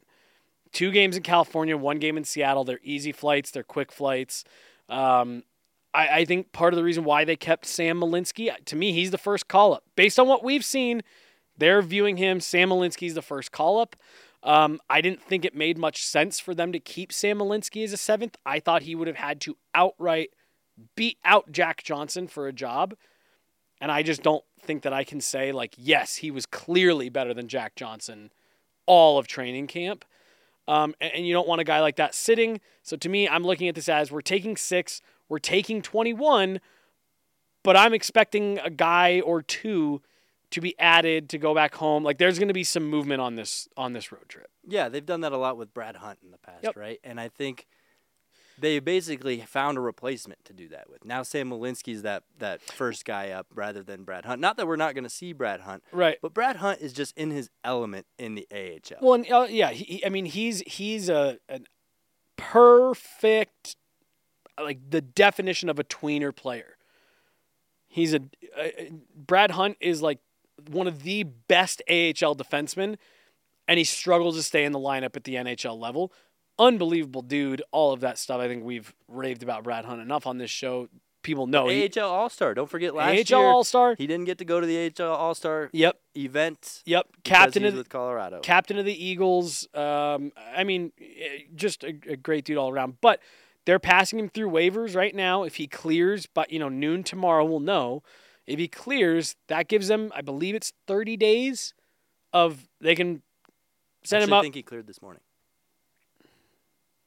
Two 0.71 0.89
games 0.89 1.15
in 1.15 1.21
California, 1.21 1.77
one 1.77 1.99
game 1.99 2.17
in 2.17 2.23
Seattle. 2.23 2.63
They're 2.63 2.79
easy 2.81 3.11
flights, 3.11 3.51
they're 3.51 3.61
quick 3.61 3.91
flights. 3.91 4.43
Um, 4.89 5.43
I, 5.93 6.07
I 6.07 6.25
think 6.25 6.51
part 6.51 6.73
of 6.73 6.77
the 6.77 6.83
reason 6.83 7.03
why 7.03 7.25
they 7.25 7.35
kept 7.35 7.67
Sam 7.67 7.99
Malinski, 8.01 8.51
to 8.65 8.75
me, 8.75 8.91
he's 8.91 9.11
the 9.11 9.19
first 9.19 9.47
call 9.47 9.75
up. 9.75 9.83
Based 9.95 10.19
on 10.19 10.27
what 10.27 10.43
we've 10.43 10.65
seen, 10.65 11.03
they're 11.57 11.81
viewing 11.81 12.17
him. 12.17 12.39
Sam 12.39 12.69
Malinski's 12.69 13.13
the 13.13 13.21
first 13.21 13.51
call 13.51 13.79
up. 13.79 13.95
Um, 14.43 14.79
I 14.89 15.01
didn't 15.01 15.23
think 15.23 15.43
it 15.43 15.55
made 15.55 15.77
much 15.77 16.05
sense 16.05 16.39
for 16.39 16.53
them 16.53 16.71
to 16.71 16.79
keep 16.79 17.11
Sam 17.11 17.39
Malinski 17.39 17.83
as 17.83 17.93
a 17.93 17.97
seventh. 17.97 18.37
I 18.45 18.59
thought 18.59 18.83
he 18.83 18.93
would 18.93 19.07
have 19.07 19.17
had 19.17 19.41
to 19.41 19.57
outright 19.73 20.29
beat 20.95 21.17
out 21.25 21.51
Jack 21.51 21.83
Johnson 21.83 22.27
for 22.27 22.47
a 22.47 22.53
job. 22.53 22.95
And 23.81 23.91
I 23.91 24.03
just 24.03 24.21
don't 24.23 24.43
think 24.61 24.83
that 24.83 24.93
I 24.93 25.03
can 25.03 25.19
say, 25.19 25.51
like, 25.51 25.73
yes, 25.77 26.17
he 26.17 26.31
was 26.31 26.45
clearly 26.45 27.09
better 27.09 27.33
than 27.33 27.47
Jack 27.47 27.75
Johnson 27.75 28.31
all 28.85 29.17
of 29.17 29.27
training 29.27 29.67
camp. 29.67 30.05
Um, 30.67 30.95
and, 31.01 31.11
and 31.15 31.27
you 31.27 31.33
don't 31.33 31.47
want 31.47 31.61
a 31.61 31.65
guy 31.65 31.81
like 31.81 31.95
that 31.97 32.15
sitting. 32.15 32.61
So 32.83 32.95
to 32.97 33.09
me, 33.09 33.27
I'm 33.27 33.43
looking 33.43 33.67
at 33.67 33.75
this 33.75 33.89
as 33.89 34.11
we're 34.11 34.21
taking 34.21 34.57
six, 34.57 35.01
we're 35.27 35.39
taking 35.39 35.81
21, 35.81 36.59
but 37.63 37.75
I'm 37.75 37.93
expecting 37.93 38.59
a 38.59 38.69
guy 38.69 39.21
or 39.21 39.41
two 39.41 40.01
to 40.51 40.61
be 40.61 40.77
added 40.79 41.29
to 41.29 41.37
go 41.37 41.53
back 41.53 41.75
home. 41.75 42.03
Like 42.03 42.17
there's 42.17 42.37
going 42.39 42.47
to 42.49 42.53
be 42.53 42.63
some 42.63 42.83
movement 42.89 43.21
on 43.21 43.35
this 43.35 43.67
on 43.77 43.93
this 43.93 44.11
road 44.11 44.27
trip. 44.29 44.49
Yeah, 44.67 44.89
they've 44.89 45.05
done 45.05 45.21
that 45.21 45.31
a 45.31 45.37
lot 45.37 45.57
with 45.57 45.73
Brad 45.73 45.97
Hunt 45.97 46.19
in 46.23 46.31
the 46.31 46.37
past, 46.37 46.63
Yep. 46.63 46.75
right? 46.77 46.99
And 47.03 47.19
I 47.19 47.27
think 47.29 47.67
they 48.57 48.79
basically 48.79 49.41
found 49.41 49.77
a 49.77 49.81
replacement 49.81 50.45
to 50.45 50.53
do 50.53 50.69
that 50.69 50.89
with. 50.89 51.03
Now 51.03 51.23
Sam 51.23 51.49
Malinski's 51.49 52.03
that 52.03 52.23
that 52.39 52.61
first 52.61 53.03
guy 53.05 53.31
up 53.31 53.47
rather 53.53 53.83
than 53.83 54.03
Brad 54.03 54.25
Hunt. 54.25 54.39
Not 54.39 54.55
that 54.57 54.65
we're 54.67 54.77
not 54.77 54.93
going 54.95 55.03
to 55.03 55.09
see 55.09 55.33
Brad 55.33 55.59
Hunt, 55.61 55.83
Right. 55.91 56.17
but 56.21 56.33
Brad 56.33 56.55
Hunt 56.57 56.79
is 56.79 56.93
just 56.93 57.17
in 57.17 57.31
his 57.31 57.49
element 57.65 58.05
in 58.17 58.35
the 58.35 58.47
AHL. 58.53 58.97
Well, 59.01 59.13
and, 59.15 59.29
uh, 59.31 59.47
yeah, 59.49 59.71
he, 59.71 60.05
I 60.05 60.09
mean, 60.09 60.25
he's 60.25 60.61
he's 60.67 61.09
a 61.09 61.37
an 61.49 61.65
perfect, 62.37 63.75
like 64.61 64.79
the 64.89 65.01
definition 65.01 65.67
of 65.69 65.79
a 65.79 65.83
tweener 65.83 66.33
player. 66.35 66.77
He's 67.87 68.13
a 68.13 68.21
uh, 68.57 68.67
Brad 69.15 69.51
Hunt 69.51 69.77
is 69.79 70.01
like 70.01 70.19
one 70.69 70.87
of 70.87 71.03
the 71.03 71.23
best 71.23 71.81
AHL 71.89 72.35
defensemen, 72.35 72.97
and 73.67 73.77
he 73.77 73.83
struggles 73.83 74.35
to 74.37 74.43
stay 74.43 74.63
in 74.65 74.71
the 74.71 74.79
lineup 74.79 75.15
at 75.15 75.23
the 75.23 75.35
NHL 75.35 75.79
level. 75.79 76.11
Unbelievable 76.57 77.21
dude. 77.21 77.61
All 77.71 77.91
of 77.93 77.99
that 78.01 78.17
stuff. 78.17 78.39
I 78.39 78.47
think 78.47 78.63
we've 78.63 78.93
raved 79.07 79.43
about 79.43 79.63
Brad 79.63 79.85
Hunt 79.85 80.01
enough 80.01 80.25
on 80.25 80.37
this 80.37 80.49
show. 80.51 80.87
People 81.21 81.47
know 81.47 81.67
he, 81.67 81.89
AHL 81.97 82.03
All 82.09 82.29
Star. 82.29 82.53
Don't 82.53 82.69
forget 82.69 82.93
last 82.93 83.11
year. 83.29 83.37
AHL 83.37 83.43
year 83.43 83.51
All 83.51 83.63
Star. 83.63 83.95
he 83.97 84.05
didn't 84.05 84.25
get 84.25 84.37
to 84.37 84.45
go 84.45 84.61
to 84.61 84.67
the 84.67 84.93
AHL 84.99 85.11
All 85.11 85.33
Star 85.35 85.69
Yep, 85.73 85.97
event. 86.15 86.83
yep. 86.85 87.07
Captain 87.23 87.65
of 87.65 87.73
the, 87.73 87.79
with 87.79 87.89
Colorado. 87.89 88.39
captain 88.41 88.77
of 88.77 88.85
the 88.85 88.93
Eagles. 89.05 89.67
Um, 89.73 90.31
I 90.55 90.63
mean, 90.63 90.91
eh, 91.01 91.45
just 91.55 91.83
a, 91.83 91.97
a 92.07 92.15
great 92.15 92.45
dude 92.45 92.57
all 92.57 92.69
around. 92.69 92.97
But 93.01 93.21
they're 93.65 93.79
passing 93.79 94.19
him 94.19 94.29
through 94.29 94.51
waivers 94.51 94.95
right 94.95 95.15
now. 95.15 95.41
If 95.43 95.55
he 95.55 95.65
clears, 95.65 96.27
but 96.27 96.51
you 96.51 96.59
know, 96.59 96.69
noon 96.69 97.03
tomorrow, 97.03 97.43
we'll 97.43 97.59
know. 97.59 98.03
If 98.47 98.59
he 98.59 98.67
clears, 98.67 99.35
that 99.47 99.67
gives 99.67 99.87
them, 99.87 100.11
I 100.15 100.21
believe 100.21 100.55
it's 100.55 100.71
30 100.87 101.17
days 101.17 101.73
of 102.31 102.67
they 102.79 102.95
can 102.95 103.21
send 104.03 104.21
Actually, 104.21 104.29
him 104.29 104.33
up. 104.33 104.39
I 104.39 104.41
think 104.43 104.55
he 104.55 104.63
cleared 104.63 104.87
this 104.87 105.01
morning, 105.01 105.21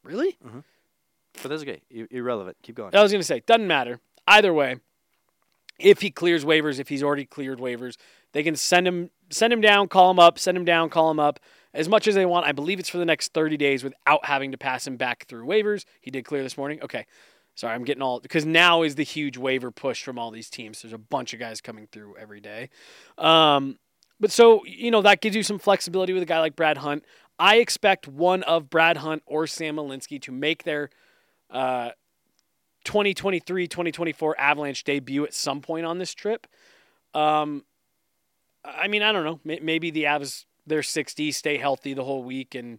really? 0.03 0.37
Mm-hmm. 0.45 0.61
but 1.43 1.49
that's 1.49 1.63
okay. 1.63 1.81
I- 1.95 2.09
irrelevant. 2.11 2.57
Keep 2.63 2.77
going. 2.77 2.95
I 2.95 3.03
was 3.03 3.13
going 3.13 3.21
to 3.21 3.27
say, 3.27 3.43
doesn't 3.47 3.67
matter. 3.67 4.01
Either 4.27 4.53
way, 4.53 4.77
if 5.79 6.01
he 6.01 6.11
clears 6.11 6.45
waivers, 6.45 6.81
if 6.81 6.89
he's 6.89 7.03
already 7.03 7.25
cleared 7.25 7.59
waivers, 7.59 7.97
they 8.33 8.43
can 8.43 8.57
send 8.57 8.87
him 8.87 9.11
send 9.31 9.53
him 9.53 9.61
down, 9.61 9.89
call 9.89 10.11
him 10.11 10.19
up, 10.19 10.39
send 10.39 10.57
him 10.57 10.65
down, 10.65 10.89
call 10.89 11.11
him 11.11 11.21
up 11.21 11.39
as 11.75 11.89
much 11.89 12.09
as 12.09 12.15
they 12.15 12.27
want. 12.27 12.47
I 12.47 12.53
believe 12.53 12.79
it's 12.79 12.89
for 12.89 12.99
the 12.99 13.05
next 13.05 13.33
30 13.35 13.57
days 13.57 13.85
without 13.85 14.25
having 14.25 14.53
to 14.53 14.59
pass 14.59 14.87
him 14.87 14.97
back 14.97 15.27
through 15.27 15.47
waivers. 15.47 15.85
He 16.01 16.11
did 16.11 16.25
clear 16.25 16.43
this 16.43 16.57
morning. 16.57 16.83
Okay. 16.83 17.07
Sorry, 17.59 17.75
I'm 17.75 17.83
getting 17.83 18.03
all 18.03 18.21
because 18.21 18.47
now 18.47 18.85
is 18.85 18.95
the 18.95 19.03
huge 19.03 19.37
waiver 19.37 19.73
push 19.73 20.05
from 20.05 20.17
all 20.17 20.31
these 20.31 20.49
teams. 20.49 20.81
There's 20.81 20.93
a 20.93 20.99
bunch 20.99 21.35
of 21.35 21.41
guys 21.41 21.61
coming 21.61 21.89
through 21.91 22.15
every 22.17 22.41
day. 22.41 22.71
Um, 23.19 23.81
but 24.21 24.31
so, 24.31 24.65
you 24.65 24.93
know, 24.93 25.03
that 25.03 25.21
gives 25.21 25.35
you 25.35 25.43
some 25.43 25.59
flexibility 25.59 26.13
with 26.13 26.23
a 26.23 26.27
guy 26.27 26.39
like 26.39 26.55
Brad 26.55 26.79
Hunt. 26.79 27.05
I 27.37 27.57
expect 27.57 28.07
one 28.07 28.45
of 28.45 28.71
Brad 28.71 28.99
Hunt 28.99 29.25
or 29.27 29.49
Sam 29.49 29.75
Malinski 29.75 30.23
to 30.23 30.31
make 30.31 30.63
their 30.63 30.91
uh, 31.51 31.91
2023 32.85 33.67
2024 33.67 34.39
Avalanche 34.39 34.85
debut 34.85 35.25
at 35.25 35.35
some 35.35 35.61
point 35.61 35.85
on 35.85 35.99
this 35.99 36.15
trip. 36.15 36.47
Um, 37.13 37.65
I 38.65 38.87
mean, 38.87 39.03
I 39.03 39.11
don't 39.11 39.25
know. 39.25 39.41
Maybe 39.45 39.91
the 39.91 40.05
Avs, 40.05 40.45
they're 40.65 40.85
60, 40.85 41.33
stay 41.33 41.57
healthy 41.57 41.93
the 41.93 42.05
whole 42.05 42.23
week 42.23 42.55
and 42.55 42.79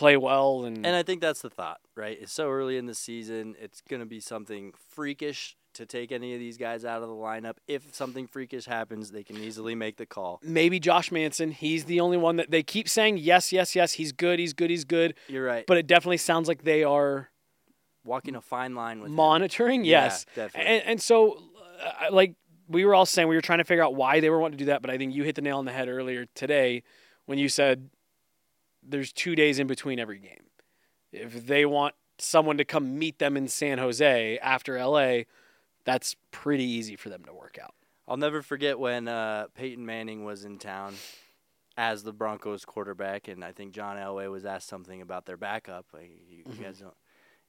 play 0.00 0.16
well. 0.16 0.64
And, 0.64 0.84
And 0.86 0.96
I 0.96 1.02
think 1.04 1.20
that's 1.20 1.42
the 1.42 1.50
thought, 1.50 1.78
right? 1.94 2.18
It's 2.20 2.32
so 2.32 2.48
early 2.48 2.76
in 2.76 2.86
the 2.86 2.94
season. 2.94 3.54
It's 3.60 3.80
going 3.88 4.00
to 4.00 4.06
be 4.06 4.18
something 4.18 4.72
freakish 4.88 5.56
to 5.74 5.86
take 5.86 6.10
any 6.10 6.34
of 6.34 6.40
these 6.40 6.56
guys 6.58 6.84
out 6.84 7.02
of 7.02 7.08
the 7.08 7.14
lineup. 7.14 7.54
If 7.68 7.94
something 7.94 8.26
freakish 8.26 8.64
happens, 8.64 9.12
they 9.12 9.22
can 9.22 9.36
easily 9.36 9.76
make 9.76 9.98
the 9.98 10.06
call. 10.06 10.40
maybe 10.42 10.80
Josh 10.80 11.12
Manson. 11.12 11.52
He's 11.52 11.84
the 11.84 12.00
only 12.00 12.16
one 12.16 12.36
that 12.36 12.50
they 12.50 12.62
keep 12.64 12.88
saying, 12.88 13.18
yes, 13.18 13.52
yes, 13.52 13.76
yes, 13.76 13.92
he's 13.92 14.10
good, 14.10 14.38
he's 14.40 14.52
good, 14.52 14.68
he's 14.70 14.84
good. 14.84 15.14
You're 15.28 15.44
right. 15.46 15.64
But 15.66 15.76
it 15.78 15.86
definitely 15.86 16.16
sounds 16.16 16.48
like 16.48 16.64
they 16.64 16.82
are 16.82 17.28
Walking 18.04 18.34
a 18.34 18.40
fine 18.40 18.74
line 18.74 19.00
with 19.00 19.10
him. 19.10 19.16
monitoring. 19.16 19.84
Yeah, 19.84 20.04
Yes. 20.04 20.26
definitely. 20.34 20.72
And, 20.72 20.84
and 20.86 21.02
so, 21.02 21.38
uh, 21.82 22.10
like, 22.10 22.34
we 22.66 22.84
were 22.86 22.94
all 22.94 23.04
saying, 23.06 23.28
we 23.28 23.34
were 23.34 23.42
trying 23.42 23.58
to 23.58 23.64
figure 23.64 23.84
out 23.84 23.94
why 23.94 24.20
they 24.20 24.30
were 24.30 24.38
wanting 24.38 24.56
to 24.58 24.64
do 24.64 24.68
that, 24.70 24.80
but 24.80 24.90
I 24.90 24.96
think 24.96 25.14
you 25.14 25.22
hit 25.24 25.34
the 25.34 25.42
nail 25.42 25.58
on 25.58 25.66
the 25.66 25.72
head 25.72 25.88
earlier 25.88 26.24
today 26.34 26.82
when 27.26 27.38
you 27.38 27.48
said 27.48 27.90
there's 28.82 29.12
two 29.12 29.34
days 29.34 29.58
in 29.58 29.66
between 29.66 29.98
every 29.98 30.18
game. 30.18 30.44
If 31.12 31.46
they 31.46 31.64
want 31.66 31.94
someone 32.18 32.58
to 32.58 32.64
come 32.64 32.98
meet 32.98 33.18
them 33.18 33.36
in 33.36 33.48
San 33.48 33.78
Jose 33.78 34.38
after 34.38 34.82
LA, 34.84 35.22
that's 35.84 36.16
pretty 36.30 36.64
easy 36.64 36.96
for 36.96 37.08
them 37.08 37.24
to 37.24 37.32
work 37.32 37.58
out. 37.62 37.74
I'll 38.06 38.16
never 38.16 38.42
forget 38.42 38.78
when 38.78 39.08
uh, 39.08 39.46
Peyton 39.54 39.84
Manning 39.86 40.24
was 40.24 40.44
in 40.44 40.58
town 40.58 40.94
as 41.76 42.02
the 42.02 42.12
Broncos 42.12 42.64
quarterback, 42.64 43.28
and 43.28 43.44
I 43.44 43.52
think 43.52 43.72
John 43.72 43.96
Elway 43.96 44.30
was 44.30 44.44
asked 44.44 44.68
something 44.68 45.00
about 45.00 45.26
their 45.26 45.36
backup. 45.36 45.86
Like, 45.92 46.10
you, 46.28 46.38
you 46.38 46.44
Mm-hmm. 46.44 46.62
guys 46.62 46.78
don't, 46.80 46.94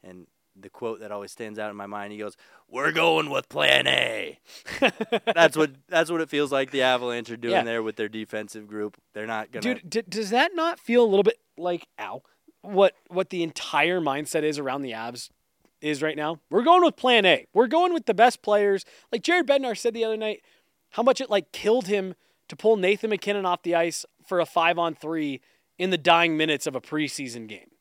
and 0.04 0.28
the 0.56 0.70
quote 0.70 1.00
that 1.00 1.12
always 1.12 1.32
stands 1.32 1.58
out 1.58 1.70
in 1.72 1.76
my 1.78 1.86
mind, 1.88 2.12
he 2.12 2.20
goes, 2.20 2.36
"We're 2.68 2.92
going 2.92 3.30
with 3.30 3.48
Plan 3.50 3.88
A." 3.88 4.40
that's 5.34 5.56
what 5.58 5.72
that's 5.88 6.12
what 6.12 6.22
it 6.22 6.30
feels 6.30 6.52
like 6.52 6.72
the 6.72 6.82
Avalanche 6.82 7.30
are 7.32 7.38
doing 7.38 7.54
Yeah. 7.54 7.64
there 7.64 7.84
with 7.84 7.96
their 7.96 8.10
defensive 8.10 8.68
group. 8.68 8.98
They're 9.14 9.28
not 9.28 9.52
gonna. 9.52 9.62
Dude, 9.76 9.90
d- 9.90 10.04
does 10.08 10.30
that 10.32 10.52
not 10.56 10.80
feel 10.80 11.04
a 11.04 11.08
little 11.08 11.24
bit 11.24 11.38
like 11.58 11.88
ow? 12.00 12.22
What 12.62 12.94
what 13.08 13.30
the 13.30 13.44
entire 13.44 14.00
mindset 14.02 14.44
is 14.44 14.60
around 14.60 14.82
the 14.82 14.92
Avs 14.92 15.30
is 15.82 16.02
right 16.04 16.16
now? 16.18 16.40
We're 16.50 16.64
going 16.64 16.84
with 16.84 16.96
Plan 16.96 17.26
A. 17.26 17.48
We're 17.54 17.68
going 17.68 17.94
with 17.94 18.06
the 18.06 18.14
best 18.14 18.42
players. 18.42 18.86
Like 19.12 19.24
Jared 19.24 19.48
Bednar 19.48 19.78
said 19.78 19.94
the 19.94 20.04
other 20.06 20.18
night, 20.18 20.42
how 20.92 21.02
much 21.04 21.22
it 21.22 21.30
like 21.30 21.52
killed 21.52 21.88
him 21.88 22.14
to 22.50 22.56
pull 22.56 22.76
Nathan 22.76 23.10
MacKinnon 23.10 23.46
off 23.46 23.64
the 23.64 23.74
ice 23.76 24.06
for 24.28 24.40
a 24.40 24.46
five 24.46 24.78
on 24.78 24.94
three 24.94 25.42
in 25.80 25.90
the 25.90 25.98
dying 25.98 26.38
minutes 26.38 26.68
of 26.68 26.76
a 26.76 26.82
preseason 26.82 27.48
game. 27.48 27.72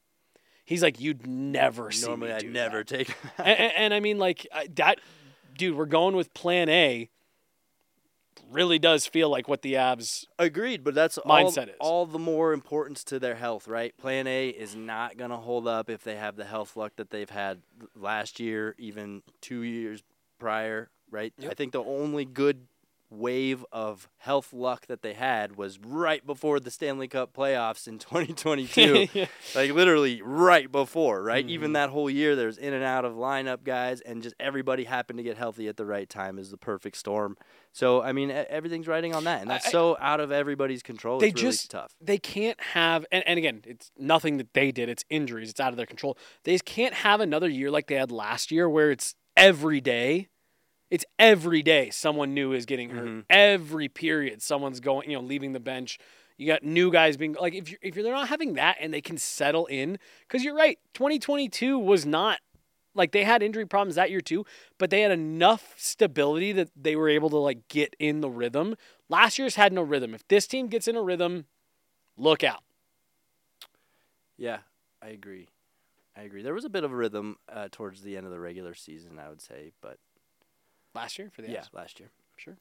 He's 0.70 0.84
like, 0.84 1.00
you'd 1.00 1.26
never 1.26 1.90
see 1.90 2.06
Normally, 2.06 2.28
me 2.28 2.34
I'd 2.34 2.40
do 2.42 2.50
never 2.50 2.78
that." 2.78 2.86
take. 2.86 3.08
and, 3.38 3.48
and, 3.58 3.72
and 3.76 3.94
I 3.94 3.98
mean, 4.00 4.18
like 4.18 4.46
I- 4.54 4.68
that, 4.76 5.00
dude. 5.58 5.76
We're 5.76 5.84
going 5.84 6.14
with 6.14 6.32
Plan 6.32 6.68
A. 6.68 7.10
Really 8.50 8.78
does 8.78 9.06
feel 9.06 9.28
like 9.28 9.48
what 9.48 9.62
the 9.62 9.74
Avs. 9.74 10.26
Agreed, 10.38 10.82
but 10.82 10.94
that's 10.94 11.18
Mindset 11.18 11.26
all, 11.28 11.46
is. 11.64 11.68
all 11.80 12.06
the 12.06 12.18
more 12.18 12.52
importance 12.52 13.04
to 13.04 13.18
their 13.18 13.34
health, 13.34 13.68
right? 13.68 13.96
Plan 13.98 14.26
A 14.26 14.48
is 14.48 14.74
not 14.74 15.16
going 15.16 15.30
to 15.30 15.36
hold 15.36 15.68
up 15.68 15.90
if 15.90 16.02
they 16.02 16.16
have 16.16 16.36
the 16.36 16.44
health 16.44 16.76
luck 16.76 16.92
that 16.96 17.10
they've 17.10 17.30
had 17.30 17.60
last 17.94 18.40
year, 18.40 18.74
even 18.78 19.22
two 19.40 19.62
years 19.62 20.02
prior, 20.38 20.88
right? 21.10 21.32
I 21.48 21.54
think 21.54 21.72
the 21.72 21.82
only 21.84 22.24
good 22.24 22.66
wave 23.10 23.64
of 23.72 24.08
health 24.18 24.52
luck 24.52 24.86
that 24.86 25.02
they 25.02 25.14
had 25.14 25.56
was 25.56 25.78
right 25.80 26.24
before 26.24 26.60
the 26.60 26.70
Stanley 26.70 27.08
Cup 27.08 27.32
playoffs 27.34 27.88
in 27.88 27.98
2022. 28.44 29.08
like 29.54 29.72
literally 29.72 30.22
right 30.22 30.70
before, 30.70 31.22
right? 31.22 31.44
Even 31.48 31.70
Mhm. 31.70 31.74
that 31.74 31.90
whole 31.90 32.08
year, 32.08 32.36
there's 32.36 32.56
in 32.56 32.72
and 32.72 32.84
out 32.84 33.04
of 33.04 33.14
lineup 33.14 33.64
guys, 33.64 34.00
and 34.00 34.22
just 34.22 34.34
everybody 34.38 34.84
happened 34.84 35.18
to 35.18 35.22
get 35.22 35.36
healthy 35.36 35.66
at 35.68 35.76
the 35.76 35.84
right 35.84 36.08
time 36.08 36.38
is 36.38 36.50
the 36.50 36.56
perfect 36.56 36.96
storm. 36.96 37.36
So 37.72 38.00
I 38.02 38.12
mean, 38.12 38.30
everything's 38.30 38.86
riding 38.88 39.14
on 39.14 39.24
that, 39.24 39.40
and 39.42 39.50
that's 39.50 39.66
I- 39.66 39.70
so 39.70 39.96
out 40.00 40.20
of 40.20 40.30
everybody's 40.32 40.82
control. 40.82 41.18
They 41.20 41.28
it's 41.28 41.42
really 41.42 41.52
just- 41.52 41.70
tough. 41.70 41.92
they 42.00 42.18
can't 42.18 42.60
have 42.60 43.04
and, 43.12 43.22
and 43.26 43.38
again 43.38 43.62
it's 43.66 43.90
nothing 43.98 44.36
that 44.38 44.54
they 44.54 44.70
did 44.72 44.88
it's 44.88 45.04
injuries 45.10 45.50
it's 45.50 45.60
out 45.60 45.72
of 45.72 45.76
their 45.76 45.86
control 45.86 46.16
they 46.44 46.52
just 46.52 46.64
can't 46.64 46.94
have 46.94 47.20
another 47.20 47.48
year 47.48 47.70
like 47.70 47.86
they 47.88 47.94
had 47.96 48.10
last 48.10 48.50
year 48.50 48.68
where 48.68 48.90
it's 48.90 49.14
every 49.36 49.80
day 49.80 50.28
it's 50.90 51.04
every 51.18 51.62
day 51.62 51.90
someone 51.90 52.34
new 52.34 52.52
is 52.52 52.66
getting 52.66 52.90
hurt 52.90 53.08
Mhm. 53.08 53.24
every 53.30 53.88
period 53.88 54.42
someone's 54.42 54.80
going 54.80 55.10
you 55.10 55.16
know 55.16 55.22
leaving 55.22 55.52
the 55.52 55.60
bench 55.60 55.98
you 56.36 56.46
got 56.46 56.62
new 56.62 56.90
guys 56.90 57.16
being 57.16 57.34
like 57.40 57.54
if 57.54 57.70
you're, 57.70 57.78
if 57.82 57.94
you're 57.94 58.02
they're 58.02 58.12
not 58.14 58.28
having 58.28 58.54
that 58.54 58.76
and 58.80 58.92
they 58.92 59.00
can 59.00 59.18
settle 59.18 59.66
in 59.66 59.98
because 60.26 60.42
you're 60.44 60.54
right 60.54 60.78
2022 60.94 61.78
was 61.78 62.04
not 62.06 62.40
like 62.94 63.12
they 63.12 63.24
had 63.24 63.42
injury 63.42 63.66
problems 63.66 63.94
that 63.94 64.10
year 64.10 64.20
too 64.20 64.44
but 64.78 64.90
they 64.90 65.02
had 65.02 65.12
enough 65.12 65.74
stability 65.76 66.52
that 66.52 66.70
they 66.74 66.96
were 66.96 67.08
able 67.08 67.30
to 67.30 67.36
like 67.36 67.68
get 67.68 67.94
in 67.98 68.20
the 68.20 68.30
rhythm 68.30 68.74
last 69.08 69.38
year's 69.38 69.54
had 69.54 69.72
no 69.72 69.82
rhythm 69.82 70.14
if 70.14 70.26
this 70.28 70.46
team 70.46 70.66
gets 70.66 70.88
in 70.88 70.96
a 70.96 71.02
rhythm 71.02 71.46
look 72.16 72.42
out 72.42 72.62
Yeah, 74.36 74.58
I 75.02 75.08
agree. 75.08 75.48
I 76.16 76.22
agree. 76.22 76.42
There 76.42 76.54
was 76.54 76.64
a 76.64 76.70
bit 76.70 76.82
of 76.84 76.92
a 76.92 76.96
rhythm 76.96 77.36
uh, 77.48 77.68
towards 77.70 78.02
the 78.02 78.16
end 78.16 78.26
of 78.26 78.32
the 78.32 78.40
regular 78.40 78.74
season, 78.74 79.18
I 79.18 79.28
would 79.28 79.40
say, 79.40 79.72
but 79.80 79.98
last 80.94 81.18
year 81.18 81.30
for 81.34 81.42
the 81.42 81.50
yeah, 81.50 81.64
last 81.72 82.00
year. 82.00 82.10
sure 82.36 82.56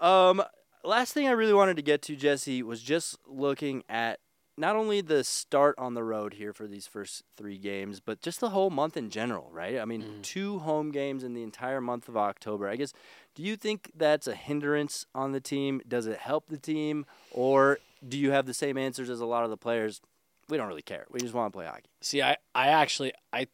Um, 0.00 0.42
last 0.84 1.12
thing 1.14 1.26
I 1.28 1.32
really 1.32 1.52
wanted 1.54 1.76
to 1.76 1.82
get 1.82 2.02
to, 2.02 2.16
Jesse, 2.16 2.62
was 2.62 2.82
just 2.82 3.18
looking 3.26 3.84
at 3.88 4.18
not 4.56 4.76
only 4.76 5.00
the 5.00 5.24
start 5.24 5.74
on 5.78 5.94
the 5.94 6.04
road 6.04 6.34
here 6.34 6.52
for 6.52 6.66
these 6.66 6.86
first 6.86 7.22
three 7.36 7.56
games, 7.56 8.00
but 8.00 8.20
just 8.20 8.38
the 8.40 8.50
whole 8.50 8.68
month 8.68 8.96
in 8.98 9.08
general, 9.08 9.48
right? 9.50 9.78
I 9.78 9.86
mean, 9.86 10.02
Mhm. 10.02 10.22
two 10.22 10.58
home 10.58 10.90
games 10.92 11.24
in 11.24 11.32
the 11.32 11.42
entire 11.42 11.80
month 11.80 12.06
of 12.08 12.16
October. 12.18 12.68
I 12.68 12.76
guess, 12.76 12.92
do 13.34 13.42
you 13.42 13.56
think 13.56 13.90
that's 13.94 14.26
a 14.26 14.34
hindrance 14.34 15.06
on 15.14 15.32
the 15.32 15.40
team? 15.40 15.80
Does 15.88 16.06
it 16.06 16.18
help 16.18 16.48
the 16.48 16.58
team? 16.58 17.06
Or 17.30 17.78
do 18.06 18.18
you 18.18 18.30
have 18.32 18.44
the 18.46 18.52
same 18.54 18.76
answers 18.76 19.08
as 19.08 19.20
a 19.20 19.26
lot 19.26 19.44
of 19.44 19.50
the 19.50 19.56
players? 19.56 20.02
We 20.48 20.58
don't 20.58 20.68
really 20.68 20.82
care. 20.82 21.06
We 21.10 21.20
just 21.20 21.32
want 21.32 21.50
to 21.50 21.56
play 21.56 21.64
hockey. 21.66 21.88
See, 22.02 22.20
I, 22.20 22.36
I 22.54 22.68
actually 22.68 23.14
I 23.32 23.46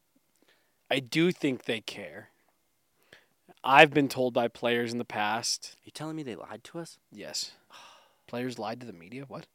I 0.91 0.99
do 1.01 1.31
think 1.31 1.65
they 1.65 1.81
care. 1.81 2.31
I've 3.65 3.91
been 3.91 4.09
told 4.09 4.35
by 4.35 4.49
players 4.49 4.93
in 4.93 4.99
the 4.99 5.05
past. 5.05 5.77
You 5.85 5.91
telling 5.91 6.17
me 6.17 6.23
they 6.23 6.37
lied 6.37 6.65
to 6.65 6.79
us? 6.79 6.99
Yes. 7.13 7.53
Players 8.27 8.59
lied 8.59 8.81
to 8.81 8.87
the 8.87 8.93
media? 8.93 9.25
What? 9.27 9.47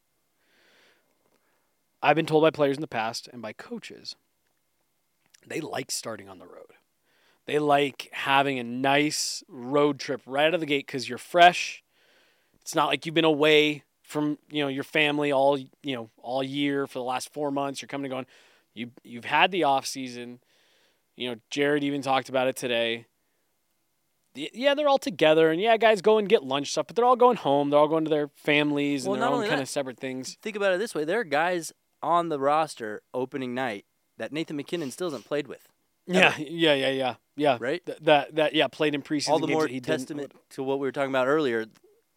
I've 2.02 2.16
been 2.16 2.26
told 2.26 2.42
by 2.42 2.50
players 2.50 2.76
in 2.76 2.82
the 2.82 2.86
past 2.86 3.28
and 3.32 3.40
by 3.40 3.52
coaches 3.52 4.16
they 5.46 5.60
like 5.60 5.90
starting 5.90 6.28
on 6.28 6.38
the 6.38 6.46
road. 6.46 6.72
They 7.46 7.58
like 7.58 8.08
having 8.12 8.58
a 8.58 8.64
nice 8.64 9.44
road 9.48 9.98
trip 9.98 10.22
right 10.26 10.46
out 10.46 10.54
of 10.54 10.60
the 10.60 10.66
gate 10.66 10.86
cuz 10.86 11.08
you're 11.08 11.18
fresh. 11.18 11.82
It's 12.60 12.74
not 12.74 12.86
like 12.86 13.04
you've 13.04 13.14
been 13.14 13.24
away 13.24 13.84
from, 14.02 14.38
you 14.50 14.62
know, 14.62 14.68
your 14.68 14.84
family 14.84 15.32
all, 15.32 15.58
you 15.58 15.96
know, 15.96 16.10
all 16.18 16.42
year 16.42 16.86
for 16.86 16.98
the 16.98 17.04
last 17.04 17.32
4 17.32 17.50
months. 17.50 17.80
You're 17.80 17.88
coming 17.88 18.06
and 18.06 18.12
going. 18.12 18.26
You 18.74 18.90
you've 19.02 19.26
had 19.26 19.50
the 19.50 19.64
off 19.64 19.86
season. 19.86 20.40
You 21.16 21.30
know, 21.30 21.40
Jared 21.50 21.84
even 21.84 22.02
talked 22.02 22.28
about 22.28 22.48
it 22.48 22.56
today. 22.56 23.06
Yeah, 24.34 24.74
they're 24.74 24.88
all 24.88 24.98
together, 24.98 25.50
and 25.50 25.60
yeah, 25.60 25.76
guys 25.76 26.00
go 26.02 26.18
and 26.18 26.28
get 26.28 26.42
lunch 26.42 26.70
stuff, 26.72 26.86
but 26.88 26.96
they're 26.96 27.04
all 27.04 27.14
going 27.16 27.36
home. 27.36 27.70
They're 27.70 27.78
all 27.78 27.88
going 27.88 28.04
to 28.04 28.10
their 28.10 28.28
families 28.36 29.04
Well, 29.04 29.14
and 29.14 29.22
their 29.22 29.28
own 29.30 29.40
kind 29.42 29.52
that- 29.58 29.62
of 29.62 29.68
separate 29.68 29.98
things. 30.00 30.36
Think 30.42 30.56
about 30.56 30.72
it 30.72 30.78
this 30.78 30.94
way 30.94 31.04
there 31.04 31.20
are 31.20 31.24
guys 31.24 31.72
on 32.02 32.28
the 32.28 32.38
roster 32.38 33.02
opening 33.14 33.54
night 33.54 33.84
that 34.18 34.32
Nathan 34.32 34.56
MacKinnon 34.56 34.90
still 34.90 35.06
hasn't 35.08 35.24
played 35.24 35.46
with, 35.46 35.68
Yeah, 36.06 36.34
yeah, 36.38 36.74
yeah, 36.74 36.90
yeah, 36.90 37.14
yeah. 37.36 37.56
right? 37.60 37.84
Th- 37.86 37.98
that 38.02 38.34
that 38.34 38.54
yeah 38.54 38.66
played 38.68 38.94
in 38.94 39.02
preseason 39.02 39.30
all 39.30 39.38
the 39.38 39.46
more 39.46 39.62
that 39.62 39.70
he 39.70 39.80
didn't- 39.80 40.00
testament 40.00 40.32
to 40.50 40.62
what 40.62 40.78
we 40.80 40.86
were 40.88 40.92
talking 40.92 41.10
about 41.10 41.26
earlier. 41.28 41.66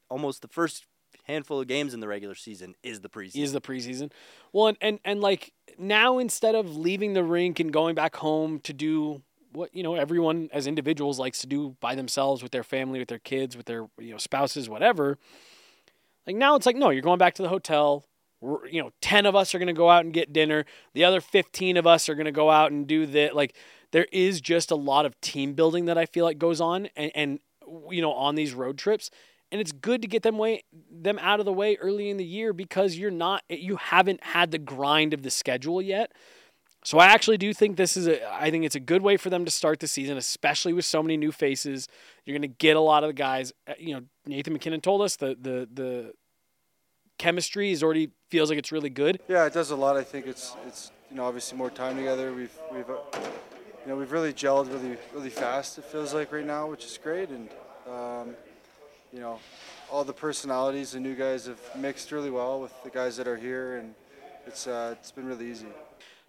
Almost 0.09 0.41
the 0.41 0.47
first 0.47 0.85
handful 1.25 1.59
of 1.61 1.67
games 1.67 1.93
in 1.93 1.99
the 1.99 2.07
regular 2.07 2.35
season 2.35 2.75
is 2.83 3.01
the 3.01 3.09
preseason. 3.09 3.35
is 3.43 3.51
the 3.53 3.61
preseason. 3.61 4.11
Well, 4.53 4.67
and, 4.67 4.77
and 4.81 4.99
and 5.05 5.21
like 5.21 5.53
now 5.77 6.17
instead 6.17 6.55
of 6.55 6.75
leaving 6.77 7.13
the 7.13 7.23
rink 7.23 7.59
and 7.59 7.71
going 7.71 7.95
back 7.95 8.15
home 8.17 8.59
to 8.61 8.73
do 8.73 9.21
what 9.57 9.75
you 9.75 9.83
know 9.83 9.95
everyone 9.95 10.49
as 10.53 10.67
individuals 10.67 11.19
likes 11.19 11.39
to 11.39 11.47
do 11.47 11.75
by 11.79 11.95
themselves 11.95 12.43
with 12.43 12.51
their 12.51 12.63
family, 12.63 12.99
with 12.99 13.09
their 13.09 13.19
kids, 13.19 13.57
with 13.57 13.65
their 13.65 13.87
you 13.99 14.11
know 14.11 14.17
spouses, 14.17 14.69
whatever. 14.69 15.17
Like 16.25 16.35
now 16.35 16.55
it's 16.55 16.65
like 16.65 16.75
no, 16.75 16.89
you're 16.89 17.01
going 17.01 17.17
back 17.17 17.33
to 17.35 17.41
the 17.41 17.49
hotel. 17.49 18.05
We're, 18.39 18.67
you 18.67 18.81
know, 18.81 18.91
ten 19.01 19.25
of 19.25 19.35
us 19.35 19.55
are 19.55 19.59
going 19.59 19.67
to 19.67 19.73
go 19.73 19.89
out 19.89 20.05
and 20.05 20.13
get 20.13 20.31
dinner. 20.31 20.65
The 20.93 21.03
other 21.03 21.19
fifteen 21.19 21.75
of 21.75 21.87
us 21.87 22.07
are 22.07 22.15
going 22.15 22.25
to 22.25 22.31
go 22.31 22.51
out 22.51 22.71
and 22.71 22.87
do 22.87 23.05
that. 23.07 23.35
Like 23.35 23.55
there 23.91 24.07
is 24.11 24.39
just 24.39 24.69
a 24.69 24.75
lot 24.75 25.05
of 25.05 25.19
team 25.21 25.53
building 25.53 25.85
that 25.85 25.97
I 25.97 26.05
feel 26.05 26.23
like 26.23 26.37
goes 26.37 26.61
on, 26.61 26.87
and, 26.95 27.11
and 27.15 27.39
you 27.89 28.01
know 28.01 28.13
on 28.13 28.35
these 28.35 28.53
road 28.53 28.77
trips 28.77 29.09
and 29.51 29.61
it's 29.61 29.71
good 29.71 30.01
to 30.01 30.07
get 30.07 30.23
them 30.23 30.37
way 30.37 30.63
them 30.91 31.19
out 31.19 31.39
of 31.39 31.45
the 31.45 31.53
way 31.53 31.75
early 31.77 32.09
in 32.09 32.17
the 32.17 32.25
year 32.25 32.53
because 32.53 32.97
you're 32.97 33.11
not 33.11 33.43
you 33.49 33.77
haven't 33.77 34.23
had 34.23 34.51
the 34.51 34.57
grind 34.57 35.13
of 35.13 35.23
the 35.23 35.31
schedule 35.31 35.81
yet. 35.81 36.11
So 36.87 36.99
I 36.99 37.07
actually 37.07 37.37
do 37.37 37.53
think 37.53 37.75
this 37.75 37.97
is 37.97 38.07
a 38.07 38.33
I 38.33 38.49
think 38.49 38.63
it's 38.63 38.77
a 38.77 38.79
good 38.79 39.01
way 39.01 39.17
for 39.17 39.29
them 39.29 39.43
to 39.43 39.51
start 39.51 39.81
the 39.81 39.89
season, 39.89 40.15
especially 40.15 40.71
with 40.71 40.85
so 40.85 41.03
many 41.03 41.17
new 41.17 41.33
faces. 41.33 41.89
You're 42.23 42.33
going 42.33 42.49
to 42.49 42.57
get 42.59 42.77
a 42.77 42.79
lot 42.79 43.03
of 43.03 43.09
the 43.09 43.13
guys. 43.13 43.51
uh, 43.67 43.73
You 43.77 43.95
know, 43.95 44.01
Nathan 44.25 44.53
MacKinnon 44.53 44.79
told 44.79 45.01
us 45.01 45.17
the 45.17 45.35
the 45.37 45.67
the 45.69 46.13
chemistry 47.17 47.73
is 47.73 47.83
already 47.83 48.11
feels 48.29 48.49
like 48.49 48.57
it's 48.57 48.71
really 48.71 48.89
good. 48.89 49.19
Yeah, 49.27 49.45
it 49.45 49.51
does 49.51 49.71
a 49.71 49.75
lot. 49.75 49.97
I 49.97 50.03
think 50.05 50.27
it's 50.27 50.55
it's 50.65 50.93
you 51.11 51.17
know 51.17 51.25
obviously 51.25 51.57
more 51.57 51.69
time 51.69 51.97
together. 51.97 52.31
We've 52.31 52.57
we've 52.71 52.89
uh, 52.89 52.99
you 53.83 53.87
know 53.87 53.97
we've 53.97 54.13
really 54.13 54.31
gelled 54.31 54.71
really 54.71 54.95
really 55.13 55.29
fast. 55.29 55.77
It 55.77 55.83
feels 55.83 56.13
like 56.13 56.31
right 56.31 56.45
now, 56.45 56.69
which 56.69 56.85
is 56.85 56.97
great. 57.03 57.27
And 57.27 57.49
um, 57.85 58.33
you 59.11 59.19
know 59.19 59.41
all 59.91 60.05
the 60.05 60.13
personalities, 60.13 60.91
the 60.91 61.01
new 61.01 61.15
guys 61.15 61.47
have 61.47 61.59
mixed 61.75 62.13
really 62.13 62.31
well 62.31 62.61
with 62.61 62.71
the 62.85 62.89
guys 62.89 63.17
that 63.17 63.27
are 63.27 63.35
here, 63.35 63.75
and 63.75 63.93
it's 64.45 64.67
uh, 64.67 64.95
it's 64.97 65.11
been 65.11 65.25
really 65.25 65.51
easy. 65.51 65.67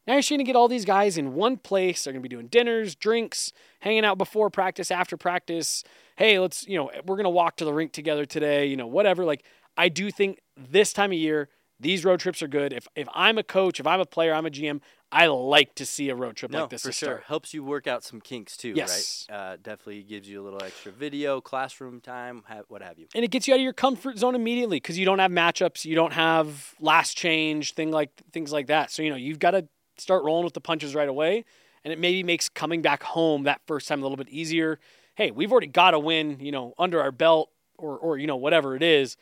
Now 0.09 0.15
you're 0.15 0.23
going 0.23 0.39
to 0.39 0.45
get 0.45 0.57
all 0.57 0.69
these 0.69 0.87
guys 0.87 1.19
in 1.19 1.35
one 1.35 1.59
place. 1.59 2.03
They're 2.05 2.15
going 2.15 2.23
to 2.23 2.29
be 2.29 2.35
doing 2.35 2.47
dinners, 2.47 2.95
drinks, 2.95 3.53
hanging 3.81 4.07
out 4.07 4.17
before 4.17 4.49
practice, 4.49 4.91
after 4.91 5.19
practice. 5.19 5.85
Hey, 6.17 6.39
let's, 6.39 6.67
you 6.67 6.79
know, 6.79 6.91
we're 7.05 7.17
going 7.17 7.25
to 7.25 7.31
walk 7.31 7.59
to 7.59 7.67
the 7.67 7.75
rink 7.75 7.93
together 7.93 8.25
today, 8.25 8.65
you 8.65 8.77
know, 8.77 8.87
whatever. 8.87 9.27
Like, 9.27 9.45
I 9.77 9.91
do 9.91 10.11
think 10.11 10.41
this 10.57 10.95
time 10.95 11.13
of 11.13 11.19
year, 11.19 11.51
these 11.79 12.07
road 12.07 12.21
trips 12.21 12.43
are 12.43 12.49
good. 12.49 12.73
If, 12.73 12.89
if 12.97 13.07
I'm 13.15 13.37
a 13.37 13.43
coach, 13.43 13.81
if 13.81 13.87
I'm 13.87 14.01
a 14.01 14.07
player, 14.07 14.33
I'm 14.33 14.47
a 14.47 14.51
GM, 14.51 14.81
I 15.13 15.27
like 15.27 15.75
to 15.75 15.85
see 15.85 16.09
a 16.09 16.15
road 16.15 16.37
trip 16.37 16.51
no, 16.51 16.63
like 16.63 16.71
this 16.71 16.83
for 16.83 16.91
sure. 16.91 17.09
start. 17.09 17.25
Helps 17.27 17.53
you 17.53 17.63
work 17.63 17.87
out 17.87 18.03
some 18.03 18.21
kinks 18.21 18.57
too, 18.57 18.73
Yes. 18.75 19.27
right? 19.31 19.37
Uh, 19.37 19.57
definitely 19.63 20.03
gives 20.03 20.27
you 20.27 20.41
a 20.41 20.43
little 20.43 20.63
extra 20.63 20.91
video, 20.91 21.41
classroom 21.43 22.01
time, 22.01 22.45
ha- 22.49 22.63
what 22.69 22.83
have 22.83 22.99
you. 22.99 23.07
And 23.15 23.25
it 23.25 23.31
gets 23.31 23.47
you 23.47 23.53
out 23.53 23.59
of 23.61 23.63
your 23.63 23.75
comfort 23.75 24.19
zone 24.19 24.35
immediately 24.35 24.79
because 24.79 24.99
you 24.99 25.05
don't 25.05 25.19
have 25.19 25.31
matchups, 25.31 25.85
you 25.85 25.95
don't 25.95 26.15
have 26.15 26.75
last 26.81 27.17
change, 27.17 27.75
thing 27.75 27.91
like 27.91 28.11
things 28.33 28.53
like 28.53 28.69
that. 28.69 28.91
So 28.91 29.03
you 29.03 29.11
know 29.11 29.17
you've 29.17 29.39
got 29.39 29.53
to 29.53 29.69
start 30.01 30.25
rolling 30.25 30.45
with 30.45 30.55
the 30.55 30.61
punches 30.61 30.95
right 30.95 31.09
away, 31.09 31.45
and 31.85 31.93
it 31.93 31.99
maybe 31.99 32.23
makes 32.23 32.49
coming 32.49 32.83
back 32.83 33.03
home 33.03 33.45
that 33.45 33.61
first 33.67 33.89
time 33.89 34.01
a 34.01 34.03
little 34.03 34.17
bit 34.17 34.29
easier. 34.29 34.79
Hey, 35.15 35.31
we've 35.31 35.51
already 35.51 35.67
got 35.67 35.95
a 35.95 35.99
win, 35.99 36.39
you 36.41 36.53
know, 36.53 36.75
under 36.79 37.01
our 37.01 37.13
belt, 37.13 37.51
or 37.77 37.99
or 37.99 38.19
you 38.19 38.27
know 38.27 38.37
whatever 38.37 38.77
it 38.77 38.83
is. 38.83 39.17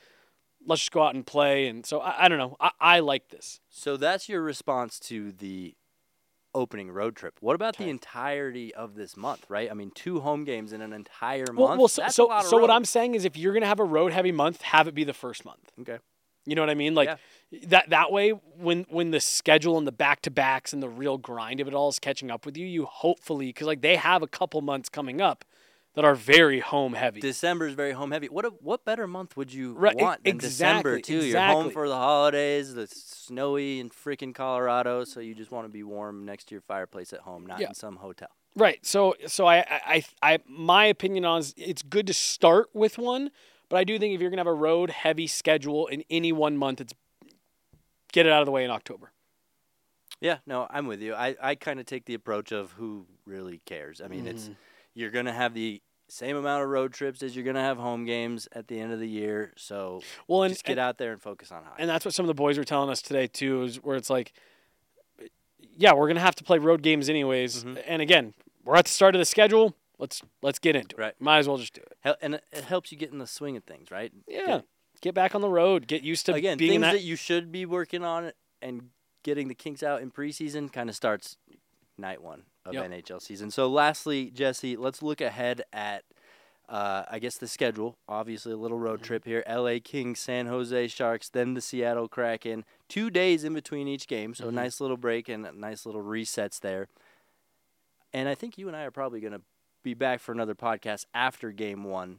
Let's 0.66 0.82
just 0.82 0.92
go 0.92 1.02
out 1.02 1.14
and 1.14 1.24
play. 1.24 1.68
And 1.68 1.86
so 1.86 2.00
I, 2.00 2.24
I 2.24 2.28
don't 2.28 2.38
know. 2.38 2.56
I, 2.58 2.70
I 2.80 2.98
like 3.00 3.28
this. 3.28 3.60
So 3.70 3.96
that's 3.96 4.28
your 4.28 4.42
response 4.42 4.98
to 5.00 5.30
the 5.30 5.74
opening 6.54 6.90
road 6.90 7.14
trip. 7.14 7.34
What 7.40 7.54
about 7.54 7.74
Okay. 7.76 7.84
the 7.84 7.90
entirety 7.90 8.74
of 8.74 8.94
this 8.94 9.16
month, 9.16 9.44
right? 9.48 9.70
I 9.70 9.74
mean, 9.74 9.90
two 9.94 10.20
home 10.20 10.44
games 10.44 10.72
in 10.72 10.80
an 10.80 10.92
entire 10.92 11.44
month. 11.52 11.58
Well, 11.58 11.78
well 11.78 11.88
so 11.88 12.02
so, 12.08 12.26
a 12.26 12.28
lot 12.28 12.44
of 12.44 12.50
so 12.50 12.58
what. 12.58 12.70
I'm 12.70 12.84
saying 12.84 13.14
is, 13.14 13.24
if 13.24 13.36
you're 13.36 13.52
gonna 13.52 13.66
have 13.66 13.78
a 13.78 13.84
road 13.84 14.12
heavy 14.12 14.32
month, 14.32 14.62
have 14.62 14.88
it 14.88 14.94
be 14.94 15.04
the 15.04 15.12
first 15.14 15.44
month. 15.44 15.70
Okay. 15.80 15.98
You 16.46 16.54
know 16.54 16.62
what 16.62 16.70
I 16.70 16.74
mean? 16.74 16.94
Like 16.94 17.18
that 17.64 17.90
that 17.90 18.10
way 18.12 18.30
when 18.30 18.86
when 18.88 19.10
the 19.10 19.20
schedule 19.20 19.76
and 19.78 19.86
the 19.86 19.92
back 19.92 20.22
to 20.22 20.30
backs 20.30 20.72
and 20.72 20.82
the 20.82 20.88
real 20.88 21.18
grind 21.18 21.60
of 21.60 21.68
it 21.68 21.74
all 21.74 21.88
is 21.88 21.98
catching 21.98 22.30
up 22.30 22.46
with 22.46 22.56
you, 22.56 22.66
you 22.66 22.86
hopefully 22.86 23.52
cuz 23.52 23.66
like 23.66 23.80
they 23.82 23.96
have 23.96 24.22
a 24.22 24.26
couple 24.28 24.60
months 24.62 24.88
coming 24.88 25.20
up 25.20 25.44
that 25.94 26.04
are 26.04 26.14
very 26.14 26.60
home 26.60 26.92
heavy. 26.92 27.20
December 27.20 27.66
is 27.66 27.74
very 27.74 27.92
home 27.92 28.10
heavy. 28.10 28.28
What 28.28 28.44
a, 28.44 28.50
what 28.60 28.84
better 28.84 29.06
month 29.06 29.34
would 29.36 29.52
you 29.52 29.72
Right, 29.74 29.96
want 29.96 30.24
than 30.24 30.36
December 30.36 30.96
exactly, 30.96 31.02
too? 31.02 31.24
You're 31.24 31.40
home 31.40 31.70
for 31.70 31.88
the 31.88 31.96
holidays. 31.96 32.76
It's 32.76 33.02
snowy 33.26 33.80
in 33.80 33.88
freaking 33.88 34.34
Colorado, 34.34 35.04
so 35.04 35.20
you 35.20 35.34
just 35.34 35.50
want 35.50 35.64
to 35.64 35.70
be 35.72 35.82
warm 35.82 36.24
next 36.26 36.48
to 36.48 36.54
your 36.54 36.60
fireplace 36.60 37.14
at 37.14 37.20
home, 37.20 37.46
not 37.46 37.60
Yeah. 37.60 37.68
in 37.68 37.74
some 37.74 37.96
hotel. 37.96 38.28
right. 38.56 38.84
So 38.84 39.14
so 39.26 39.46
I, 39.46 39.58
I 39.58 39.80
I 39.94 40.04
I 40.34 40.38
my 40.46 40.84
opinion 40.84 41.24
on 41.24 41.38
is 41.40 41.54
it's 41.56 41.82
good 41.82 42.06
to 42.08 42.14
start 42.14 42.68
with 42.74 42.98
one, 42.98 43.30
but 43.68 43.76
I 43.76 43.84
do 43.84 43.98
think 43.98 44.14
if 44.14 44.20
you're 44.20 44.30
going 44.30 44.38
to 44.38 44.40
have 44.40 44.46
a 44.46 44.52
road 44.54 44.90
heavy 44.90 45.26
schedule 45.26 45.86
in 45.86 46.04
any 46.10 46.32
one 46.32 46.56
month 46.56 46.80
it's 46.80 46.94
get 48.12 48.26
it 48.26 48.32
out 48.32 48.40
of 48.40 48.46
the 48.46 48.52
way 48.52 48.64
in 48.64 48.70
October. 48.70 49.12
Yeah, 50.20 50.38
no, 50.46 50.66
I'm 50.70 50.86
with 50.86 51.02
you. 51.02 51.14
I, 51.14 51.36
I 51.42 51.54
kind 51.56 51.78
of 51.78 51.84
take 51.86 52.06
the 52.06 52.14
approach 52.14 52.50
of 52.52 52.72
who 52.72 53.06
really 53.26 53.60
cares. 53.66 54.00
I 54.00 54.08
mean, 54.08 54.26
it's 54.26 54.44
Mm-hmm. 54.44 54.52
you're 54.94 55.10
gonna 55.10 55.32
have 55.32 55.52
the 55.52 55.82
same 56.08 56.36
amount 56.36 56.62
of 56.62 56.70
road 56.70 56.92
trips 56.94 57.22
as 57.22 57.34
you're 57.36 57.44
gonna 57.44 57.60
have 57.60 57.76
home 57.76 58.04
games 58.06 58.48
at 58.52 58.68
the 58.68 58.80
end 58.80 58.92
of 58.92 59.00
the 59.00 59.08
year. 59.08 59.52
So 59.56 60.00
Well, 60.26 60.44
and 60.44 60.52
just 60.54 60.64
get 60.64 60.78
out 60.78 60.96
there 60.98 61.12
and 61.12 61.20
focus 61.20 61.52
on 61.52 61.64
hockey. 61.64 61.82
And 61.82 61.90
that's 61.90 62.04
what 62.04 62.14
some 62.14 62.24
of 62.24 62.28
the 62.28 62.34
boys 62.34 62.56
were 62.56 62.64
telling 62.64 62.88
us 62.88 63.02
today 63.02 63.26
too, 63.26 63.62
is 63.64 63.76
where 63.82 63.96
it's 63.96 64.08
like, 64.08 64.32
yeah, 65.76 65.92
we're 65.92 66.08
gonna 66.08 66.20
have 66.20 66.36
to 66.36 66.44
play 66.44 66.58
road 66.58 66.80
games 66.82 67.08
anyways. 67.10 67.64
Mhm. 67.64 67.82
And 67.86 68.00
again, 68.00 68.32
we're 68.64 68.76
at 68.76 68.86
the 68.86 68.90
start 68.92 69.14
of 69.14 69.18
the 69.18 69.24
schedule. 69.26 69.74
Let's 69.98 70.22
let's 70.42 70.58
get 70.58 70.76
into 70.76 70.96
it. 70.96 71.00
Right. 71.00 71.14
Might 71.20 71.38
as 71.38 71.48
well 71.48 71.56
just 71.58 71.72
do 71.74 71.80
it. 71.80 71.96
Hel- 72.00 72.16
and 72.20 72.34
it, 72.34 72.44
helps 72.68 72.92
you 72.92 72.98
get 72.98 73.12
in 73.12 73.18
the 73.18 73.26
swing 73.26 73.56
of 73.56 73.64
things, 73.64 73.90
right? 73.90 74.12
Yeah. 74.28 74.60
Get 75.00 75.14
back 75.14 75.34
on 75.34 75.40
the 75.42 75.48
road. 75.48 75.86
Get 75.86 76.02
used 76.02 76.26
to 76.26 76.34
Again, 76.34 76.58
being 76.58 76.72
things 76.72 76.82
that. 76.82 76.92
that 76.92 77.02
you 77.02 77.16
should 77.16 77.50
be 77.52 77.64
working 77.66 78.02
on 78.04 78.32
and 78.62 78.90
getting 79.22 79.48
the 79.48 79.54
kinks 79.54 79.82
out 79.82 80.00
in 80.02 80.10
preseason 80.10 80.72
kind 80.72 80.88
of 80.88 80.96
starts 80.96 81.36
night 81.98 82.22
one 82.22 82.42
of 82.64 82.74
Yep. 82.74 82.90
NHL 82.90 83.20
season. 83.22 83.50
So, 83.50 83.68
lastly, 83.68 84.30
Jesse, 84.30 84.76
let's 84.76 85.02
look 85.02 85.20
ahead 85.20 85.62
at, 85.72 86.04
uh, 86.68 87.04
I 87.10 87.18
guess, 87.18 87.36
the 87.38 87.46
schedule. 87.48 87.96
Obviously, 88.08 88.52
a 88.52 88.56
little 88.56 88.76
Mm-hmm. 88.78 88.86
road 88.86 89.02
trip 89.02 89.24
here: 89.24 89.42
L.A. 89.46 89.80
Kings, 89.80 90.18
San 90.18 90.46
Jose 90.46 90.88
Sharks, 90.88 91.28
then 91.28 91.54
the 91.54 91.60
Seattle 91.60 92.08
Kraken. 92.08 92.64
Two 92.88 93.08
days 93.10 93.44
in 93.44 93.52
between 93.54 93.88
each 93.88 94.06
game, 94.08 94.34
so 94.34 94.44
Mhm. 94.44 94.48
a 94.48 94.52
nice 94.52 94.80
little 94.80 94.96
break 94.96 95.28
and 95.28 95.46
nice 95.60 95.84
little 95.86 96.02
resets 96.02 96.58
there. 96.60 96.88
And 98.12 98.28
I 98.28 98.34
think 98.34 98.56
you 98.58 98.66
and 98.68 98.76
I 98.76 98.82
are 98.84 98.90
probably 98.90 99.20
going 99.20 99.32
to 99.34 99.42
be 99.86 99.94
back 99.94 100.18
for 100.20 100.32
another 100.32 100.54
podcast 100.56 101.04
after 101.14 101.52
Game 101.52 101.84
One. 101.84 102.18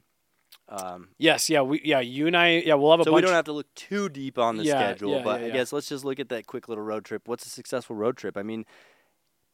Um, 0.70 1.08
yes. 1.18 1.50
Yeah. 1.50 1.60
We. 1.60 1.80
Yeah. 1.84 2.00
You 2.00 2.26
and 2.26 2.36
I. 2.36 2.62
Yeah. 2.64 2.74
We'll 2.74 2.90
have 2.90 3.00
a 3.00 3.04
so 3.04 3.10
bunch. 3.10 3.22
we 3.22 3.26
don't 3.26 3.34
have 3.36 3.44
to 3.44 3.52
look 3.52 3.72
too 3.74 4.08
deep 4.08 4.38
on 4.38 4.56
the 4.56 4.64
Yeah, 4.64 4.72
schedule, 4.78 5.16
yeah, 5.16 5.22
but 5.22 5.40
yeah, 5.42 5.46
I 5.48 5.50
guess 5.50 5.72
let's 5.72 5.88
just 5.88 6.04
look 6.04 6.18
at 6.18 6.30
that 6.30 6.46
quick 6.46 6.68
little 6.68 6.82
road 6.82 7.04
trip. 7.04 7.28
What's 7.28 7.44
a 7.46 7.50
successful 7.50 7.94
road 7.94 8.16
trip? 8.16 8.38
I 8.38 8.42
mean, 8.42 8.64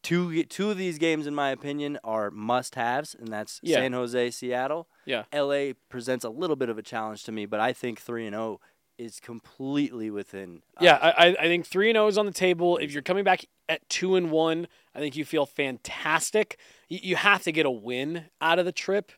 two 0.01 0.43
two 0.45 0.71
of 0.71 0.77
these 0.77 0.97
games, 0.97 1.27
in 1.27 1.35
my 1.35 1.49
opinion, 1.49 1.99
are 2.05 2.31
must-haves, 2.31 3.15
and 3.15 3.27
that's 3.27 3.59
Yeah. 3.61 3.77
San 3.77 3.91
Jose, 3.91 4.31
Seattle. 4.31 4.87
Yeah. 5.05 5.23
LA 5.33 5.73
presents 5.89 6.23
a 6.23 6.29
little 6.29 6.55
bit 6.55 6.69
of 6.69 6.77
a 6.77 6.81
challenge 6.81 7.23
to 7.25 7.31
me, 7.33 7.45
but 7.45 7.59
I 7.59 7.73
think 7.73 7.99
three 7.99 8.25
and 8.25 8.33
zero 8.33 8.61
is 8.97 9.19
completely 9.19 10.09
within. 10.09 10.61
Yeah, 10.79 10.93
uh, 10.95 11.13
I, 11.17 11.27
I- 11.27 11.35
I 11.41 11.47
think 11.47 11.65
three 11.65 11.89
and 11.89 11.95
zero 11.97 12.07
is 12.07 12.17
on 12.17 12.25
the 12.25 12.31
table. 12.31 12.77
If 12.77 12.93
you're 12.93 13.01
coming 13.01 13.25
back 13.25 13.43
at 13.67 13.87
two 13.89 14.15
and 14.15 14.31
one, 14.31 14.67
I 14.95 14.99
think 14.99 15.15
you 15.17 15.25
feel 15.25 15.45
fantastic. 15.45 16.57
You, 16.87 17.15
have 17.15 17.43
to 17.43 17.51
get 17.51 17.65
a 17.65 17.71
win 17.71 18.25
out 18.41 18.59
of 18.59 18.65
the 18.65 18.71
trip, 18.71 19.11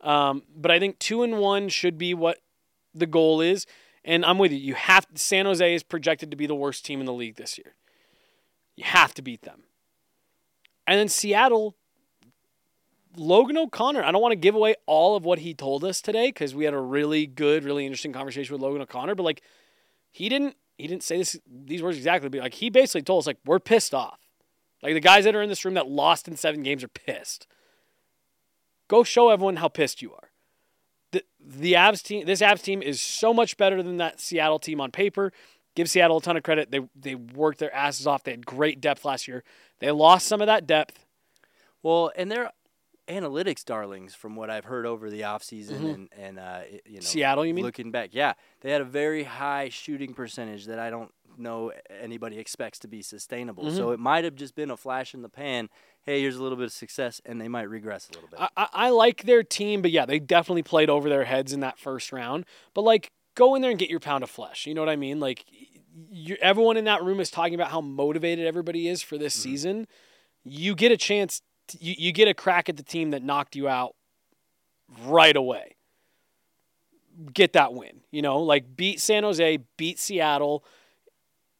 um, 0.00 0.42
but 0.56 0.70
I 0.70 0.78
think 0.78 0.98
two 0.98 1.22
and 1.22 1.38
one 1.38 1.68
should 1.68 1.98
be 1.98 2.14
what 2.14 2.38
the 2.94 3.06
goal 3.06 3.40
is. 3.40 3.66
And 4.04 4.24
I'm 4.24 4.38
with 4.38 4.50
you. 4.50 4.58
You 4.58 4.74
have 4.74 5.06
San 5.14 5.46
Jose 5.46 5.74
is 5.74 5.82
projected 5.82 6.30
to 6.30 6.36
be 6.36 6.46
the 6.46 6.54
worst 6.54 6.84
team 6.84 7.00
in 7.00 7.06
the 7.06 7.12
league 7.12 7.36
this 7.36 7.58
year. 7.58 7.74
You 8.76 8.84
have 8.84 9.14
to 9.14 9.22
beat 9.22 9.42
them. 9.42 9.64
And 10.86 10.98
then 10.98 11.08
Seattle, 11.08 11.76
Logan 13.16 13.58
O'Connor. 13.58 14.02
I 14.02 14.10
don't 14.10 14.22
want 14.22 14.32
to 14.32 14.36
give 14.36 14.54
away 14.54 14.74
all 14.86 15.16
of 15.16 15.24
what 15.24 15.40
he 15.40 15.54
told 15.54 15.84
us 15.84 16.00
today 16.00 16.28
because 16.28 16.54
we 16.54 16.64
had 16.64 16.74
a 16.74 16.80
really 16.80 17.26
good, 17.26 17.62
really 17.64 17.86
interesting 17.86 18.12
conversation 18.12 18.52
with 18.52 18.62
Logan 18.62 18.82
O'Connor. 18.82 19.14
But 19.14 19.22
like, 19.22 19.42
he 20.10 20.28
didn't 20.28 20.56
he 20.78 20.86
didn't 20.86 21.02
say 21.04 21.18
this 21.18 21.38
these 21.46 21.82
words 21.82 21.96
exactly, 21.96 22.28
but 22.28 22.40
like 22.40 22.54
he 22.54 22.70
basically 22.70 23.02
told 23.02 23.22
us 23.22 23.26
like 23.26 23.38
we're 23.44 23.60
pissed 23.60 23.94
off. 23.94 24.18
Like 24.82 24.94
the 24.94 25.00
guys 25.00 25.24
that 25.24 25.34
are 25.34 25.42
in 25.42 25.48
this 25.48 25.64
room 25.64 25.74
that 25.74 25.88
lost 25.88 26.26
in 26.28 26.36
seven 26.36 26.62
games 26.62 26.82
are 26.82 26.88
pissed. 26.88 27.46
Go 28.88 29.04
show 29.04 29.30
everyone 29.30 29.56
how 29.56 29.68
pissed 29.68 30.02
you 30.02 30.12
are. 30.12 30.30
The 31.12 31.22
the 31.40 31.74
Avs 31.74 32.02
team 32.02 32.26
this 32.26 32.40
Avs 32.40 32.62
team 32.62 32.82
is 32.82 33.00
so 33.00 33.32
much 33.32 33.56
better 33.56 33.82
than 33.82 33.98
that 33.98 34.20
Seattle 34.20 34.58
team 34.58 34.80
on 34.80 34.90
paper. 34.90 35.32
Give 35.74 35.88
Seattle 35.88 36.18
a 36.18 36.22
ton 36.22 36.36
of 36.36 36.42
credit. 36.42 36.70
They 36.70 36.80
they 36.94 37.14
worked 37.14 37.58
their 37.58 37.74
asses 37.74 38.06
off. 38.06 38.24
They 38.24 38.32
had 38.32 38.44
great 38.44 38.80
depth 38.80 39.04
last 39.04 39.28
year. 39.28 39.44
They 39.78 39.90
lost 39.90 40.26
some 40.26 40.40
of 40.40 40.46
that 40.46 40.66
depth. 40.66 41.04
Well, 41.82 42.12
and 42.16 42.30
they're 42.30 42.50
analytics 43.08 43.64
darlings 43.64 44.14
from 44.14 44.36
what 44.36 44.48
I've 44.48 44.64
heard 44.64 44.86
over 44.86 45.10
the 45.10 45.22
offseason 45.22 45.80
Mhm. 45.80 45.94
and 45.94 46.08
and 46.16 46.38
uh, 46.38 46.60
you 46.86 46.94
know 46.94 47.00
Seattle, 47.00 47.44
you 47.44 47.52
mean? 47.54 47.64
looking 47.64 47.90
back, 47.90 48.10
yeah, 48.12 48.34
they 48.60 48.70
had 48.70 48.80
a 48.80 48.84
very 48.86 49.24
high 49.24 49.68
shooting 49.70 50.14
percentage 50.14 50.66
that 50.66 50.78
I 50.78 50.88
don't 50.90 51.12
know 51.38 51.72
anybody 52.00 52.38
expects 52.38 52.78
to 52.80 52.88
be 52.88 53.02
sustainable. 53.02 53.64
Mm-hmm. 53.64 53.76
So 53.76 53.90
it 53.90 54.00
might 54.00 54.24
have 54.24 54.34
just 54.34 54.54
been 54.54 54.70
a 54.70 54.76
flash 54.76 55.14
in 55.14 55.22
the 55.22 55.28
pan. 55.28 55.68
Hey, 56.02 56.20
here's 56.20 56.36
a 56.36 56.42
little 56.42 56.56
bit 56.56 56.66
of 56.66 56.72
success, 56.72 57.20
and 57.24 57.40
they 57.40 57.48
might 57.48 57.68
regress 57.68 58.08
a 58.08 58.14
little 58.14 58.28
bit. 58.28 58.40
I, 58.56 58.68
I, 58.72 58.88
like 58.90 59.22
their 59.22 59.42
team, 59.42 59.82
but 59.82 59.90
yeah, 59.90 60.04
they 60.04 60.18
definitely 60.18 60.64
played 60.64 60.90
over 60.90 61.08
their 61.08 61.24
heads 61.24 61.52
in 61.52 61.60
that 61.60 61.78
first 61.78 62.12
round. 62.12 62.44
But 62.74 62.82
like, 62.82 63.12
go 63.34 63.54
in 63.54 63.62
there 63.62 63.70
and 63.70 63.78
get 63.78 63.88
your 63.88 64.00
pound 64.00 64.24
of 64.24 64.30
flesh. 64.30 64.66
You 64.66 64.74
know 64.74 64.80
what 64.80 64.88
I 64.88 64.96
mean? 64.96 65.20
Like, 65.20 65.44
you, 66.10 66.36
everyone 66.40 66.76
in 66.76 66.84
that 66.86 67.02
room 67.04 67.20
is 67.20 67.30
talking 67.30 67.54
about 67.54 67.70
how 67.70 67.80
motivated 67.80 68.46
everybody 68.46 68.88
is 68.88 69.02
for 69.02 69.18
this 69.18 69.34
season. 69.34 69.86
You 70.44 70.74
get 70.74 70.90
a 70.92 70.96
chance. 70.96 71.42
To, 71.68 71.78
you 71.80 71.94
you 71.96 72.12
get 72.12 72.28
a 72.28 72.34
crack 72.34 72.68
at 72.68 72.76
the 72.76 72.82
team 72.82 73.10
that 73.10 73.22
knocked 73.22 73.54
you 73.54 73.68
out 73.68 73.94
right 75.04 75.36
away. 75.36 75.76
Get 77.32 77.52
that 77.52 77.74
win. 77.74 78.00
You 78.10 78.22
know, 78.22 78.40
like 78.40 78.76
beat 78.76 79.00
San 79.00 79.22
Jose, 79.22 79.58
beat 79.76 79.98
Seattle, 79.98 80.64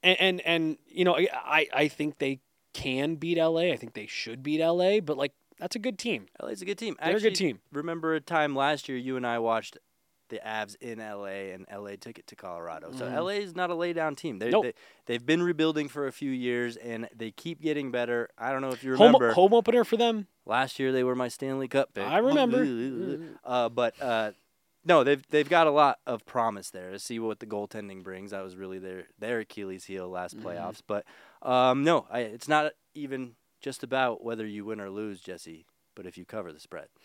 and 0.02 0.16
and, 0.20 0.40
and 0.42 0.78
you 0.88 1.04
know, 1.04 1.16
I 1.16 1.66
I 1.72 1.88
think 1.88 2.18
they 2.18 2.40
can 2.74 3.16
beat 3.16 3.38
LA. 3.38 3.72
I 3.72 3.76
think 3.76 3.94
they 3.94 4.06
should 4.06 4.42
beat 4.42 4.60
LA, 4.64 5.00
but 5.00 5.16
like 5.16 5.32
that's 5.58 5.76
a 5.76 5.78
good 5.78 5.98
team. 5.98 6.26
LA's 6.42 6.62
a 6.62 6.64
good 6.64 6.78
team. 6.78 6.96
They're 7.02 7.16
a 7.16 7.20
good 7.20 7.34
team. 7.34 7.60
Remember 7.72 8.14
a 8.14 8.20
time 8.20 8.56
last 8.56 8.88
year 8.88 8.98
you 8.98 9.16
and 9.16 9.26
I 9.26 9.38
watched 9.38 9.78
the 10.28 10.40
Avs 10.44 10.76
in 10.80 10.98
LA 10.98 11.52
and 11.52 11.66
LA 11.70 11.96
took 12.00 12.18
it 12.18 12.26
to 12.28 12.34
Colorado. 12.36 12.90
So 12.92 13.04
Mhm. 13.04 13.14
LA 13.14 13.28
is 13.44 13.54
not 13.54 13.68
a 13.68 13.74
lay 13.74 13.92
down 13.92 14.14
team. 14.16 14.38
They're, 14.38 14.50
Nope. 14.50 14.64
They 14.64 14.72
they've 15.04 15.26
been 15.26 15.42
rebuilding 15.42 15.88
for 15.88 16.06
a 16.06 16.12
few 16.12 16.30
years 16.30 16.76
and 16.76 17.06
they 17.14 17.30
keep 17.30 17.60
getting 17.60 17.90
better. 17.90 18.30
I 18.38 18.50
don't 18.50 18.62
know 18.62 18.70
if 18.70 18.82
you 18.82 18.92
Home, 18.96 19.08
remember 19.12 19.34
home 19.34 19.52
opener 19.52 19.84
for 19.84 19.98
them. 19.98 20.26
last 20.46 20.78
year 20.78 20.90
they 20.90 21.04
were 21.04 21.14
my 21.14 21.28
Stanley 21.28 21.68
Cup 21.68 21.92
pick. 21.92 22.04
I 22.04 22.16
remember. 22.18 22.66
Uh, 23.44 23.68
but 23.68 24.00
uh, 24.00 24.32
no, 24.84 25.04
they've 25.04 25.22
they've 25.30 25.48
got 25.48 25.66
a 25.66 25.70
lot 25.70 25.98
of 26.06 26.24
promise 26.26 26.70
there 26.70 26.90
to 26.90 26.98
see 26.98 27.18
what 27.18 27.38
the 27.40 27.46
goaltending 27.46 28.02
brings. 28.02 28.30
That 28.32 28.42
was 28.44 28.56
really 28.56 28.78
their 28.78 29.04
their 29.18 29.40
Achilles 29.40 29.84
heel 29.84 30.08
last 30.08 30.36
Mm-hmm. 30.36 30.48
playoffs. 30.48 30.80
But 30.86 31.04
um, 31.42 31.84
no, 31.84 32.06
I, 32.10 32.20
it's 32.20 32.48
not 32.48 32.72
even 32.94 33.32
just 33.60 33.82
about 33.82 34.24
whether 34.24 34.46
you 34.46 34.64
win 34.64 34.80
or 34.80 34.90
lose, 34.90 35.20
Jesse. 35.20 35.66
But 35.94 36.06
if 36.06 36.16
you 36.18 36.24
cover 36.24 36.52
the 36.52 36.60
spread. 36.60 36.88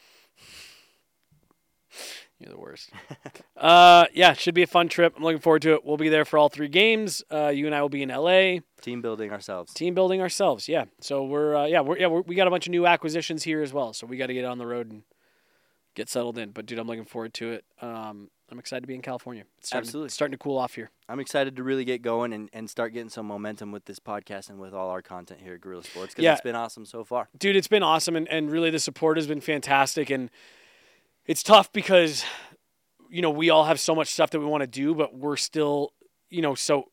You're 2.40 2.52
the 2.52 2.60
worst. 2.60 2.92
uh, 3.58 4.06
yeah, 4.14 4.34
should 4.34 4.54
be 4.54 4.62
a 4.62 4.68
fun 4.68 4.90
trip. 4.90 5.14
I'm 5.18 5.24
looking 5.24 5.40
forward 5.42 5.64
to 5.64 5.74
it. 5.74 5.84
We'll 5.84 5.98
be 5.98 6.10
there 6.10 6.24
for 6.26 6.38
all 6.38 6.50
three 6.50 6.68
games. 6.68 7.24
Uh, 7.32 7.48
you 7.48 7.66
and 7.66 7.74
I 7.74 7.82
will 7.82 7.90
be 7.90 8.04
in 8.04 8.10
LA, 8.10 8.60
Team 8.82 9.02
building 9.02 9.32
ourselves. 9.32 9.74
team 9.74 9.96
building 9.96 10.22
ourselves. 10.22 10.68
Yeah, 10.70 10.86
so 11.02 11.24
we're 11.26 11.56
uh, 11.56 11.66
yeah 11.66 11.82
we're 11.82 11.98
yeah 11.98 12.06
we're, 12.08 12.22
we 12.22 12.36
got 12.36 12.46
a 12.48 12.52
bunch 12.52 12.68
of 12.68 12.72
new 12.72 12.86
acquisitions 12.86 13.42
here 13.44 13.64
as 13.64 13.74
well. 13.74 13.92
So 13.94 14.06
we 14.06 14.18
got 14.18 14.28
to 14.28 14.36
get 14.36 14.46
on 14.46 14.60
the 14.60 14.68
road 14.68 14.92
and 14.92 15.02
get 15.98 16.08
settled 16.10 16.38
in. 16.38 16.52
But 16.52 16.66
dude, 16.66 16.80
I'm 16.80 16.88
looking 16.88 17.06
forward 17.06 17.34
to 17.36 17.52
it. 17.52 17.66
Um, 17.82 18.30
I'm 18.50 18.60
excited 18.60 18.82
to 18.82 18.88
be 18.88 18.96
in 18.96 19.02
California. 19.02 19.44
It's 19.58 19.68
starting 19.68 19.88
Absolutely. 19.88 20.08
to, 20.10 20.14
starting 20.14 20.32
to 20.32 20.38
cool 20.38 20.58
off 20.58 20.76
here. 20.76 20.90
I'm 21.10 21.20
excited 21.20 21.58
to 21.58 21.64
really 21.64 21.84
get 21.84 22.02
going 22.02 22.32
and, 22.32 22.50
and 22.54 22.70
start 22.70 22.94
getting 22.94 23.10
some 23.10 23.26
momentum 23.26 23.74
with 23.74 23.84
this 23.86 24.00
podcast 24.00 24.50
and 24.50 24.58
with 24.60 24.74
all 24.74 24.90
our 24.90 25.02
content 25.02 25.42
here 25.44 25.56
at 25.56 25.62
Guerilla 25.62 25.84
Sports 25.84 26.14
because 26.14 26.24
Yeah. 26.24 26.32
it's 26.34 26.42
been 26.42 26.56
awesome 26.56 26.86
so 26.86 27.04
far. 27.04 27.28
dude, 27.38 27.58
it's 27.58 27.68
been 27.68 27.84
awesome, 27.84 28.16
and, 28.16 28.28
and 28.30 28.50
really 28.50 28.70
the 28.70 28.80
support 28.80 29.18
has 29.18 29.28
been 29.28 29.42
fantastic. 29.42 30.10
And 30.10 30.30
it's 31.26 31.44
tough 31.44 31.74
because, 31.74 32.24
you 33.10 33.22
know, 33.22 33.32
we 33.32 33.50
all 33.50 33.66
have 33.66 33.80
so 33.82 33.94
much 33.94 34.08
stuff 34.08 34.30
that 34.30 34.40
we 34.40 34.46
want 34.46 34.62
to 34.62 34.68
do, 34.68 34.96
but 34.96 35.14
we're 35.14 35.36
still, 35.36 35.92
you 36.30 36.42
know, 36.42 36.56
so 36.56 36.90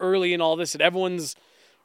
early 0.00 0.32
in 0.34 0.40
all 0.40 0.56
this, 0.56 0.74
and 0.74 0.82
everyone's 0.82 1.36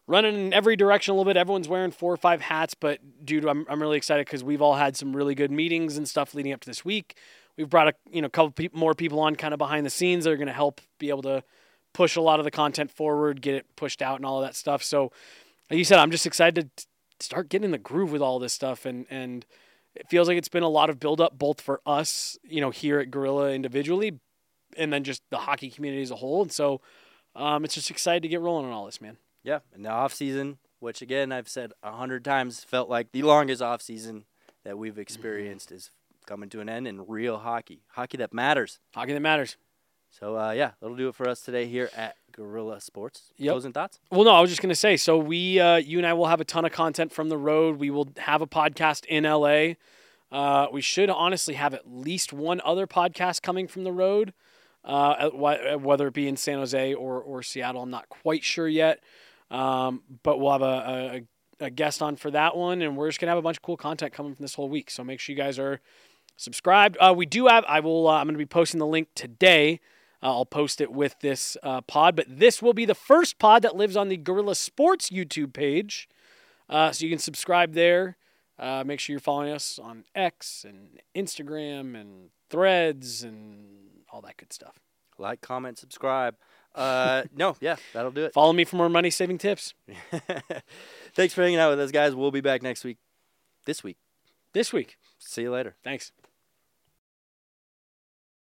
running 0.07 0.35
in 0.35 0.53
every 0.53 0.75
direction 0.75 1.11
a 1.11 1.15
little 1.15 1.29
bit. 1.29 1.37
Everyone's 1.37 1.67
wearing 1.67 1.91
four 1.91 2.13
or 2.13 2.17
five 2.17 2.41
hats, 2.41 2.73
but 2.73 2.99
dude, 3.23 3.45
I'm, 3.45 3.65
I'm 3.69 3.81
really 3.81 3.97
excited 3.97 4.25
because 4.25 4.43
we've 4.43 4.61
all 4.61 4.75
had 4.75 4.97
some 4.97 5.15
really 5.15 5.35
good 5.35 5.51
meetings 5.51 5.97
and 5.97 6.07
stuff 6.07 6.33
leading 6.33 6.53
up 6.53 6.61
to 6.61 6.69
this 6.69 6.83
week. 6.83 7.17
We've 7.57 7.69
brought 7.69 7.87
a 7.89 7.93
you 8.11 8.21
know 8.21 8.29
couple 8.29 8.51
peop 8.51 8.73
more 8.73 8.93
people 8.93 9.19
on 9.19 9.35
kind 9.35 9.53
of 9.53 9.57
behind 9.57 9.85
the 9.85 9.89
scenes 9.89 10.23
that 10.23 10.31
are 10.31 10.37
going 10.37 10.47
to 10.47 10.53
help 10.53 10.81
be 10.99 11.09
able 11.09 11.23
to 11.23 11.43
push 11.93 12.15
a 12.15 12.21
lot 12.21 12.39
of 12.39 12.45
the 12.45 12.51
content 12.51 12.91
forward, 12.91 13.41
get 13.41 13.55
it 13.55 13.65
pushed 13.75 14.01
out, 14.01 14.17
and 14.17 14.25
all 14.25 14.41
of 14.41 14.47
that 14.47 14.55
stuff. 14.55 14.83
So, 14.83 15.11
like 15.69 15.77
you 15.77 15.83
said, 15.83 15.99
I'm 15.99 16.11
just 16.11 16.25
excited 16.25 16.69
to 16.75 16.85
start 17.19 17.49
getting 17.49 17.65
in 17.65 17.71
the 17.71 17.77
groove 17.77 18.11
with 18.11 18.21
all 18.21 18.39
this 18.39 18.53
stuff, 18.53 18.85
and 18.85 19.05
and 19.09 19.45
it 19.95 20.09
feels 20.09 20.27
like 20.27 20.37
it's 20.37 20.49
been 20.49 20.63
a 20.63 20.69
lot 20.69 20.89
of 20.89 20.99
build 20.99 21.19
up 21.19 21.37
both 21.37 21.59
for 21.59 21.81
us, 21.85 22.37
you 22.43 22.61
know, 22.61 22.69
here 22.69 22.99
at 22.99 23.11
Guerilla 23.11 23.51
individually, 23.51 24.19
and 24.77 24.91
then 24.91 25.03
just 25.03 25.21
the 25.29 25.37
hockey 25.37 25.69
community 25.69 26.01
as 26.01 26.11
a 26.11 26.15
whole. 26.15 26.41
And 26.41 26.51
so, 26.51 26.81
um, 27.35 27.65
it's 27.65 27.75
just 27.75 27.91
excited 27.91 28.23
to 28.23 28.29
get 28.29 28.41
rolling 28.41 28.65
on 28.65 28.71
all 28.71 28.85
this, 28.85 29.01
man. 29.01 29.17
Yeah, 29.43 29.59
and 29.73 29.85
the 29.85 29.89
off 29.89 30.13
season, 30.13 30.57
which 30.79 31.01
again 31.01 31.31
I've 31.31 31.49
said 31.49 31.73
a 31.83 31.91
hundred 31.91 32.23
times, 32.23 32.63
felt 32.63 32.89
like 32.89 33.11
the 33.11 33.23
longest 33.23 33.61
off 33.61 33.81
season 33.81 34.25
that 34.63 34.77
we've 34.77 34.99
experienced 34.99 35.71
is 35.71 35.91
coming 36.25 36.49
to 36.49 36.59
an 36.59 36.69
end 36.69 36.87
in 36.87 37.07
real 37.07 37.37
hockey, 37.39 37.81
hockey 37.89 38.17
that 38.17 38.33
matters. 38.33 38.79
Hockey 38.93 39.13
that 39.13 39.21
matters. 39.21 39.57
So 40.09 40.37
uh, 40.37 40.51
yeah, 40.51 40.71
that'll 40.81 40.95
do 40.95 41.07
it 41.07 41.15
for 41.15 41.27
us 41.27 41.41
today 41.41 41.65
here 41.65 41.89
at 41.95 42.15
Guerilla 42.31 42.81
Sports. 42.81 43.31
Yep. 43.37 43.53
Closing 43.53 43.73
thoughts? 43.73 43.99
Well, 44.11 44.23
no, 44.25 44.31
I 44.31 44.41
was 44.41 44.49
just 44.49 44.61
gonna 44.61 44.75
say. 44.75 44.97
So 44.97 45.17
we, 45.17 45.59
uh, 45.59 45.77
you 45.77 45.97
and 45.97 46.05
I, 46.05 46.13
will 46.13 46.27
have 46.27 46.41
a 46.41 46.45
ton 46.45 46.65
of 46.65 46.71
content 46.71 47.11
from 47.11 47.29
the 47.29 47.37
road. 47.37 47.77
We 47.77 47.89
will 47.89 48.09
have 48.17 48.41
a 48.41 48.47
podcast 48.47 49.05
in 49.05 49.23
LA. 49.23 49.75
Uh, 50.31 50.67
we 50.71 50.81
should 50.81 51.09
honestly 51.09 51.55
have 51.55 51.73
at 51.73 51.89
least 51.91 52.31
one 52.33 52.61
other 52.63 52.87
podcast 52.87 53.41
coming 53.41 53.67
from 53.67 53.83
the 53.83 53.91
road, 53.91 54.33
uh, 54.85 55.29
whether 55.29 56.07
it 56.07 56.13
be 56.13 56.27
in 56.27 56.37
San 56.37 56.57
Jose 56.57 56.93
or 56.93 57.21
or 57.21 57.41
Seattle. 57.41 57.81
I'm 57.81 57.89
not 57.89 58.09
quite 58.09 58.43
sure 58.43 58.67
yet, 58.67 58.99
um, 59.51 60.01
but 60.23 60.39
we'll 60.39 60.51
have 60.51 60.61
a, 60.61 61.21
a, 61.59 61.65
a 61.65 61.69
guest 61.69 62.01
on 62.01 62.15
for 62.15 62.31
that 62.31 62.55
one, 62.57 62.81
and 62.81 62.97
we're 62.97 63.09
just 63.09 63.19
gonna 63.19 63.31
have 63.31 63.37
a 63.37 63.43
bunch 63.43 63.57
of 63.57 63.61
cool 63.61 63.77
content 63.77 64.13
coming 64.13 64.33
from 64.33 64.41
this 64.41 64.55
whole 64.55 64.69
week. 64.69 64.89
So 64.89 65.03
make 65.03 65.19
sure 65.19 65.33
you 65.33 65.37
guys 65.37 65.59
are 65.59 65.81
subscribed. 66.37 66.97
Uh, 66.99 67.13
we 67.15 67.25
do 67.25 67.47
have. 67.47 67.63
I 67.67 67.81
will. 67.81 68.07
Uh, 68.07 68.13
I'm 68.13 68.25
gonna 68.25 68.37
be 68.37 68.45
posting 68.45 68.79
the 68.79 68.87
link 68.87 69.09
today. 69.13 69.79
Uh, 70.23 70.27
I'll 70.27 70.45
post 70.45 70.81
it 70.81 70.91
with 70.91 71.15
this 71.19 71.57
uh, 71.63 71.81
pod, 71.81 72.15
but 72.15 72.25
this 72.29 72.61
will 72.61 72.73
be 72.73 72.85
the 72.85 72.95
first 72.95 73.39
pod 73.39 73.63
that 73.63 73.75
lives 73.75 73.97
on 73.97 74.07
the 74.07 74.17
Guerilla 74.17 74.55
Sports 74.55 75.09
YouTube 75.09 75.53
page. 75.53 76.07
Uh, 76.69 76.91
so 76.91 77.03
you 77.03 77.09
can 77.11 77.19
subscribe 77.19 77.73
there. 77.73 78.17
Uh, 78.57 78.83
make 78.85 78.99
sure 78.99 79.13
you're 79.13 79.19
following 79.19 79.51
us 79.51 79.79
on 79.79 80.05
X 80.13 80.63
and 80.67 80.99
Instagram 81.15 81.99
and 81.99 82.29
Threads 82.49 83.23
and 83.23 84.03
all 84.11 84.21
that 84.21 84.37
good 84.37 84.53
stuff. 84.53 84.77
Like, 85.17 85.41
comment, 85.41 85.77
subscribe. 85.77 86.35
Uh, 86.73 87.23
no, 87.35 87.55
yeah, 87.59 87.75
that'll 87.93 88.11
do 88.11 88.25
it. 88.25 88.33
Follow 88.33 88.53
me 88.53 88.63
for 88.63 88.77
more 88.77 88.89
money 88.89 89.09
saving 89.09 89.37
tips 89.37 89.73
Thanks 91.13 91.33
for 91.33 91.43
hanging 91.43 91.59
out 91.59 91.71
with 91.71 91.79
us, 91.81 91.91
guys. 91.91 92.15
We'll 92.15 92.31
be 92.31 92.41
back 92.41 92.61
next 92.61 92.83
week. 92.83 92.97
This 93.65 93.83
week. 93.83 93.97
this 94.53 94.71
week. 94.71 94.97
See 95.19 95.41
you 95.43 95.51
later. 95.51 95.75
Thanks. 95.83 96.11